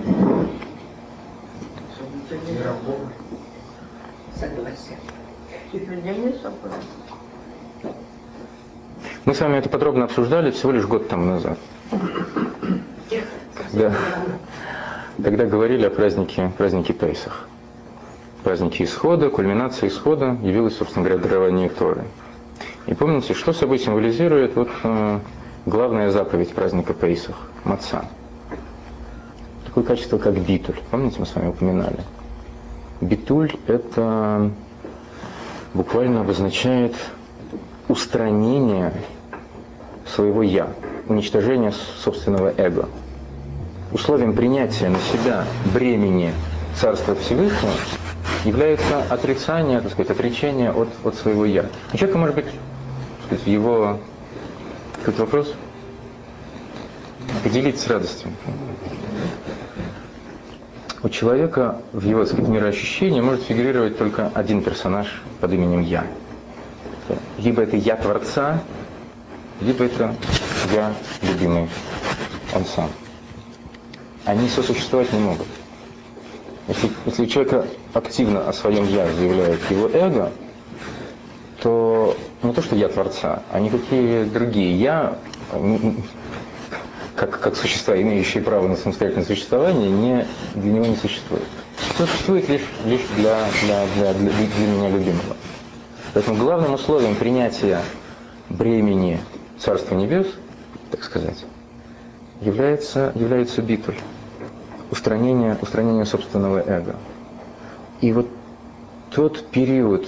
[9.24, 11.58] Мы с вами это подробно обсуждали всего лишь год тому назад.
[13.54, 13.92] Когда,
[15.22, 17.48] когда говорили о празднике, празднике Пейсах
[18.48, 22.04] праздники исхода, кульминация исхода явилась, собственно говоря, дарование Торы.
[22.86, 25.18] И помните, что собой символизирует вот э,
[25.66, 28.06] главная заповедь праздника Пейсах– маца.
[29.66, 30.76] Такое качество, как битуль.
[30.90, 31.98] Помните, мы с вами упоминали?
[33.02, 34.50] Битуль– это
[35.74, 36.94] буквально обозначает
[37.88, 38.94] устранение
[40.06, 40.72] своего «я»,
[41.08, 42.88] уничтожение собственного эго.
[43.92, 46.32] Условием принятия на себя бремени
[46.76, 47.72] Царства Всевышнего
[48.44, 51.66] является отрицание, так сказать, отречение от, от своего «я».
[51.92, 52.46] У человека может быть
[53.26, 53.98] сказать, его
[55.02, 55.54] какой вопрос
[57.42, 58.30] поделиться с радостью.
[61.02, 66.04] У человека в его так сказать, мироощущении может фигурировать только один персонаж под именем «я».
[67.38, 68.60] Либо это «я» Творца,
[69.60, 70.14] либо это
[70.72, 71.68] «я» любимый,
[72.54, 72.90] он сам.
[74.24, 75.46] Они сосуществовать не могут.
[76.68, 80.32] Если, если у активно о своем «я» заявляет его эго,
[81.62, 85.18] то не то, что я Творца, а никакие другие «я»,
[87.16, 91.42] как, как существа, имеющие право на самостоятельное существование, не, для него не существует.
[91.96, 95.36] Существует лишь, лишь для, для, для, для, для меня любимого.
[96.14, 97.82] Поэтому главным условием принятия
[98.48, 99.20] бремени
[99.58, 100.26] Царства Небес,
[100.90, 101.44] так сказать,
[102.40, 103.96] является, является битуль
[104.90, 106.96] устранение, устранение собственного эго.
[108.00, 108.28] И вот
[109.10, 110.06] тот период,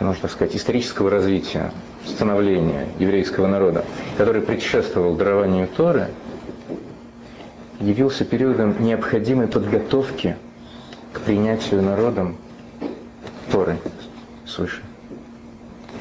[0.00, 1.72] можно так сказать, исторического развития,
[2.04, 3.84] становления еврейского народа,
[4.18, 6.08] который предшествовал дарованию Торы,
[7.80, 10.36] явился периодом необходимой подготовки
[11.12, 12.36] к принятию народом
[13.50, 13.78] Торы
[14.46, 14.85] свыше.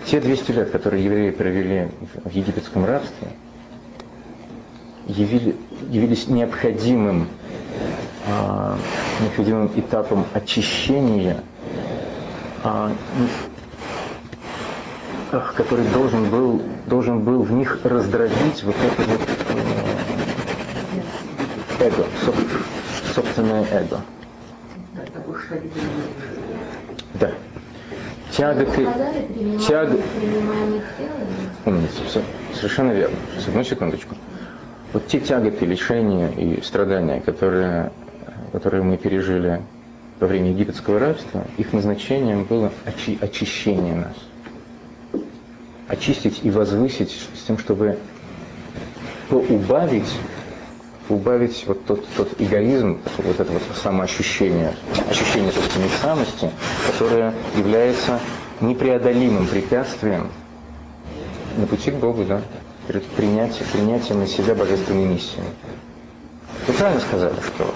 [0.06, 1.90] Те 200 лет, которые евреи провели
[2.24, 3.28] в египетском рабстве,
[5.08, 5.56] явили,
[5.90, 7.28] явились необходимым
[8.28, 8.78] а,
[9.22, 11.44] необходимым этапом очищения,
[12.64, 12.92] а,
[15.56, 19.22] который должен был, должен был в них раздробить вот это вот
[21.80, 22.06] э, эго,
[23.14, 24.02] собственное эго.
[27.16, 27.32] Да.
[28.32, 28.76] Тяга к...
[29.68, 29.98] Тяга...
[31.66, 32.22] Умница, все.
[32.54, 33.16] Совершенно верно.
[33.32, 34.16] Сейчас, одну секундочку.
[34.94, 37.92] Вот те тяготы, лишения и страдания, которые
[38.56, 39.62] которые мы пережили
[40.20, 45.24] во время египетского рабства, их назначением было очи очищение нас.
[45.90, 47.98] очистить и возвысить с тем, чтобы
[49.30, 50.10] поубавить
[51.10, 54.74] убавить вот тот, тот эгоизм, вот это вот самоощущение,
[55.10, 56.50] ощущение собственной самости,
[56.92, 58.20] которое является
[58.62, 60.30] непреодолимым препятствием
[61.58, 62.42] на пути к Богу, да,
[62.88, 65.44] перед принятием, принятием на себя божественной миссии.
[66.68, 67.74] Вы правильно сказали, что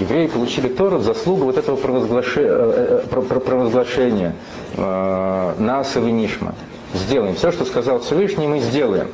[0.00, 4.34] евреи получили Тору в заслугу вот этого провозглашения, э, э, провозглашения
[4.76, 6.54] э, нас и Нишма.
[6.94, 9.08] Сделаем все, что сказал Всевышний, мы сделаем.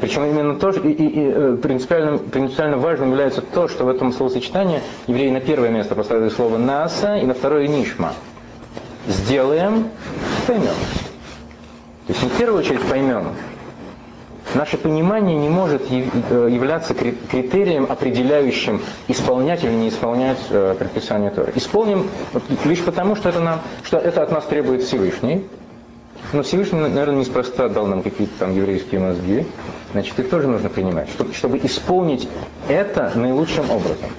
[0.00, 4.12] Причем именно то, и, и, и э, принципиально, принципиально важным является то, что в этом
[4.12, 8.14] словосочетании евреи на первое место поставили слово «наса» и на второе «нишма».
[9.08, 9.88] Сделаем,
[10.46, 10.66] поймем.
[12.06, 13.28] То есть не в первую очередь поймем.
[14.54, 21.52] Наше понимание не может э, являться критерием, определяющим, исполнять или не исполнять э, предписание Торы.
[21.54, 22.08] Исполним
[22.64, 25.44] лишь потому, что это, нам, что это от нас требует Всевышний,
[26.32, 29.46] но Всевышний, наверное, неспроста дал нам какие-то там еврейские мозги.
[29.92, 32.28] Значит, их тоже нужно принимать, чтобы, чтобы исполнить
[32.68, 34.10] это наилучшим образом.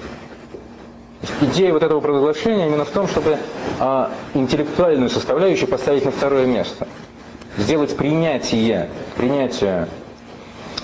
[1.40, 3.38] Идея вот этого провозглашения именно в том, чтобы
[3.78, 6.86] а, интеллектуальную составляющую поставить на второе место.
[7.56, 9.88] Сделать принятие, принятие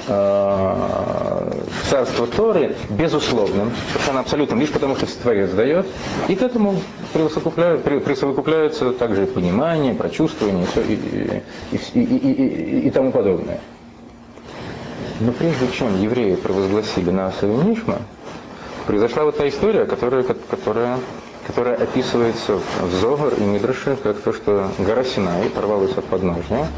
[0.08, 1.52] э,
[1.88, 5.86] царство Торы безусловным, совершенно абсолютным, лишь потому, что Творец дает,
[6.28, 6.80] и к этому
[7.12, 11.42] присовокупляется также понимание, прочувствование и,
[11.72, 13.60] и, и, и, тому подобное.
[15.20, 17.98] Но прежде чем евреи провозгласили Нааса и Нишма,
[18.86, 20.98] произошла вот та история, которая, которая,
[21.46, 26.68] которая описывается в Зогар и Мидраше, как то, что гора Синай порвалась от подножия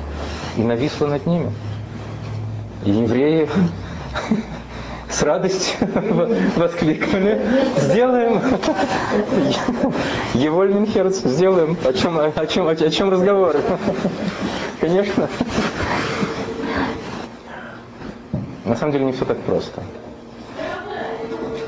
[0.57, 1.53] и нависла над ними.
[2.85, 3.49] И евреи
[5.11, 5.89] с радостью
[6.57, 7.41] воскликнули.
[7.77, 8.41] Сделаем.
[10.87, 11.77] Херц, сделаем.
[11.85, 13.57] О чем, о, чем, о чем разговор?
[14.81, 15.29] Конечно.
[18.65, 19.83] На самом деле не все так просто.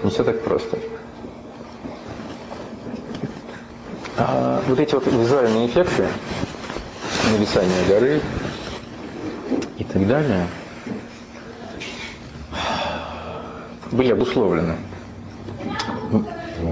[0.04, 0.78] Не все так просто.
[4.16, 6.06] А вот эти вот визуальные эффекты,
[7.32, 8.20] нависание горы
[9.78, 10.46] и так далее–
[13.92, 14.76] были обусловлены.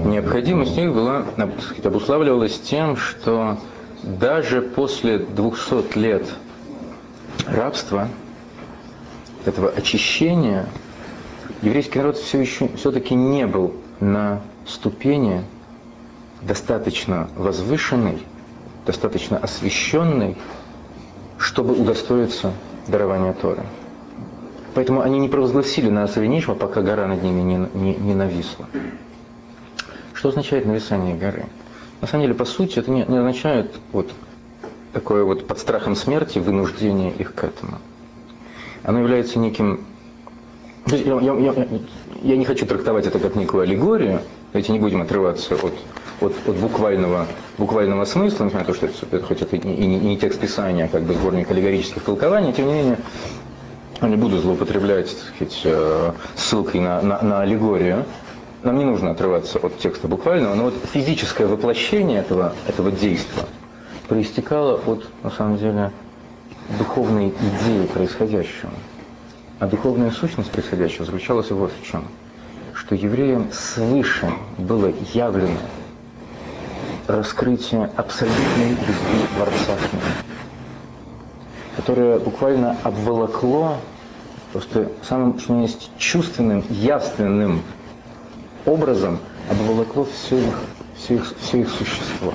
[0.05, 1.25] Необходимость их была,
[1.83, 3.57] обуславливалась тем, что
[4.03, 6.27] даже после 200 лет
[7.45, 8.07] рабства,
[9.45, 10.67] этого очищения,
[11.61, 15.43] еврейский народ все еще все-таки не был на ступени
[16.41, 18.21] достаточно возвышенной,
[18.85, 20.37] достаточно освященной,
[21.37, 22.53] чтобы удостоиться
[22.87, 23.63] дарования Торы.
[24.73, 28.67] Поэтому они не провозгласили на Асавинишма, пока гора над ними не, не, не нависла.
[30.13, 31.45] Что означает нависание горы?
[31.99, 34.11] На самом деле, по сути, это не, не означает вот
[34.93, 37.79] такое вот под страхом смерти вынуждение их к этому.
[38.83, 39.85] Оно является неким...
[40.87, 41.67] Я, я, я,
[42.23, 45.73] я не хочу трактовать это как некую аллегорию, давайте не будем отрываться от,
[46.21, 49.83] от, от буквального, буквального смысла, несмотря на то, что это, это хоть это и, и,
[49.83, 52.97] и не текст Писания, а как бы сборник аллегорических толкований, тем не менее,
[54.07, 58.05] не буду злоупотреблять сказать, э, ссылкой на, на, на аллегорию.
[58.63, 63.43] Нам не нужно отрываться от текста буквального, но вот физическое воплощение этого, этого действия
[64.07, 65.91] проистекало от, на самом деле,
[66.77, 68.71] духовной идеи происходящего.
[69.59, 72.05] А духовная сущность происходящего заключалась вот в чем.
[72.73, 75.59] Что евреям свыше было явлено
[77.07, 80.30] раскрытие абсолютной любви Творца к
[81.75, 83.77] которое буквально обволокло
[84.51, 87.61] просто самым, что есть, чувственным, явственным
[88.65, 89.19] образом
[89.49, 90.59] обволокло все их,
[90.95, 92.33] все их, все их существо.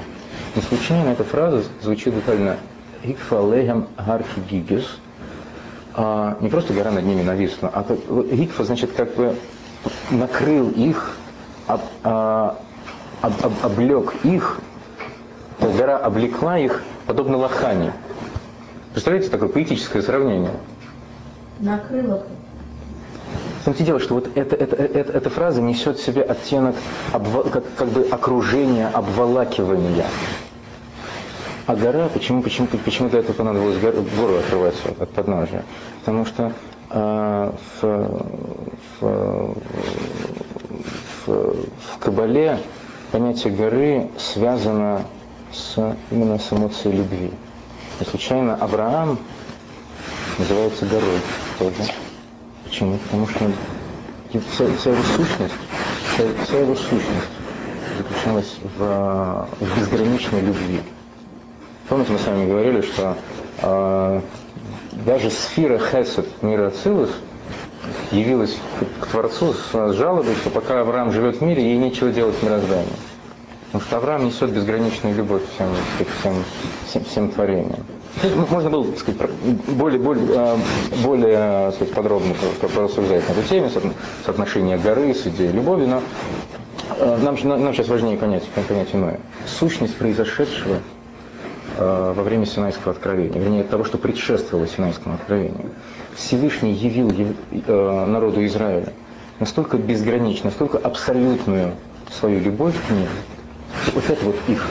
[0.54, 2.56] Не случайно эта фраза звучит буквально
[3.02, 4.98] «Икфа легем гархи гигес»,
[5.94, 9.34] а не просто гора над ними нависла, а как, значит как бы
[10.10, 11.16] накрыл их,
[11.66, 12.58] об, а,
[13.22, 14.60] об, об, облег их,
[15.60, 17.92] гора облекла их, подобно лохане.
[18.96, 20.52] Представляете такое поэтическое сравнение?
[21.60, 22.22] Накрыло.
[23.60, 26.74] В том дело, что вот эта, эта, эта, эта фраза несет в себе оттенок
[27.12, 30.06] обва, как, как бы окружения, обволакивания.
[31.66, 35.62] А гора, почему, почему, почему для этого понадобилось гору, гору открывать от подножия?
[36.00, 36.52] Потому что
[36.88, 38.32] э, в,
[38.98, 39.56] в,
[41.26, 42.60] в, в Кабале
[43.12, 45.02] понятие горы связано
[45.52, 45.76] с,
[46.10, 47.30] именно с эмоцией любви.
[48.00, 49.18] Не случайно Авраам
[50.38, 51.20] называется горой
[51.58, 51.90] тоже.
[52.64, 52.98] Почему?
[52.98, 53.50] Потому что
[54.50, 55.54] вся, вся его сущность,
[56.12, 57.28] вся, вся его сущность
[57.96, 60.82] заключалась в, в безграничной любви.
[61.88, 63.16] Помните, мы с вами говорили, что
[63.62, 64.20] э,
[64.92, 67.10] даже сфера Хесед мира Ацилус
[68.10, 68.56] явилась
[69.00, 72.92] к Творцу с жалобой, что пока Авраам живет в мире, ей нечего делать в мироздании.
[73.76, 75.68] Потому что Авраам несет безграничную любовь всем,
[76.18, 76.34] всем,
[76.86, 77.84] всем, всем творениям.
[78.22, 79.20] Ну, можно было так сказать,
[79.68, 80.58] более, более, а,
[81.04, 82.34] более так сказать, подробно
[82.74, 83.70] порассуждать на эту тему,
[84.24, 86.00] соотношение горы с идеей любови, но
[86.98, 89.20] а, нам, нам сейчас важнее понять, понять иное.
[89.46, 90.78] Сущность произошедшего
[91.76, 95.72] во время Синайского откровения, вернее, того, что предшествовало Синайскому откровению.
[96.14, 97.12] Всевышний явил
[97.66, 98.94] народу Израиля
[99.38, 101.74] настолько безгранично, настолько абсолютную
[102.10, 103.08] свою любовь к ним,
[103.94, 104.66] вот это вот их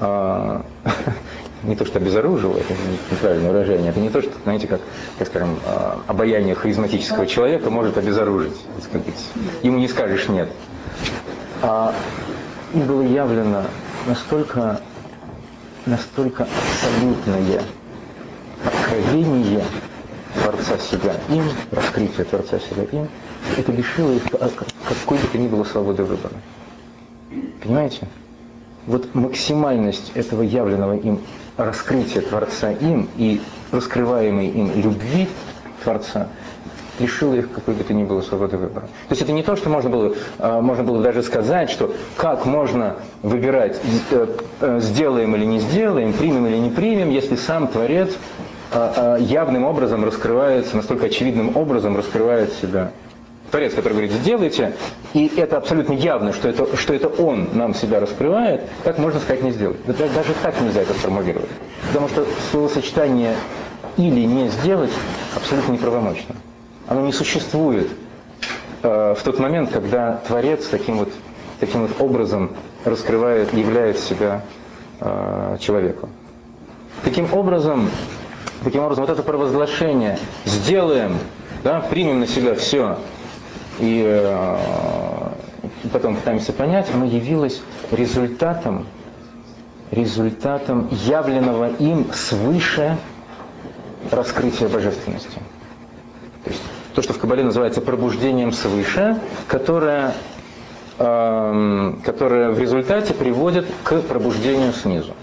[0.00, 0.64] а,
[1.62, 2.74] не то что обезоруживало, это
[3.10, 4.80] неправильное выражение, это не то, что, знаете, как,
[5.18, 8.56] как скажем, а, обаяние харизматического человека может обезоружить.
[9.62, 10.48] Ему не скажешь нет.
[11.62, 11.94] А
[12.74, 13.64] им было явлено
[14.06, 14.80] настолько,
[15.86, 17.62] настолько абсолютное
[18.64, 19.64] откровение
[20.34, 23.08] Творца себя им, раскрытие Творца себя им,
[23.56, 26.34] это лишило их какой бы то ни было свободы выбора.
[27.62, 28.06] Понимаете?
[28.88, 31.20] вот максимальность этого явленного им
[31.56, 33.40] раскрытия Творца им и
[33.70, 35.28] раскрываемой им любви
[35.84, 36.28] Творца
[36.98, 38.86] лишила их какой бы то ни было свободы выбора.
[38.86, 42.44] То есть это не то, что можно было, а, можно было даже сказать, что как
[42.44, 43.78] можно выбирать,
[44.10, 44.26] э,
[44.60, 48.16] э, сделаем или не сделаем, примем или не примем, если сам Творец
[48.72, 52.90] а, а, явным образом раскрывается, настолько очевидным образом раскрывает себя.
[53.50, 54.74] Творец, который говорит, сделайте,
[55.14, 59.42] и это абсолютно явно, что это, что это он нам себя раскрывает, как можно сказать
[59.42, 59.78] не сделать?
[59.86, 61.48] Даже, даже так нельзя это сформулировать.
[61.88, 63.34] Потому что словосочетание
[63.96, 64.92] или не сделать
[65.34, 66.34] абсолютно неправомочно.
[66.86, 67.88] Оно не существует
[68.82, 71.12] э, в тот момент, когда Творец таким вот,
[71.60, 72.52] таким вот образом
[72.84, 74.42] раскрывает, являет себя
[75.00, 76.08] э, человеку.
[77.04, 77.90] Таким образом,
[78.62, 81.16] таким образом, вот это провозглашение «сделаем»,
[81.64, 82.98] да, примем на себя все,
[83.80, 84.56] и э,
[85.92, 88.86] потом пытаемся понять, оно явилось результатом,
[89.90, 92.96] результатом явленного им свыше
[94.10, 95.38] раскрытия божественности.
[96.44, 96.62] То есть
[96.94, 100.14] то, что в Кабале называется пробуждением свыше, которое,
[100.98, 105.14] э, которое в результате приводит к пробуждению снизу.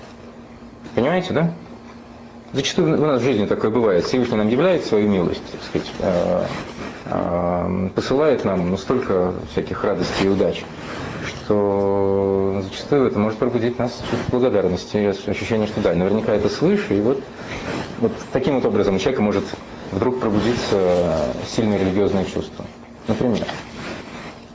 [0.93, 1.51] Понимаете, да?
[2.53, 4.05] Зачастую у нас в жизни такое бывает.
[4.05, 6.45] Всевышний нам являет свою милость, так сказать, э,
[7.95, 10.63] посылает нам ну, столько всяких радостей и удач,
[11.27, 14.97] что зачастую это может пробудить нас чувство благодарности
[15.29, 17.21] ощущение, что да, наверняка это свыше, и вот,
[17.99, 19.43] вот таким вот образом у человека может
[19.91, 22.65] вдруг пробудиться сильное религиозное чувство.
[23.07, 23.45] Например.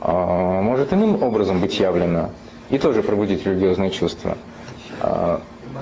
[0.01, 2.31] А может иным образом быть явлено
[2.69, 4.37] и тоже пробудить религиозное чувство.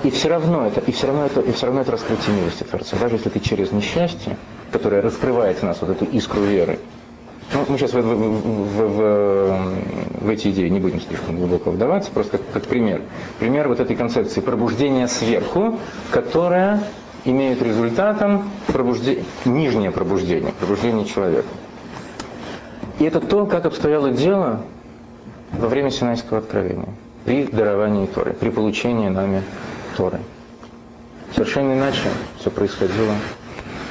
[0.04, 2.98] И все равно это, и все равно это, и все равно это раскрытие милости Творца.
[2.98, 4.38] Даже если ты через несчастье,
[4.72, 6.80] которое раскрывает в нас вот эту искру веры,
[7.52, 12.12] ну, мы сейчас в, в, в, в, в эти идеи не будем слишком глубоко вдаваться,
[12.12, 13.02] просто как, как пример.
[13.40, 15.80] Пример вот этой концепции пробуждения сверху,
[16.12, 16.84] которая
[17.26, 21.48] имеет результатом пробуждение, нижнее пробуждение, пробуждение человека.
[23.00, 24.62] И это то, как обстояло дело
[25.52, 26.90] во время Синайского откровения,
[27.26, 29.42] при даровании Торы, при получении нами
[30.00, 30.22] Торы.
[31.36, 32.08] Совершенно иначе
[32.40, 33.14] все происходило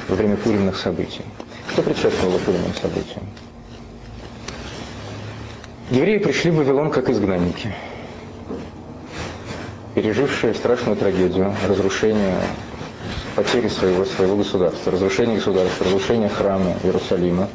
[0.07, 1.21] во время пуримных событий.
[1.69, 3.21] Что предшествовало пуримным событиям?
[5.91, 7.75] Евреи пришли в Вавилон как изгнанники,
[9.93, 12.39] пережившие страшную трагедию, разрушение,
[13.35, 17.49] потери своего, своего государства, разрушение государства, разрушение храма Иерусалима.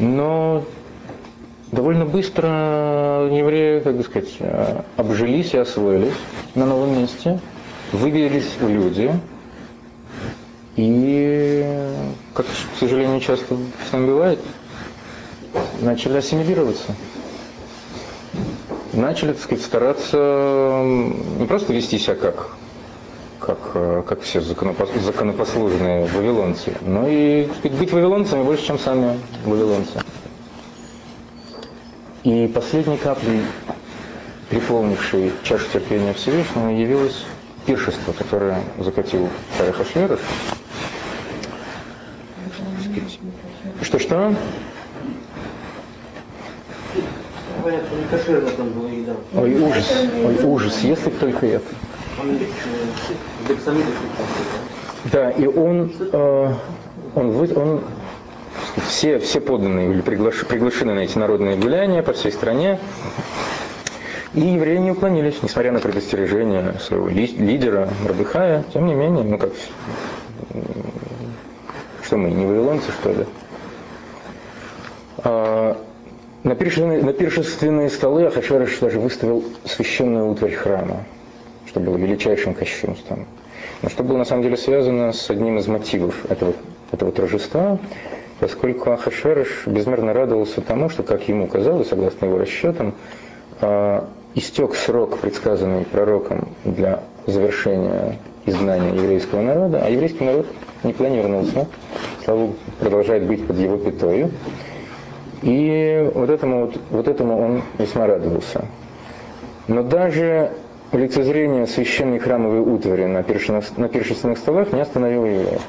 [0.00, 0.64] Но
[1.72, 4.36] довольно быстро евреи, как бы сказать,
[4.96, 6.14] обжились и освоились
[6.54, 7.40] на новом месте,
[7.92, 9.12] выбились в люди,
[10.76, 11.64] и,
[12.34, 13.56] как, к сожалению, часто
[13.88, 14.38] с нами бывает,
[15.80, 16.94] начали ассимилироваться.
[18.92, 20.82] Начали, так сказать, стараться
[21.38, 22.50] не просто вести себя как,
[23.38, 30.00] как, как все законопослушные вавилонцы, но и сказать, быть вавилонцами больше, чем сами вавилонцы.
[32.22, 33.42] И последней каплей,
[34.50, 37.24] приполнившей чашу терпения Всевышнего, явилось
[37.64, 40.20] пиршество, которое закатил царь Ахашверов.
[43.82, 44.34] Что-что?
[49.34, 49.92] Ой, ужас,
[50.24, 51.64] ой, ужас, если только это.
[55.12, 56.54] Да, и он, э,
[57.14, 57.84] он, он, он
[58.88, 62.78] все, все подданные были приглаш, приглашены на эти народные гуляния по всей стране.
[64.34, 68.64] И евреи не уклонились, несмотря на предостережение своего ли, лидера Рабыхая.
[68.72, 69.50] Тем не менее, ну как
[72.02, 73.26] Что мы, не вавилонцы, что ли?
[75.18, 75.76] А,
[76.44, 81.04] на пиршественные, на пиршественные столы Ахашверыш даже выставил священную утварь храма,
[81.66, 83.26] что было величайшим кощунством.
[83.82, 86.54] Но что было на самом деле связано с одним из мотивов этого,
[86.92, 87.78] этого торжества,
[88.40, 92.94] поскольку Ахашверыш безмерно радовался тому, что, как ему казалось, согласно его расчетам,
[93.60, 100.46] а, истек срок, предсказанный пророком для завершения изгнания еврейского народа, а еврейский народ
[100.82, 101.68] не вернулся.
[102.24, 104.30] Слава продолжает быть под его пятою.
[105.42, 108.64] И вот этому, вот, вот этому он весьма радовался.
[109.68, 110.52] Но даже
[110.92, 115.62] лицезрение священной храмовой утвари на пиршественных, на пиршественных столах не остановило евреев.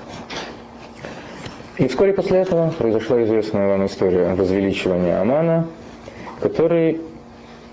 [1.78, 5.67] И вскоре после этого произошла известная вам история возвеличивания Амана,
[6.41, 6.99] который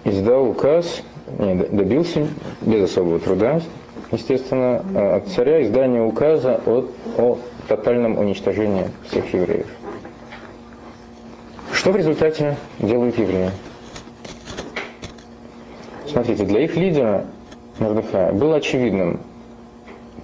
[0.04, 1.02] издал указ,
[1.38, 2.28] не, добился
[2.62, 3.60] без особого труда,
[4.12, 9.66] естественно, от царя издания указа о, о тотальном уничтожении всех евреев.
[11.72, 13.50] Что в результате делают евреи?
[16.06, 17.26] Смотрите, для их лидера
[17.78, 19.20] Мордыхая было очевидным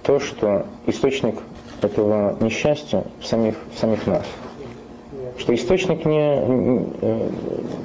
[0.03, 1.35] то, что источник
[1.81, 4.25] этого несчастья в самих, в самих нас.
[5.37, 6.39] Что источник не,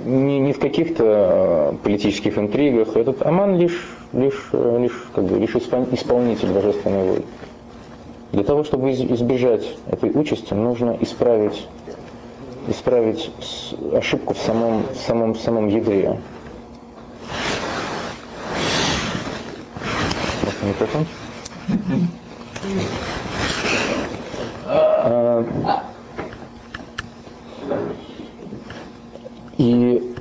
[0.04, 2.96] не, не в каких-то политических интригах.
[2.96, 7.24] Этот Аман лишь, лишь, лишь, как бы, лишь исполнитель божественной воли.
[8.32, 11.66] Для того, чтобы избежать этой участи, нужно исправить
[12.68, 13.30] исправить
[13.92, 16.18] ошибку в самом, в самом, в самом ядре.
[22.62, 23.09] А,
[29.58, 30.14] и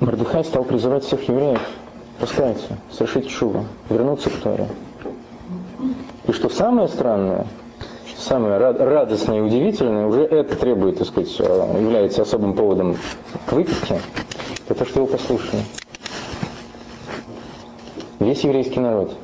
[0.00, 1.60] Мордыхай стал призывать всех евреев
[2.20, 4.68] раскаяться, совершить чуву, вернуться к Торе.
[6.26, 7.46] И что самое странное,
[8.16, 12.96] самое радостное и удивительное, уже это требует, так сказать, э, является особым поводом
[13.46, 14.00] к выписке,
[14.66, 15.62] это то, что его послушали.
[18.20, 19.14] Весь еврейский народ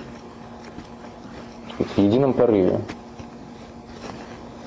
[1.78, 2.80] в едином порыве.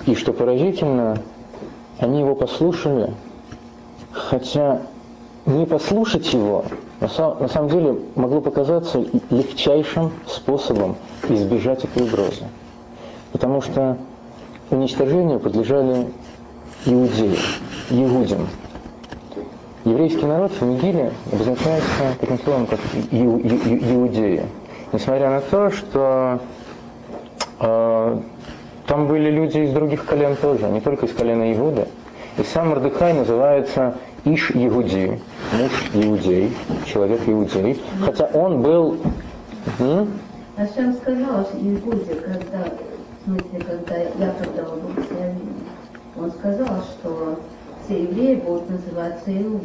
[0.05, 1.17] И что поразительно,
[1.99, 3.13] они его послушали,
[4.11, 4.81] хотя
[5.45, 6.65] не послушать его
[7.03, 10.95] на самом деле могло показаться легчайшим способом
[11.27, 12.45] избежать этой угрозы.
[13.33, 13.97] Потому что
[14.69, 16.07] уничтожению подлежали
[16.85, 17.37] иудеи,
[17.89, 18.47] иудям.
[19.83, 22.79] Еврейский народ в Нигиле обозначается таким словом, как
[23.11, 24.45] иудеи.
[24.93, 26.39] Несмотря на то, что
[27.59, 28.21] э,
[28.87, 31.87] там были люди из других колен тоже, не только из колена Иуда.
[32.37, 35.19] И сам Мордыхай называется Иш Иуди,
[35.53, 36.51] муж Иудей,
[36.85, 38.97] человек Иудей, хотя он был...
[39.79, 40.11] М?
[40.57, 42.65] А Шем сказал, что Иуде, когда
[43.23, 45.53] в смысле, когда Яков дал благословение,
[46.19, 47.39] он сказал, что
[47.85, 49.61] все евреи будут называться Иу.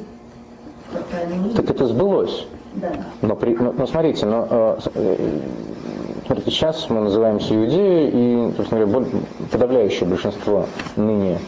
[1.54, 2.46] Так это сбылось.
[2.74, 2.92] Да.
[3.22, 5.40] Но, при, но, но смотрите, но, э,
[6.28, 9.06] смотрите, сейчас мы называемся иудеи, и, собственно говоря,
[9.50, 11.38] подавляющее большинство ныне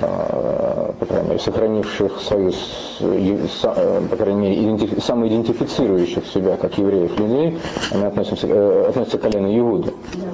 [0.00, 2.54] Э, по крайней мере, сохранивших союз,
[3.00, 7.58] э, по крайней мере, идентифи, самоидентифицирующих себя как евреев людей,
[7.90, 9.92] они относятся, э, относятся к колену Иуды.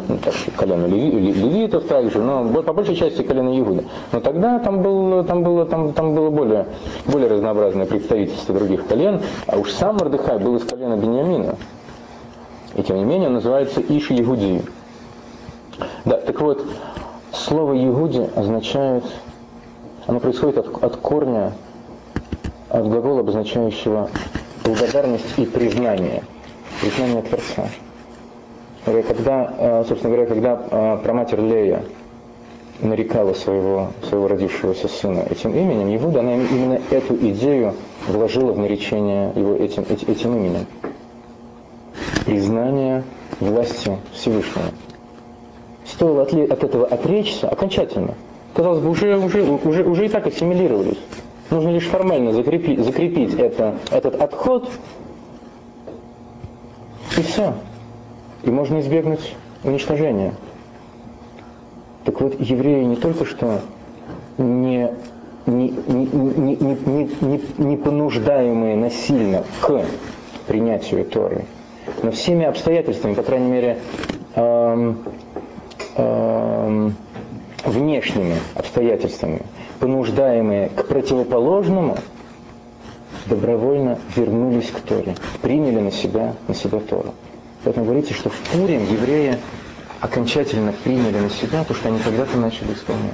[0.09, 3.87] Ну, так, к колену левитов также, но по большей части колено Иуды.
[4.13, 6.67] Но тогда там, был, там, было, там, там было более,
[7.07, 11.57] более разнообразное представительство других колен, а уж сам Мордыхай был из колена Бениамина.
[12.77, 14.63] И тем не менее он называется Иш Егуди.
[16.05, 16.65] Да, так вот,
[17.33, 19.05] слово Егуди означает
[20.07, 21.53] оно происходит от, от корня,
[22.69, 24.11] от глагола, обозначающего
[24.65, 26.23] благодарность и признание.
[26.81, 27.69] Признание Творца.
[28.85, 31.85] Когда, э, собственно говоря, когда э, проматерь Лея
[32.81, 37.75] нарекала своего, своего родившегося сына этим именем, Иуда, она именно эту идею
[38.09, 40.67] вложила в наречение его этим, этим именем.
[42.27, 43.05] Признание
[43.41, 44.71] власти Всевышнего.
[45.87, 48.15] Стоило от, от этого отречься окончательно–
[48.55, 50.99] казалось бы, уже, уже, уже, уже и так ассимилировались.
[51.51, 54.71] Нужно лишь формально закрепить, закрепить это, этот отход,
[57.19, 57.55] и все.
[58.45, 60.35] И можно избегнуть уничтожения.
[62.05, 63.61] Так вот, евреи не только что
[64.39, 64.91] не,
[65.47, 69.85] не, не, не, не, не, не понуждаемые насильно к
[70.47, 71.45] принятию Торы,
[72.03, 73.79] но всеми обстоятельствами, по крайней мере,
[74.35, 75.05] эм,
[75.97, 76.97] эм,
[77.65, 79.43] внешними обстоятельствами,
[79.81, 81.99] понуждаемые к противоположному,
[83.27, 87.15] добровольно вернулись к Торе, приняли на себя, на себя Тору.
[87.65, 89.39] Поэтому говорится, что в Пурим евреи
[90.01, 93.13] окончательно приняли на себя то, что они когда-то начали исполнять.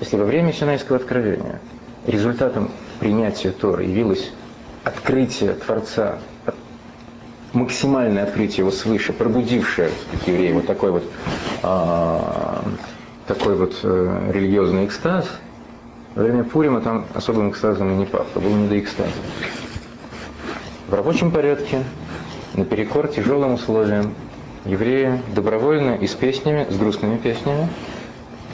[0.00, 1.60] Если во время Синайского откровения
[2.06, 2.70] результатом
[3.00, 4.30] принятия Торы явилось
[4.84, 6.18] открытие Творца,
[7.56, 9.90] максимальное открытие его свыше, пробудившее
[10.26, 11.04] евреев вот такой вот,
[11.62, 12.62] а,
[13.26, 15.28] такой вот а, религиозный экстаз,
[16.14, 19.10] во время Пурима там особым экстазом и не пахло, было не до экстаза.
[20.88, 21.82] В рабочем порядке,
[22.54, 24.14] наперекор тяжелым условиям,
[24.64, 27.68] евреи добровольно и с песнями, с грустными песнями,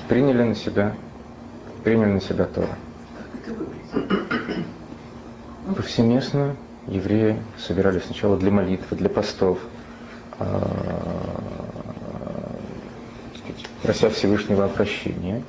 [0.09, 0.95] приняли на себя,
[1.85, 2.77] приняли на себя Тора.
[5.77, 6.57] Повсеместно
[6.87, 9.59] евреи собирались сначала для молитвы, для постов,
[10.39, 11.43] а,
[13.83, 15.45] прося Всевышнего о прощении.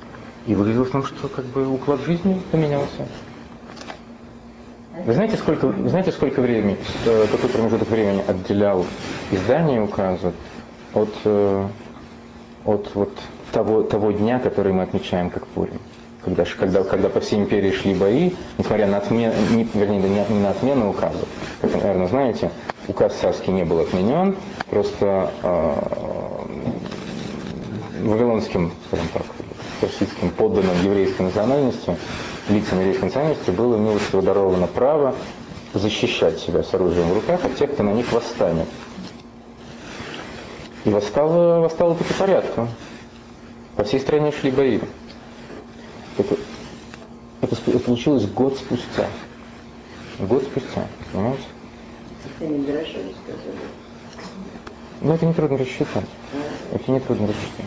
[0.46, 3.08] И выглядело в том, что как бы уклад жизни поменялся.
[5.06, 8.86] Вы знаете, сколько, вы знаете, сколько времени, э, какой промежуток времени отделял
[9.32, 10.32] издание указа
[10.92, 11.68] от, э,
[12.64, 13.12] от вот
[13.52, 15.80] того, того дня, который мы отмечаем как Пурим?
[16.24, 20.40] Когда, когда, когда по всей империи шли бои, несмотря на отмену, не, вернее, не, не
[20.40, 21.18] на отмену указа,
[21.60, 22.50] как вы, наверное, знаете,
[22.88, 24.34] указ царский не был отменен,
[24.70, 25.74] просто э,
[28.04, 29.22] вавилонским, скажем так,
[29.82, 31.94] персидским подданным еврейской национальности,
[32.48, 35.14] лицам еврейской национальности было милостиво даровано право
[35.74, 38.68] защищать себя с оружием в руках от тех, кто на них восстанет.
[40.86, 42.68] И восстало, восстало таки порядка.
[43.76, 44.80] По всей стране шли бои.
[46.16, 46.36] Это,
[47.40, 49.08] это, это получилось год спустя.
[50.20, 51.42] Год спустя, понимаете?
[55.00, 56.04] Ну, это нетрудно рассчитать.
[56.72, 57.66] Это нетрудно рассчитать.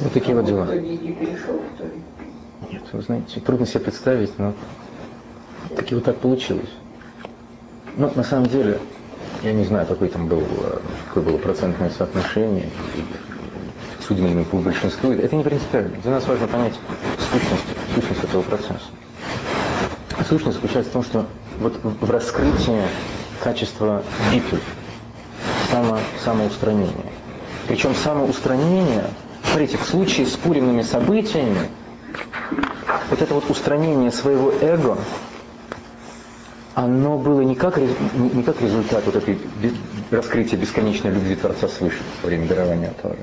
[0.00, 0.66] Вот такие вот дела.
[2.70, 4.54] Нет, вы знаете, трудно себе представить, но
[5.76, 6.70] таки вот так получилось.
[7.96, 8.80] Ну, на самом деле,
[9.42, 12.68] я не знаю, какой там был, э, какое было процентное соотношение,
[14.06, 15.12] судим ли по большинству.
[15.12, 15.96] Это не принципиально.
[16.02, 16.74] Для нас важно понять
[17.18, 17.64] сущность,
[17.94, 18.80] сущность этого процесса.
[20.28, 21.26] Сущность заключается в том, что
[21.58, 22.82] вот в раскрытии
[23.42, 24.02] качества
[24.32, 24.60] битвы,
[25.70, 27.12] само, самоустранения.
[27.66, 29.04] Причем самоустранение,
[29.44, 31.68] смотрите, в случае с пуримными событиями,
[33.08, 34.98] вот это вот устранение своего эго,
[36.84, 39.38] оно было не как, не как результат вот этой
[40.10, 43.18] раскрытия бесконечной любви Творца свыше во время дарования Торы.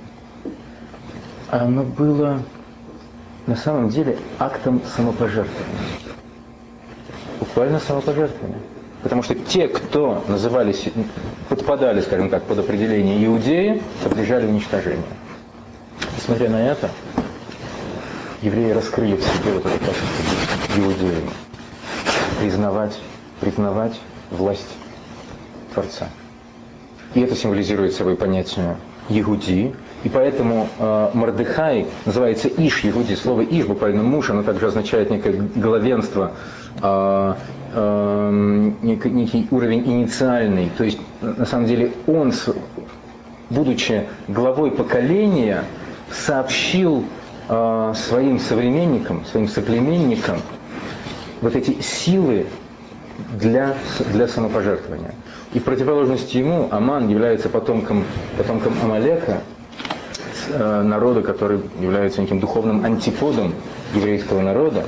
[1.49, 2.43] Оно было
[3.47, 5.79] на самом деле актом самопожертвования.
[7.39, 8.59] Буквально самопожертвования.
[9.01, 10.85] Потому что те, кто назывались,
[11.49, 15.03] подпадали, скажем так, под определение иудеи, подлежали уничтожению.
[16.15, 16.91] Несмотря на это,
[18.43, 21.31] евреи раскрыли в себе вот это качество иудеями.
[22.39, 22.99] Признавать,
[23.39, 23.99] признавать
[24.31, 24.68] власть
[25.73, 26.09] Творца.
[27.14, 28.77] И это символизирует собой понятие
[29.09, 29.73] Егуди.
[30.03, 33.15] И поэтому э, Мордыхай называется Иш Егуди.
[33.15, 36.34] Слово Иш, буквально муж, оно также означает некое главенство,
[36.81, 37.34] э,
[37.73, 40.69] э, некий, некий уровень инициальный.
[40.77, 42.34] То есть, на самом деле, он,
[43.49, 45.64] будучи главой поколения,
[46.11, 47.05] сообщил
[47.49, 50.38] э, своим современникам, своим соплеменникам
[51.41, 52.47] вот эти силы
[53.39, 53.76] для,
[54.11, 55.14] для самопожертвования.
[55.53, 58.03] И в противоположности ему Аман является потомком,
[58.38, 59.41] потомком Амалека,
[60.49, 63.53] э, народа, который является неким духовным антиподом
[63.94, 64.85] еврейского народа,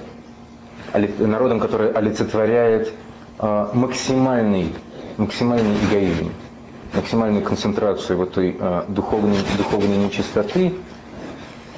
[1.19, 2.91] народом, который олицетворяет
[3.39, 4.73] э, максимальный,
[5.17, 6.31] максимальный эгоизм,
[6.93, 10.73] максимальную концентрацию вот той э, духовной, духовной нечистоты,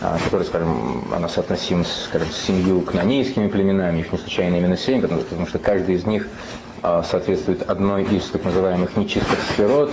[0.02, 5.22] которая, скажем, она соотносима, скажем, с семью кнанейскими племенами, их не случайно именно семь, потому,
[5.22, 6.28] потому что каждый из них
[6.82, 9.92] а, соответствует одной из так называемых нечистых сферот.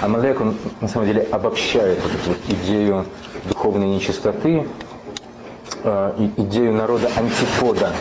[0.00, 3.06] Амалек, он на самом деле обобщает вот эту вот идею
[3.46, 4.68] духовной нечистоты,
[5.82, 7.92] а, идею народа антипода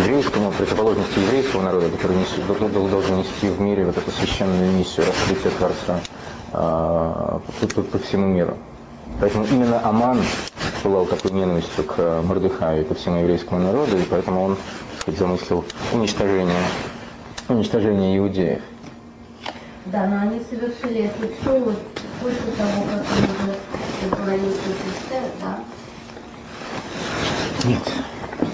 [0.00, 2.46] еврейскому, противоположности еврейского народа, который несет,
[2.90, 6.00] должен нести в мире вот эту священную миссию раскрытия Творца
[6.52, 7.40] по,
[7.74, 8.58] по, по всему миру.
[9.20, 10.22] Поэтому именно Аман
[10.82, 14.56] пылал такой ненавистью к э, Мордыхаю и ко всему еврейскому народу, и поэтому он
[15.00, 16.62] сказать, замыслил уничтожение,
[17.48, 18.62] уничтожение иудеев.
[19.86, 21.82] Да, но они совершили все вот
[22.20, 25.58] после того, как они уже поклонились Христа, да?
[27.64, 27.82] Нет,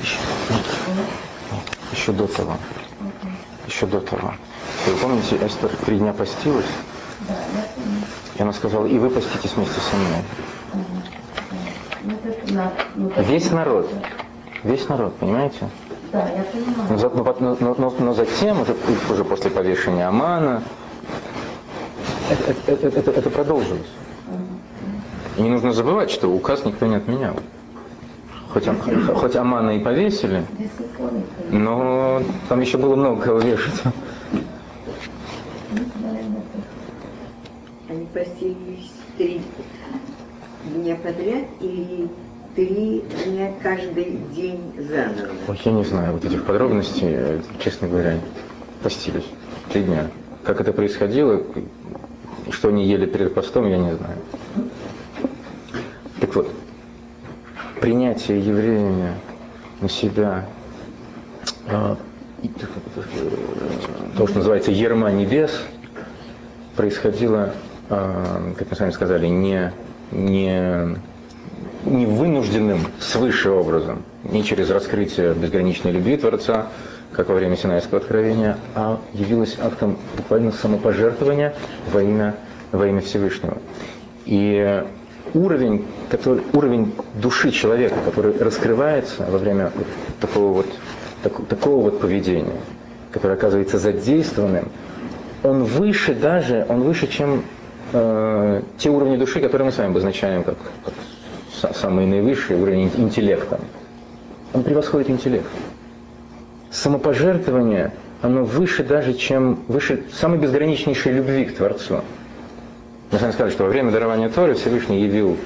[0.00, 0.18] еще,
[0.48, 0.64] нет,
[1.52, 1.62] нет,
[1.92, 2.56] еще до того.
[3.00, 3.66] Okay.
[3.66, 4.32] Еще до того.
[4.86, 6.66] Вы помните, Эстер три дня постилась?
[7.28, 8.00] Да, я помню.
[8.36, 10.23] И она сказала, и вы поститесь вместе со мной.
[13.24, 13.89] Весь народ,
[14.65, 15.69] весь народ, понимаете?
[16.12, 17.24] Да, я понимаю.
[17.40, 18.74] Но, но но- но- затем, уже,
[19.11, 20.62] уже после повешения Амана,
[22.31, 23.90] это, это- это- это продолжилось.
[25.36, 27.36] И не нужно забывать, что указ никто не отменял.
[28.52, 28.69] Хоть,
[29.15, 30.44] хоть Амана и повесили,
[31.51, 33.74] но там еще было много кого вешать.
[35.98, 36.24] знает.
[37.94, 39.40] Они постились три
[40.64, 42.08] дня подряд или
[42.56, 45.32] три дня каждый день заново?
[45.46, 48.18] Ой, я не знаю вот этих подробностей, честно говоря,
[48.82, 49.26] постились.
[49.70, 50.10] Три дня.
[50.42, 51.40] Как это происходило,
[52.50, 54.18] что они ели перед постом, я не знаю.
[56.20, 56.50] Так вот,
[57.80, 59.14] принятие евреями
[59.80, 60.46] на себя
[61.68, 61.94] э,
[64.16, 65.62] то, что называется ерма небес,
[66.74, 67.54] происходило,
[67.89, 69.73] как мы с вами сказали, не,
[70.11, 70.97] не,
[71.85, 76.69] не вынужденным свыше образом, не через раскрытие безграничной любви Творца,
[77.12, 81.55] как во время Синайского откровения, а явилось актом буквально самопожертвования
[81.93, 82.35] во имя,
[82.73, 83.59] во имя Всевышнего.
[84.24, 84.85] И
[85.35, 89.70] уровень, который, уровень души человека, который раскрывается во время
[90.20, 90.66] такого вот,
[91.23, 92.61] так- такого вот поведения,
[93.12, 94.69] которое оказывается задействованным,
[95.43, 97.44] он выше даже, он выше, чем
[97.94, 100.94] э, те уровни души, которые мы с вами обозначаем как, как
[101.62, 103.58] са- самые наивысшие уровни интеллекта.
[104.52, 105.46] Он превосходит интеллект.
[106.70, 112.00] Самопожертвование, оно выше даже, чем выше самой безграничнейшей любви к Творцу.
[113.12, 115.36] Мы с вами сказали, что во время дарования Торы Всевышний явил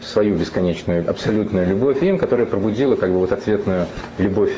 [0.00, 3.86] свою бесконечную, абсолютную любовь им, которая пробудила как бы вот ответную
[4.18, 4.52] любовь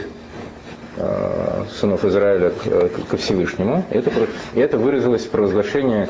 [0.97, 3.85] э, сынов Израиля э, ко Всевышнему.
[3.91, 4.11] Это,
[4.55, 6.09] это выразилось в провозглашении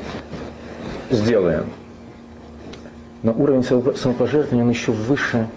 [1.10, 1.64] «сделаем».
[3.22, 5.48] Но уровень само- самопожертвования, он еще выше,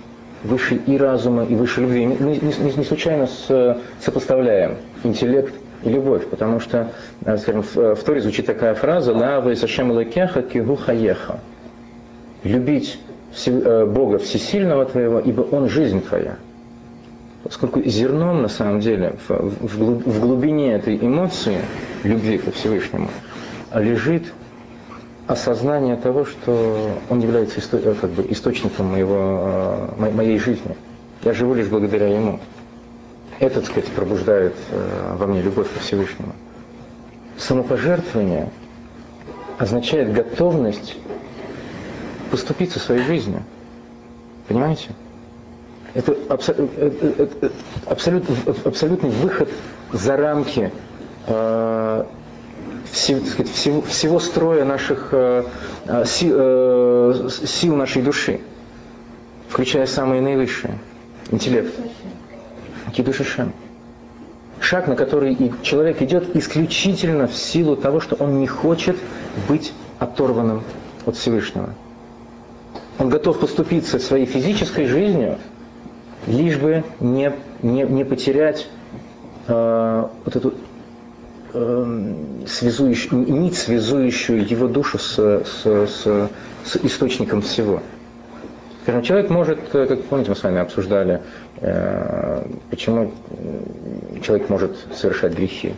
[0.43, 2.07] выше и разума, и выше любви.
[2.07, 5.53] Мы не, не- не случайно с- сопоставляем интеллект
[5.83, 6.91] и любовь, потому что,
[7.25, 11.39] э, скажем, в, в Торе звучит такая фраза «Ла вейсашем лекеха кигу хаеха»
[12.43, 12.99] любить
[13.45, 16.37] э, Бога Всесильного твоего, ибо Он жизнь твоя.
[17.43, 21.59] Поскольку зерном, на самом деле, в, в в глубине этой эмоции,
[22.03, 23.09] любви ко Всевышнему,
[23.73, 24.23] лежит
[25.29, 30.75] осознание того, что Он является исто- э, как бы, источником моего, э, мо- моей жизни.
[31.23, 32.39] Я живу лишь благодаря Ему.
[33.39, 36.33] Это, так сказать, пробуждает э, во мне любовь ко Всевышнему.
[37.37, 38.49] Самопожертвование
[39.59, 40.97] означает готовность
[42.31, 43.43] поступиться своей жизнью.
[44.47, 44.89] Понимаете?
[45.93, 47.49] Это, абсо- э, э, э, э,
[47.85, 49.49] абсолют- абсолютный выход
[49.93, 50.71] за рамки
[52.91, 55.43] все- так сказать, всего, всего строя наших э,
[55.85, 58.41] э, си- э, сил нашей души,
[59.49, 60.77] включая самые наивысшие,
[61.31, 61.73] интеллект.
[62.93, 63.53] Кидушишем.
[64.59, 68.97] Шаг, на который и человек идет исключительно в силу того, что он не хочет
[69.47, 70.63] быть оторванным
[71.05, 71.73] от Всевышнего.
[72.97, 75.37] Он готов поступиться своей физической жизнью,
[76.27, 77.31] лишь бы не,
[77.61, 78.67] не, не потерять
[79.47, 80.53] э, вот эту
[81.51, 86.29] связующую, нить, связующую его душу с, с, с,
[86.65, 87.81] с источником всего.
[88.83, 91.21] Скажем, человек может, э, как помните, мы с вами обсуждали,
[91.61, 93.11] э, почему
[94.23, 95.73] человек может совершать грехи.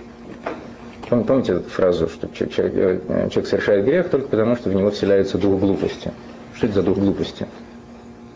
[1.10, 4.76] Пом- Помните эту фразу, что че- человек, э, человек совершает грех только потому, что в
[4.76, 6.11] него вселяется дух глупости.
[6.53, 7.48] Что это за дух глупости?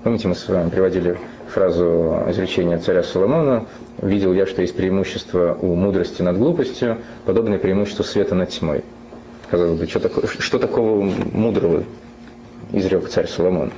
[0.03, 1.17] Помните, мы с вами приводили
[1.49, 3.65] фразу изречения царя Соломона
[4.01, 8.83] «Видел я, что есть преимущество у мудрости над глупостью, подобное преимуществу света над тьмой».
[9.49, 11.83] Казалось бы, что, такое, что такого мудрого
[12.71, 13.71] изрек царь Соломон?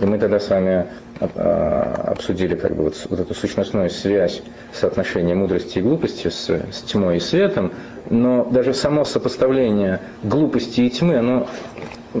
[0.00, 0.86] И мы тогда с вами
[1.20, 4.42] а, обсудили как бы вот, вот эту сущностную связь
[4.74, 7.72] соотношения мудрости и глупости с, с тьмой и светом,
[8.10, 11.48] но даже само сопоставление глупости и тьмы, оно,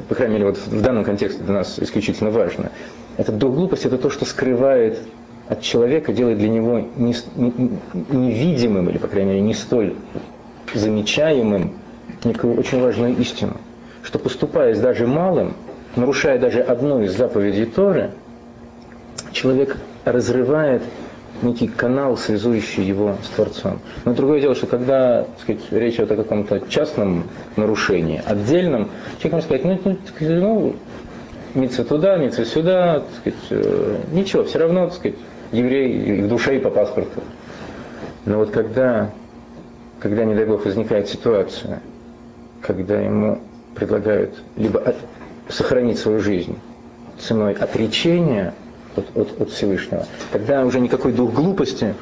[0.08, 2.70] по крайней мере, вот в данном контексте для нас исключительно важно.
[3.18, 4.98] Дух глупости– это то, что скрывает
[5.48, 9.94] от человека, делает для него не не- не- невидимым, или, по крайней мере, не столь
[10.74, 11.72] замечаемым
[12.24, 13.56] некую очень важную истину,
[14.02, 15.54] что поступая даже малым,
[15.94, 18.10] нарушая даже одну из заповедей Торы,
[19.32, 20.82] человек разрывает
[21.42, 23.80] некий канал, связующий его с Творцом.
[24.04, 27.24] Но другое дело, что когда так сказать, речь идет о каком-то частном
[27.56, 28.88] нарушении, отдельном,
[29.18, 29.96] человек может сказать, ну, ну,
[30.40, 30.74] ну
[31.56, 33.66] миться туда, миться сюда, так сказать,
[34.12, 35.16] ничего, все равно, так сказать,
[35.52, 37.22] еврей и в душе, и по паспорту.
[38.24, 39.10] Но вот когда,
[40.00, 41.80] когда, не дай Бог, возникает ситуация,
[42.60, 43.40] когда ему
[43.74, 44.96] предлагают либо от-
[45.48, 46.58] сохранить свою жизнь
[47.18, 48.52] ценой отречения
[48.96, 51.94] от, от- от Всевышнего, тогда уже никакой дух глупости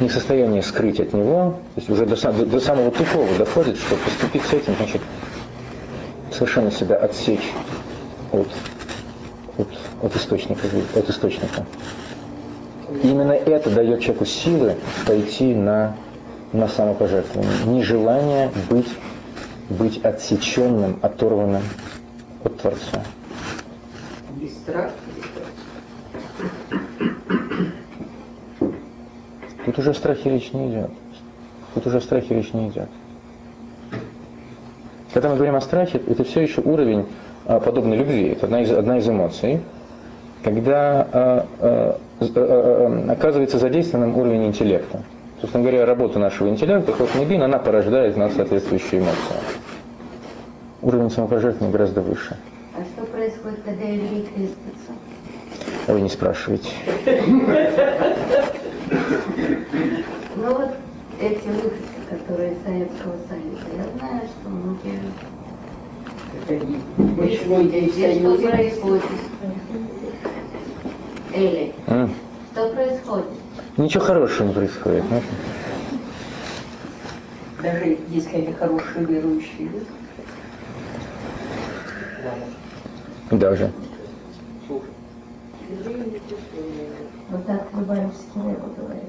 [0.00, 3.78] не в состоянии скрыть от него, то есть уже до, до, до самого тупого доходит,
[3.78, 5.00] что поступить с этим, значит,
[6.30, 7.50] совершенно себя отсечь
[8.40, 8.48] от,
[9.58, 9.68] от,
[10.02, 11.64] от, источника, от источника.
[13.02, 14.76] Именно это дает человеку силы
[15.06, 15.96] пойти на,
[16.52, 17.64] на самопожертвование.
[17.66, 18.88] Нежелание быть,
[19.70, 21.62] быть отсеченным, оторванным
[22.44, 23.02] от Творца.
[24.36, 24.92] Без страха.
[29.64, 30.90] Тут уже о страхе речь не идет.
[31.74, 32.88] Тут уже о страхе речь не идет.
[35.12, 37.06] Когда мы говорим о страхе, это все еще уровень
[37.46, 38.28] подобной любви.
[38.28, 39.60] Это одна из, одна из эмоций.
[40.42, 41.98] Когда а, а,
[43.10, 45.02] оказывается задействованным уровень интеллекта.
[45.40, 49.36] Собственно говоря, работа нашего интеллекта, Хохмедин, она порождает в нас соответствующие эмоции.
[50.82, 52.36] Уровень самопожертвования гораздо выше.
[52.74, 54.92] А что происходит, когда еврей крестится?
[55.88, 56.68] Ой, не спрашивайте.
[60.36, 60.70] Ну вот
[61.20, 61.78] эти выходцы,
[62.10, 65.00] которые из Советского Союза, я знаю, что многие
[66.46, 66.54] Что
[67.16, 69.02] происходит?
[71.34, 72.10] Эли, М?
[72.52, 73.26] что происходит?
[73.76, 75.04] Ничего хорошего не происходит.
[75.10, 75.20] ну.
[77.62, 79.86] Даже если они хорошие верующие люди.
[83.32, 83.72] Даже.
[87.28, 89.02] Вот так Любавичский Рэба говорит.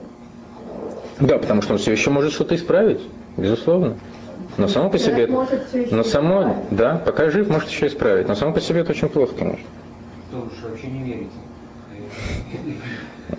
[1.19, 3.01] Да, потому что он все еще может что-то исправить,
[3.37, 3.95] безусловно.
[4.57, 5.27] Но само по себе,
[5.91, 8.27] но само, да, пока жив, может еще исправить.
[8.27, 9.65] Но само по себе это очень плохо, конечно.
[10.29, 11.31] Что уж вообще не верите.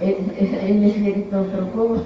[0.01, 2.05] Э- э- Или верит в другого.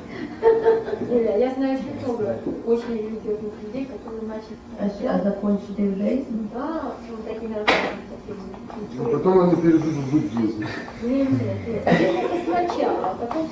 [1.11, 2.37] Я знаю очень много
[2.67, 6.49] очень религиозных людей, которые начали А сейчас закончит иудаизм.
[6.55, 10.65] да, вот такими разными А потом они перейдут в буддизм.
[11.03, 11.83] Нет, нет, нет.
[11.85, 13.49] Это сначала, а потом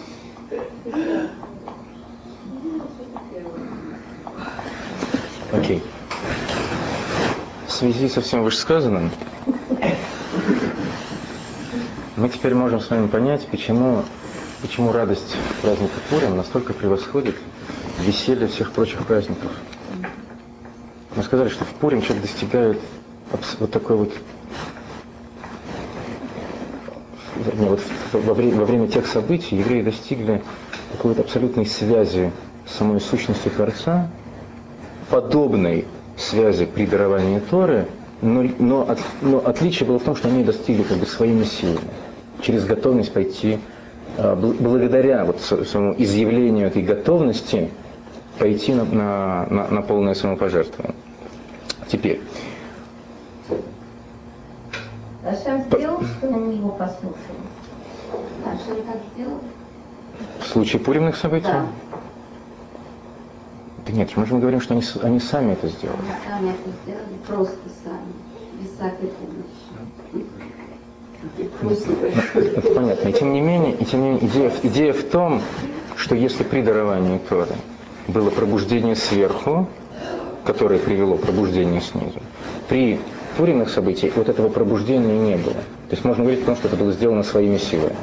[0.86, 1.28] ислам.
[2.62, 3.68] Ну, что-то первое.
[5.52, 5.82] Окей.
[7.66, 9.10] В связи со всем вышесказанным,
[12.16, 14.04] мы теперь можем с вами понять, почему,
[14.62, 17.36] почему радость праздника Пурим настолько превосходит
[18.00, 19.50] веселье всех прочих праздников.
[21.16, 22.80] Мы сказали, что в Пурим человек достигает
[23.58, 24.12] вот такой вот
[27.44, 27.80] вернее, вот
[28.12, 30.42] во время, во время тех событий евреи достигли
[30.92, 32.30] такой вот абсолютной связи
[32.66, 34.10] с самой сущностью Творца,
[35.10, 37.86] подобной связи при даровании Торы,
[38.22, 41.88] но, но, от- но отличие было в том, что они достигли как бы своими силами,
[42.42, 43.58] через готовность пойти,
[44.18, 47.70] а, бл- благодаря вот своему изъявлению этой готовности,
[48.38, 50.94] пойти на, на, на- на полное самопожертвование.
[51.88, 52.20] Теперь,
[55.24, 57.40] Ашем сделал, что они его послушали.
[58.46, 59.38] Ашем так сделал?
[60.40, 61.66] в случае пуримных событий, Да.
[63.90, 65.98] Да нет, мы же говорим, что они, они сами это сделали.
[66.00, 68.12] Они сами это сделали, просто сами,
[68.60, 69.10] без всякой
[71.60, 72.56] помощи.
[72.56, 73.08] Это понятно.
[73.08, 75.42] И тем не менее, и тем не менее идея, в- идея в том,
[75.96, 77.54] что если при даровании Торы
[78.08, 79.68] было пробуждение сверху,
[80.44, 82.20] которое привело к пробуждению снизу,
[82.68, 82.98] при
[83.36, 85.54] пуримных событиях вот этого пробуждения не было.
[85.54, 87.96] То есть можно говорить о том, что это было сделано своими силами.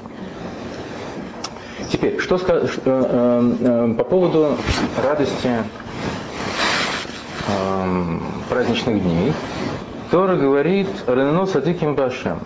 [1.97, 4.55] Теперь, что э, э, э, по поводу
[5.03, 5.49] радости
[7.47, 9.33] эм, праздничных дней.
[10.11, 12.41] Тора говорит «Рено садиким башем».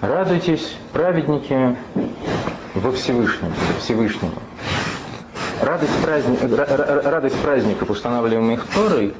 [0.00, 1.76] Радуйтесь, праведники,
[2.74, 4.32] во Всевышнем, Всевышнему.
[5.60, 9.12] Радость, праздни- ра- ра- радость праздников, устанавливаемых Торой,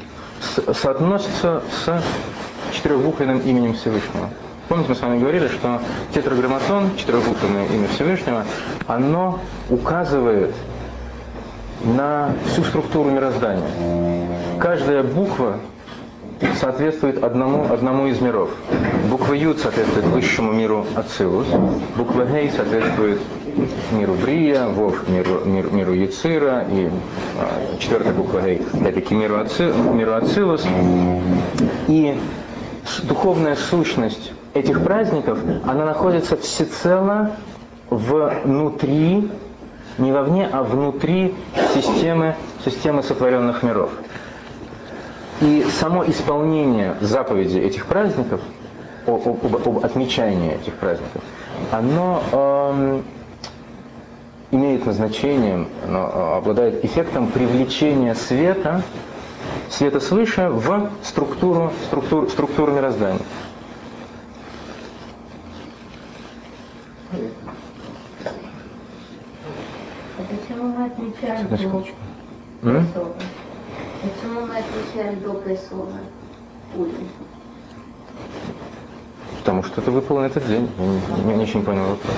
[0.73, 2.03] соотносится с
[2.75, 4.31] четырехбуквенным именем Всевышнего.
[4.69, 5.81] Помните, мы с вами говорили, что
[6.13, 8.45] тетраграмматон, четырехбуквенное имя Всевышнего,
[8.87, 9.41] оно
[9.71, 10.55] указывает
[11.85, 13.65] на всю структуру мироздания.
[14.61, 15.59] Каждая буква
[16.61, 18.51] соответствует одному, одному из миров.
[19.09, 21.47] Буква Юд соответствует высшему миру Ацилус,
[21.97, 23.21] буква Гей соответствует
[23.93, 26.91] миру Брия, Вов миру, миру, миру Яцира, и
[27.39, 30.67] а, четвертая буква Гей опять-таки миру, Аци, миру Ацилус.
[31.89, 32.19] И
[33.05, 37.33] духовная сущность этих праздников, она находится всецело
[37.91, 39.31] внутри,
[39.99, 41.35] не вовне, а внутри
[41.75, 43.91] системы, системы сотворенных миров.
[45.41, 48.41] И само исполнение заповедей этих праздников,
[49.07, 51.23] об, об- об отмечании этих праздников,
[51.71, 53.05] оно эм,
[54.51, 58.83] имеет назначение, оно э, обладает эффектом привлечения света,
[59.71, 63.21] света свыше в структуру, структуру, структуру мироздания.
[70.19, 71.57] А почему мы отмечаем до?
[74.03, 75.99] Почему мы отмечаем до прессона?
[76.75, 77.09] Пурим.
[79.39, 80.69] Потому что это выпало на этот день.
[80.79, 82.15] Я не, не- очень понял вопрос.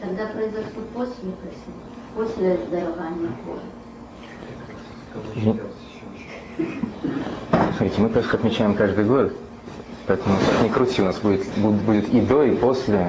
[0.00, 1.80] Тогда произошло после прессона,
[2.14, 3.60] после дарования Бога.
[7.76, 9.32] Смотрите, мы Песах отмечаем каждый год,
[10.06, 13.06] поэтому как ни крути, у нас будет, будет, будет и до, и после.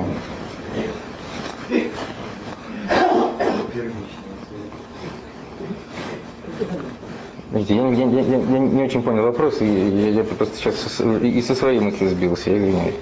[7.51, 10.75] Видите, я, не- я, я- я не очень понял вопрос, и я, я просто сейчас
[10.79, 12.95] со- и со своей мысли сбился, я извиняюсь.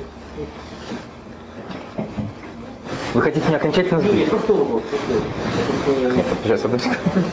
[3.14, 4.14] Вы хотите меня окончательно сбить?
[4.14, 4.84] Нет, просто вопрос.
[6.44, 7.30] сейчас, одну секунду.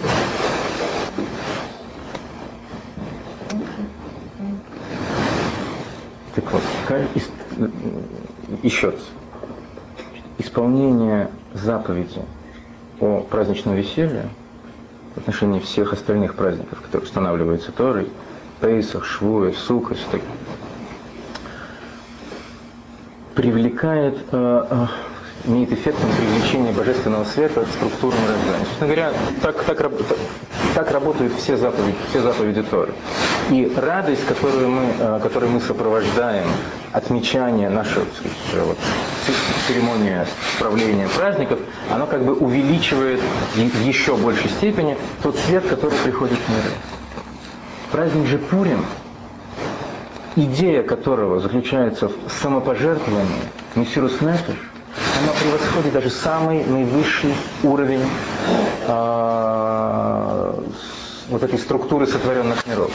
[6.34, 6.62] Так вот,
[7.14, 9.00] ис- еще раз.
[10.38, 12.22] Исполнение заповеди
[13.01, 14.28] о праздничном веселье
[15.14, 18.09] в отношении всех остальных праздников, которые устанавливаются Торой,
[18.60, 20.20] Пейсах, Швуэ, Суккот, так,
[23.35, 24.86] привлекает, э, э,
[25.47, 28.64] имеет эффект на привлечение божественного света к структурам мироздания.
[28.66, 29.12] Собственно говоря,
[29.43, 29.93] так, так, так-
[30.74, 32.93] так работают все заповеди, все заповеди Торы.
[33.51, 36.47] И радость, которую мы, э, которой мы сопровождаем
[36.97, 38.78] отмечание э, вот,
[39.68, 41.59] церемония справления праздников,
[41.93, 43.20] оно как бы увеличивает
[43.55, 46.70] в еще большей степени тот свет, который приходит в миры.
[47.93, 48.85] Праздник же Пурим
[50.36, 52.12] идея которого заключается в
[52.43, 53.43] самопожертвовании,
[53.74, 54.56] мессирус нефеш,
[55.23, 58.02] она превосходит даже самый наивысший уровень
[58.86, 60.55] с-
[61.31, 62.90] вот этой структуры сотворенных миров.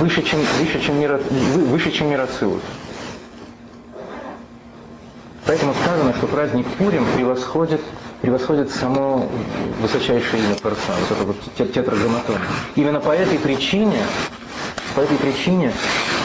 [0.00, 1.20] Выше, чем, выше, чем, мир,
[1.54, 2.62] вы- выше, чем мир Ацилус.
[5.46, 7.80] Поэтому сказано, что праздник Пурим превосходит,
[8.22, 9.28] превосходит само
[9.80, 12.36] высочайшее имя Творца, вот это вот тет- тетраграмматон.
[12.76, 13.98] Именно по этой причине,
[14.94, 15.72] по этой причине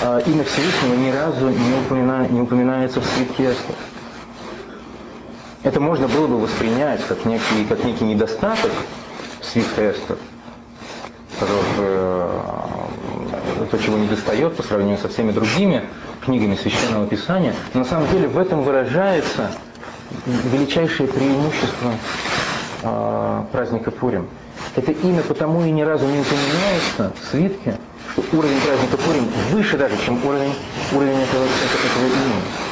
[0.03, 3.75] э, имя Всевышнего ни разу не, упомина- не упоминается в свитке Эстер.
[5.63, 8.71] Это можно было бы воспринять как некий, как некий недостаток
[11.77, 15.83] бы, э, то, чего не достает по сравнению со всеми другими
[16.21, 19.51] книгами Священного Писания, на самом деле в этом выражается
[20.25, 21.93] величайшее преимущество
[22.83, 24.27] э, праздника Пурим.
[24.75, 27.77] Это имя потому и ни разу не упоминается в свитке,
[28.11, 30.53] что уровень праздника Пурим выше даже, чем уровень,
[30.93, 32.69] уровень этого, этого имени.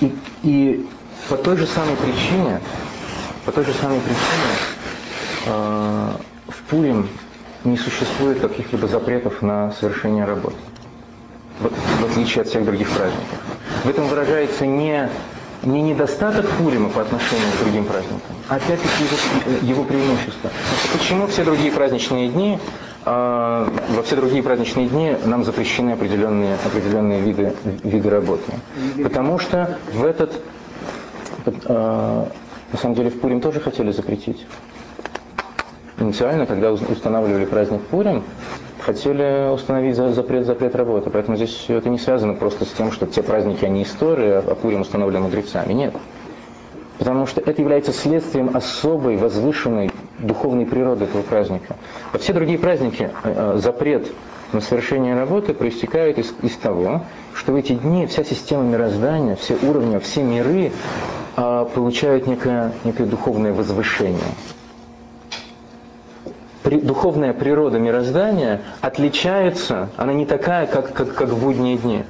[0.00, 0.86] И, и
[1.28, 2.60] по той же самой причине,
[3.44, 4.56] по той же самой причине
[5.46, 6.10] э,
[6.48, 7.08] в Пурим
[7.64, 10.56] не существует каких-либо запретов на совершение работы,
[11.60, 13.38] в, отличие от всех других праздников.
[13.84, 15.08] В этом выражается не,
[15.62, 20.50] не недостаток Пурима по отношению к другим праздникам, а опять-таки его, его преимущество.
[20.92, 22.58] Почему все другие праздничные дни,
[23.04, 27.54] э, во все другие праздничные дни нам запрещены определенные, определенные виды,
[27.84, 28.52] виды работы?
[29.02, 30.32] Потому что в этот,
[31.46, 34.46] на самом деле в Пурим тоже хотели запретить.
[35.98, 38.24] Инициально, когда устанавливали праздник Пурим,
[38.80, 41.10] хотели установить за- запрет, запрет работы.
[41.10, 44.80] Поэтому здесь это не связано просто с тем, что те праздники, они история, а Пурим
[44.80, 45.72] установлен мудрецами.
[45.72, 45.94] Нет.
[46.98, 51.76] Потому что это является следствием особой, возвышенной духовной природы этого праздника.
[52.12, 54.10] Во все другие праздники э, э, запрет
[54.52, 57.02] на совершение работы проистекает из, из того,
[57.34, 60.70] что в эти дни вся система мироздания, все уровни, все миры э,
[61.34, 64.20] получают некое, некое духовное возвышение
[66.62, 72.04] при- духовная природа мироздания отличается, она не такая, как, как, как в будние дни.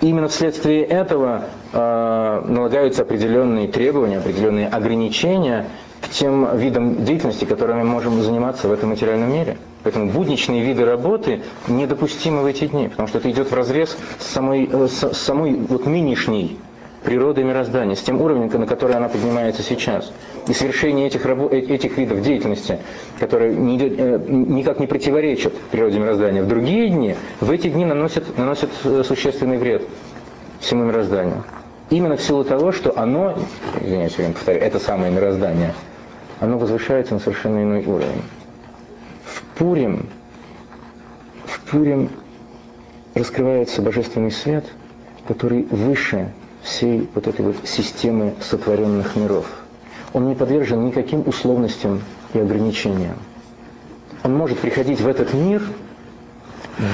[0.00, 5.66] И именно вследствие этого э, налагаются определенные требования, определенные ограничения
[6.00, 9.58] к тем видам деятельности, которыми мы можем заниматься в этом материальном мире.
[9.84, 14.26] Поэтому будничные виды работы недопустимы в эти дни, потому что это идет в разрез с
[14.26, 16.58] самой, э, с, с самой вот нынешней
[17.04, 20.12] природой мироздания, с тем уровнем, на который она поднимается сейчас.
[20.48, 22.78] И совершение этих, рабо- э- этих видов деятельности,
[23.18, 27.84] которые не идет- э, никак не противоречат природе мироздания, в другие дни, в эти дни
[27.84, 29.82] наносят, наносят э, существенный вред
[30.60, 31.44] всему мирозданию.
[31.90, 33.36] Именно в силу того, что оно,
[33.80, 35.74] извиняюсь, я повторю, это самое мироздание,
[36.40, 38.22] оно возвышается на совершенно иной уровень.
[39.24, 40.06] В Пурим,
[41.44, 42.08] в Пурим
[43.14, 44.64] раскрывается божественный свет,
[45.28, 49.46] который выше всей вот этой вот системы сотворенных миров.
[50.12, 52.02] Он не подвержен никаким условностям
[52.34, 53.16] и ограничениям.
[54.22, 55.62] Он может приходить в этот мир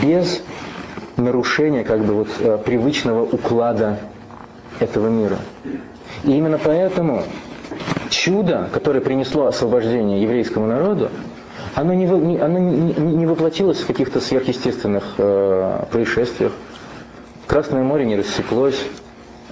[0.02, 0.40] без
[1.16, 3.98] нарушения как бы вот э, привычного уклада
[4.80, 5.38] этого мира.
[6.24, 7.24] И именно поэтому
[8.08, 11.10] чудо, которое принесло освобождение еврейскому народу,
[11.74, 12.06] оно не,
[12.38, 16.52] оно не, не воплотилось в каких-то сверхъестественных э, происшествиях.
[17.46, 18.80] Красное море не рассеклось,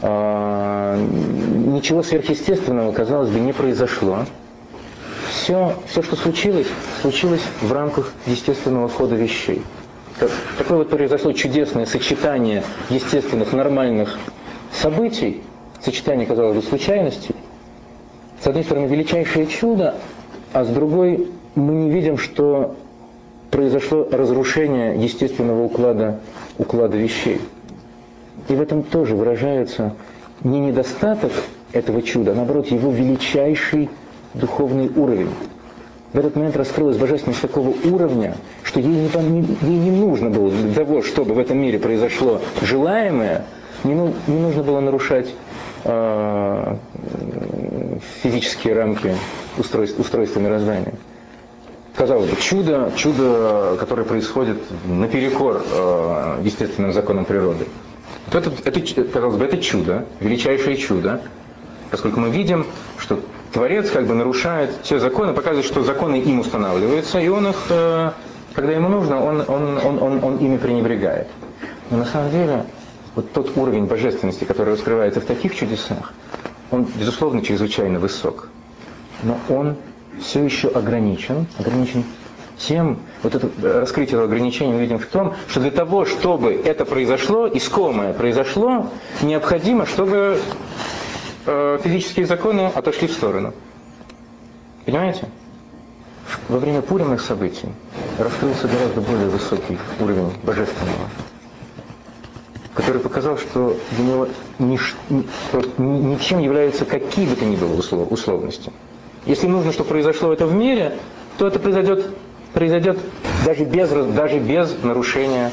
[0.02, 4.26] ничего сверхъестественного, казалось бы, не произошло.
[5.30, 6.66] Все, все, что случилось,
[7.00, 9.62] случилось в рамках естественного хода вещей.
[10.58, 14.18] Такое вот произошло чудесное сочетание естественных, нормальных
[14.72, 15.42] событий,
[15.82, 17.34] сочетание, казалось бы, случайностей.
[18.42, 19.96] С одной стороны, величайшее чудо,
[20.52, 22.76] а с другой мы не видим, что
[23.50, 26.20] произошло разрушение естественного уклада,
[26.58, 27.40] уклада вещей.
[28.48, 29.94] И в этом тоже выражается
[30.42, 31.32] не недостаток
[31.72, 33.90] этого чуда, а наоборот его величайший
[34.34, 35.30] духовный уровень.
[36.12, 40.72] В этот момент раскрылась божественность такого уровня, что ей не, ей не нужно было для
[40.72, 43.44] того, чтобы в этом мире произошло желаемое,
[43.84, 45.28] не, ну, не нужно было нарушать
[45.84, 46.76] э,
[48.22, 49.14] физические рамки
[49.58, 50.94] устройства, устройства мироздания.
[51.94, 57.66] Казалось бы, чудо, чудо, которое происходит наперекор э, естественным законам природы.
[58.32, 61.22] Это, это, казалось бы, это чудо, величайшее чудо,
[61.90, 62.66] поскольку мы видим,
[62.98, 63.20] что
[63.52, 68.10] Творец как бы нарушает те законы, показывает, что законы им устанавливаются, и он их, э,
[68.54, 71.28] когда ему нужно, он, он, он, он, он ими пренебрегает.
[71.90, 72.66] Но на самом деле,
[73.14, 76.12] вот тот уровень божественности, который раскрывается в таких чудесах,
[76.70, 78.48] он, безусловно, чрезвычайно высок.
[79.22, 79.76] Но он
[80.20, 82.04] все еще ограничен, ограничен
[82.58, 83.48] тем, вот это
[83.80, 88.90] раскрытие этого ограничения мы видим в том, что для того, чтобы это произошло, искомое произошло,
[89.22, 90.38] необходимо, чтобы
[91.46, 93.52] э, физические законы отошли в сторону.
[94.84, 95.28] Понимаете?
[96.48, 97.68] Во время пуримных событий
[98.18, 101.10] раскрылся гораздо более высокий уровень божественного,
[102.74, 104.28] который показал, что для него
[104.58, 104.94] нич,
[105.78, 108.72] ничем являются какие бы то ни было услов, условности.
[109.24, 110.96] Если нужно, чтобы произошло это в мире,
[111.36, 112.06] то это произойдет,
[112.56, 112.98] произойдет
[113.44, 115.52] даже, без, даже без нарушения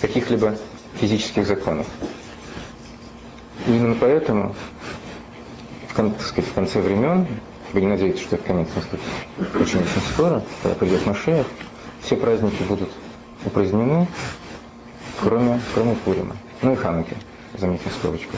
[0.00, 0.54] каких-либо
[1.00, 1.84] физических законов.
[3.66, 4.54] И именно поэтому
[5.96, 7.26] так сказать, в конце времен,
[7.72, 9.04] вы не надеетесь, что этот конец наступит
[9.60, 11.44] очень-очень скоро, когда придет Машех,
[12.02, 12.90] все праздники будут
[13.44, 14.06] упразднены,
[15.20, 16.36] кроме, кроме Пурима.
[16.62, 17.16] Ну и Хануки,
[17.58, 18.36] заметьте скобочку.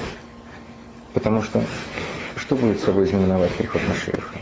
[1.12, 1.62] Потому что
[2.36, 4.38] что будет собой знаменовать приход Машеха?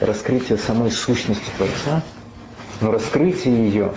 [0.00, 2.02] Раскрытие самой сущности Творца,
[2.82, 3.92] но раскрытие ее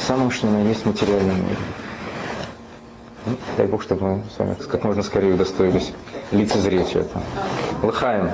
[0.00, 1.56] в самом что ни на есть материальном мире.
[3.26, 5.92] Ну, дай Бог, чтобы мы с вами как можно скорее удостоились
[6.30, 7.22] лицезреть это.
[7.82, 8.30] Лыхаем.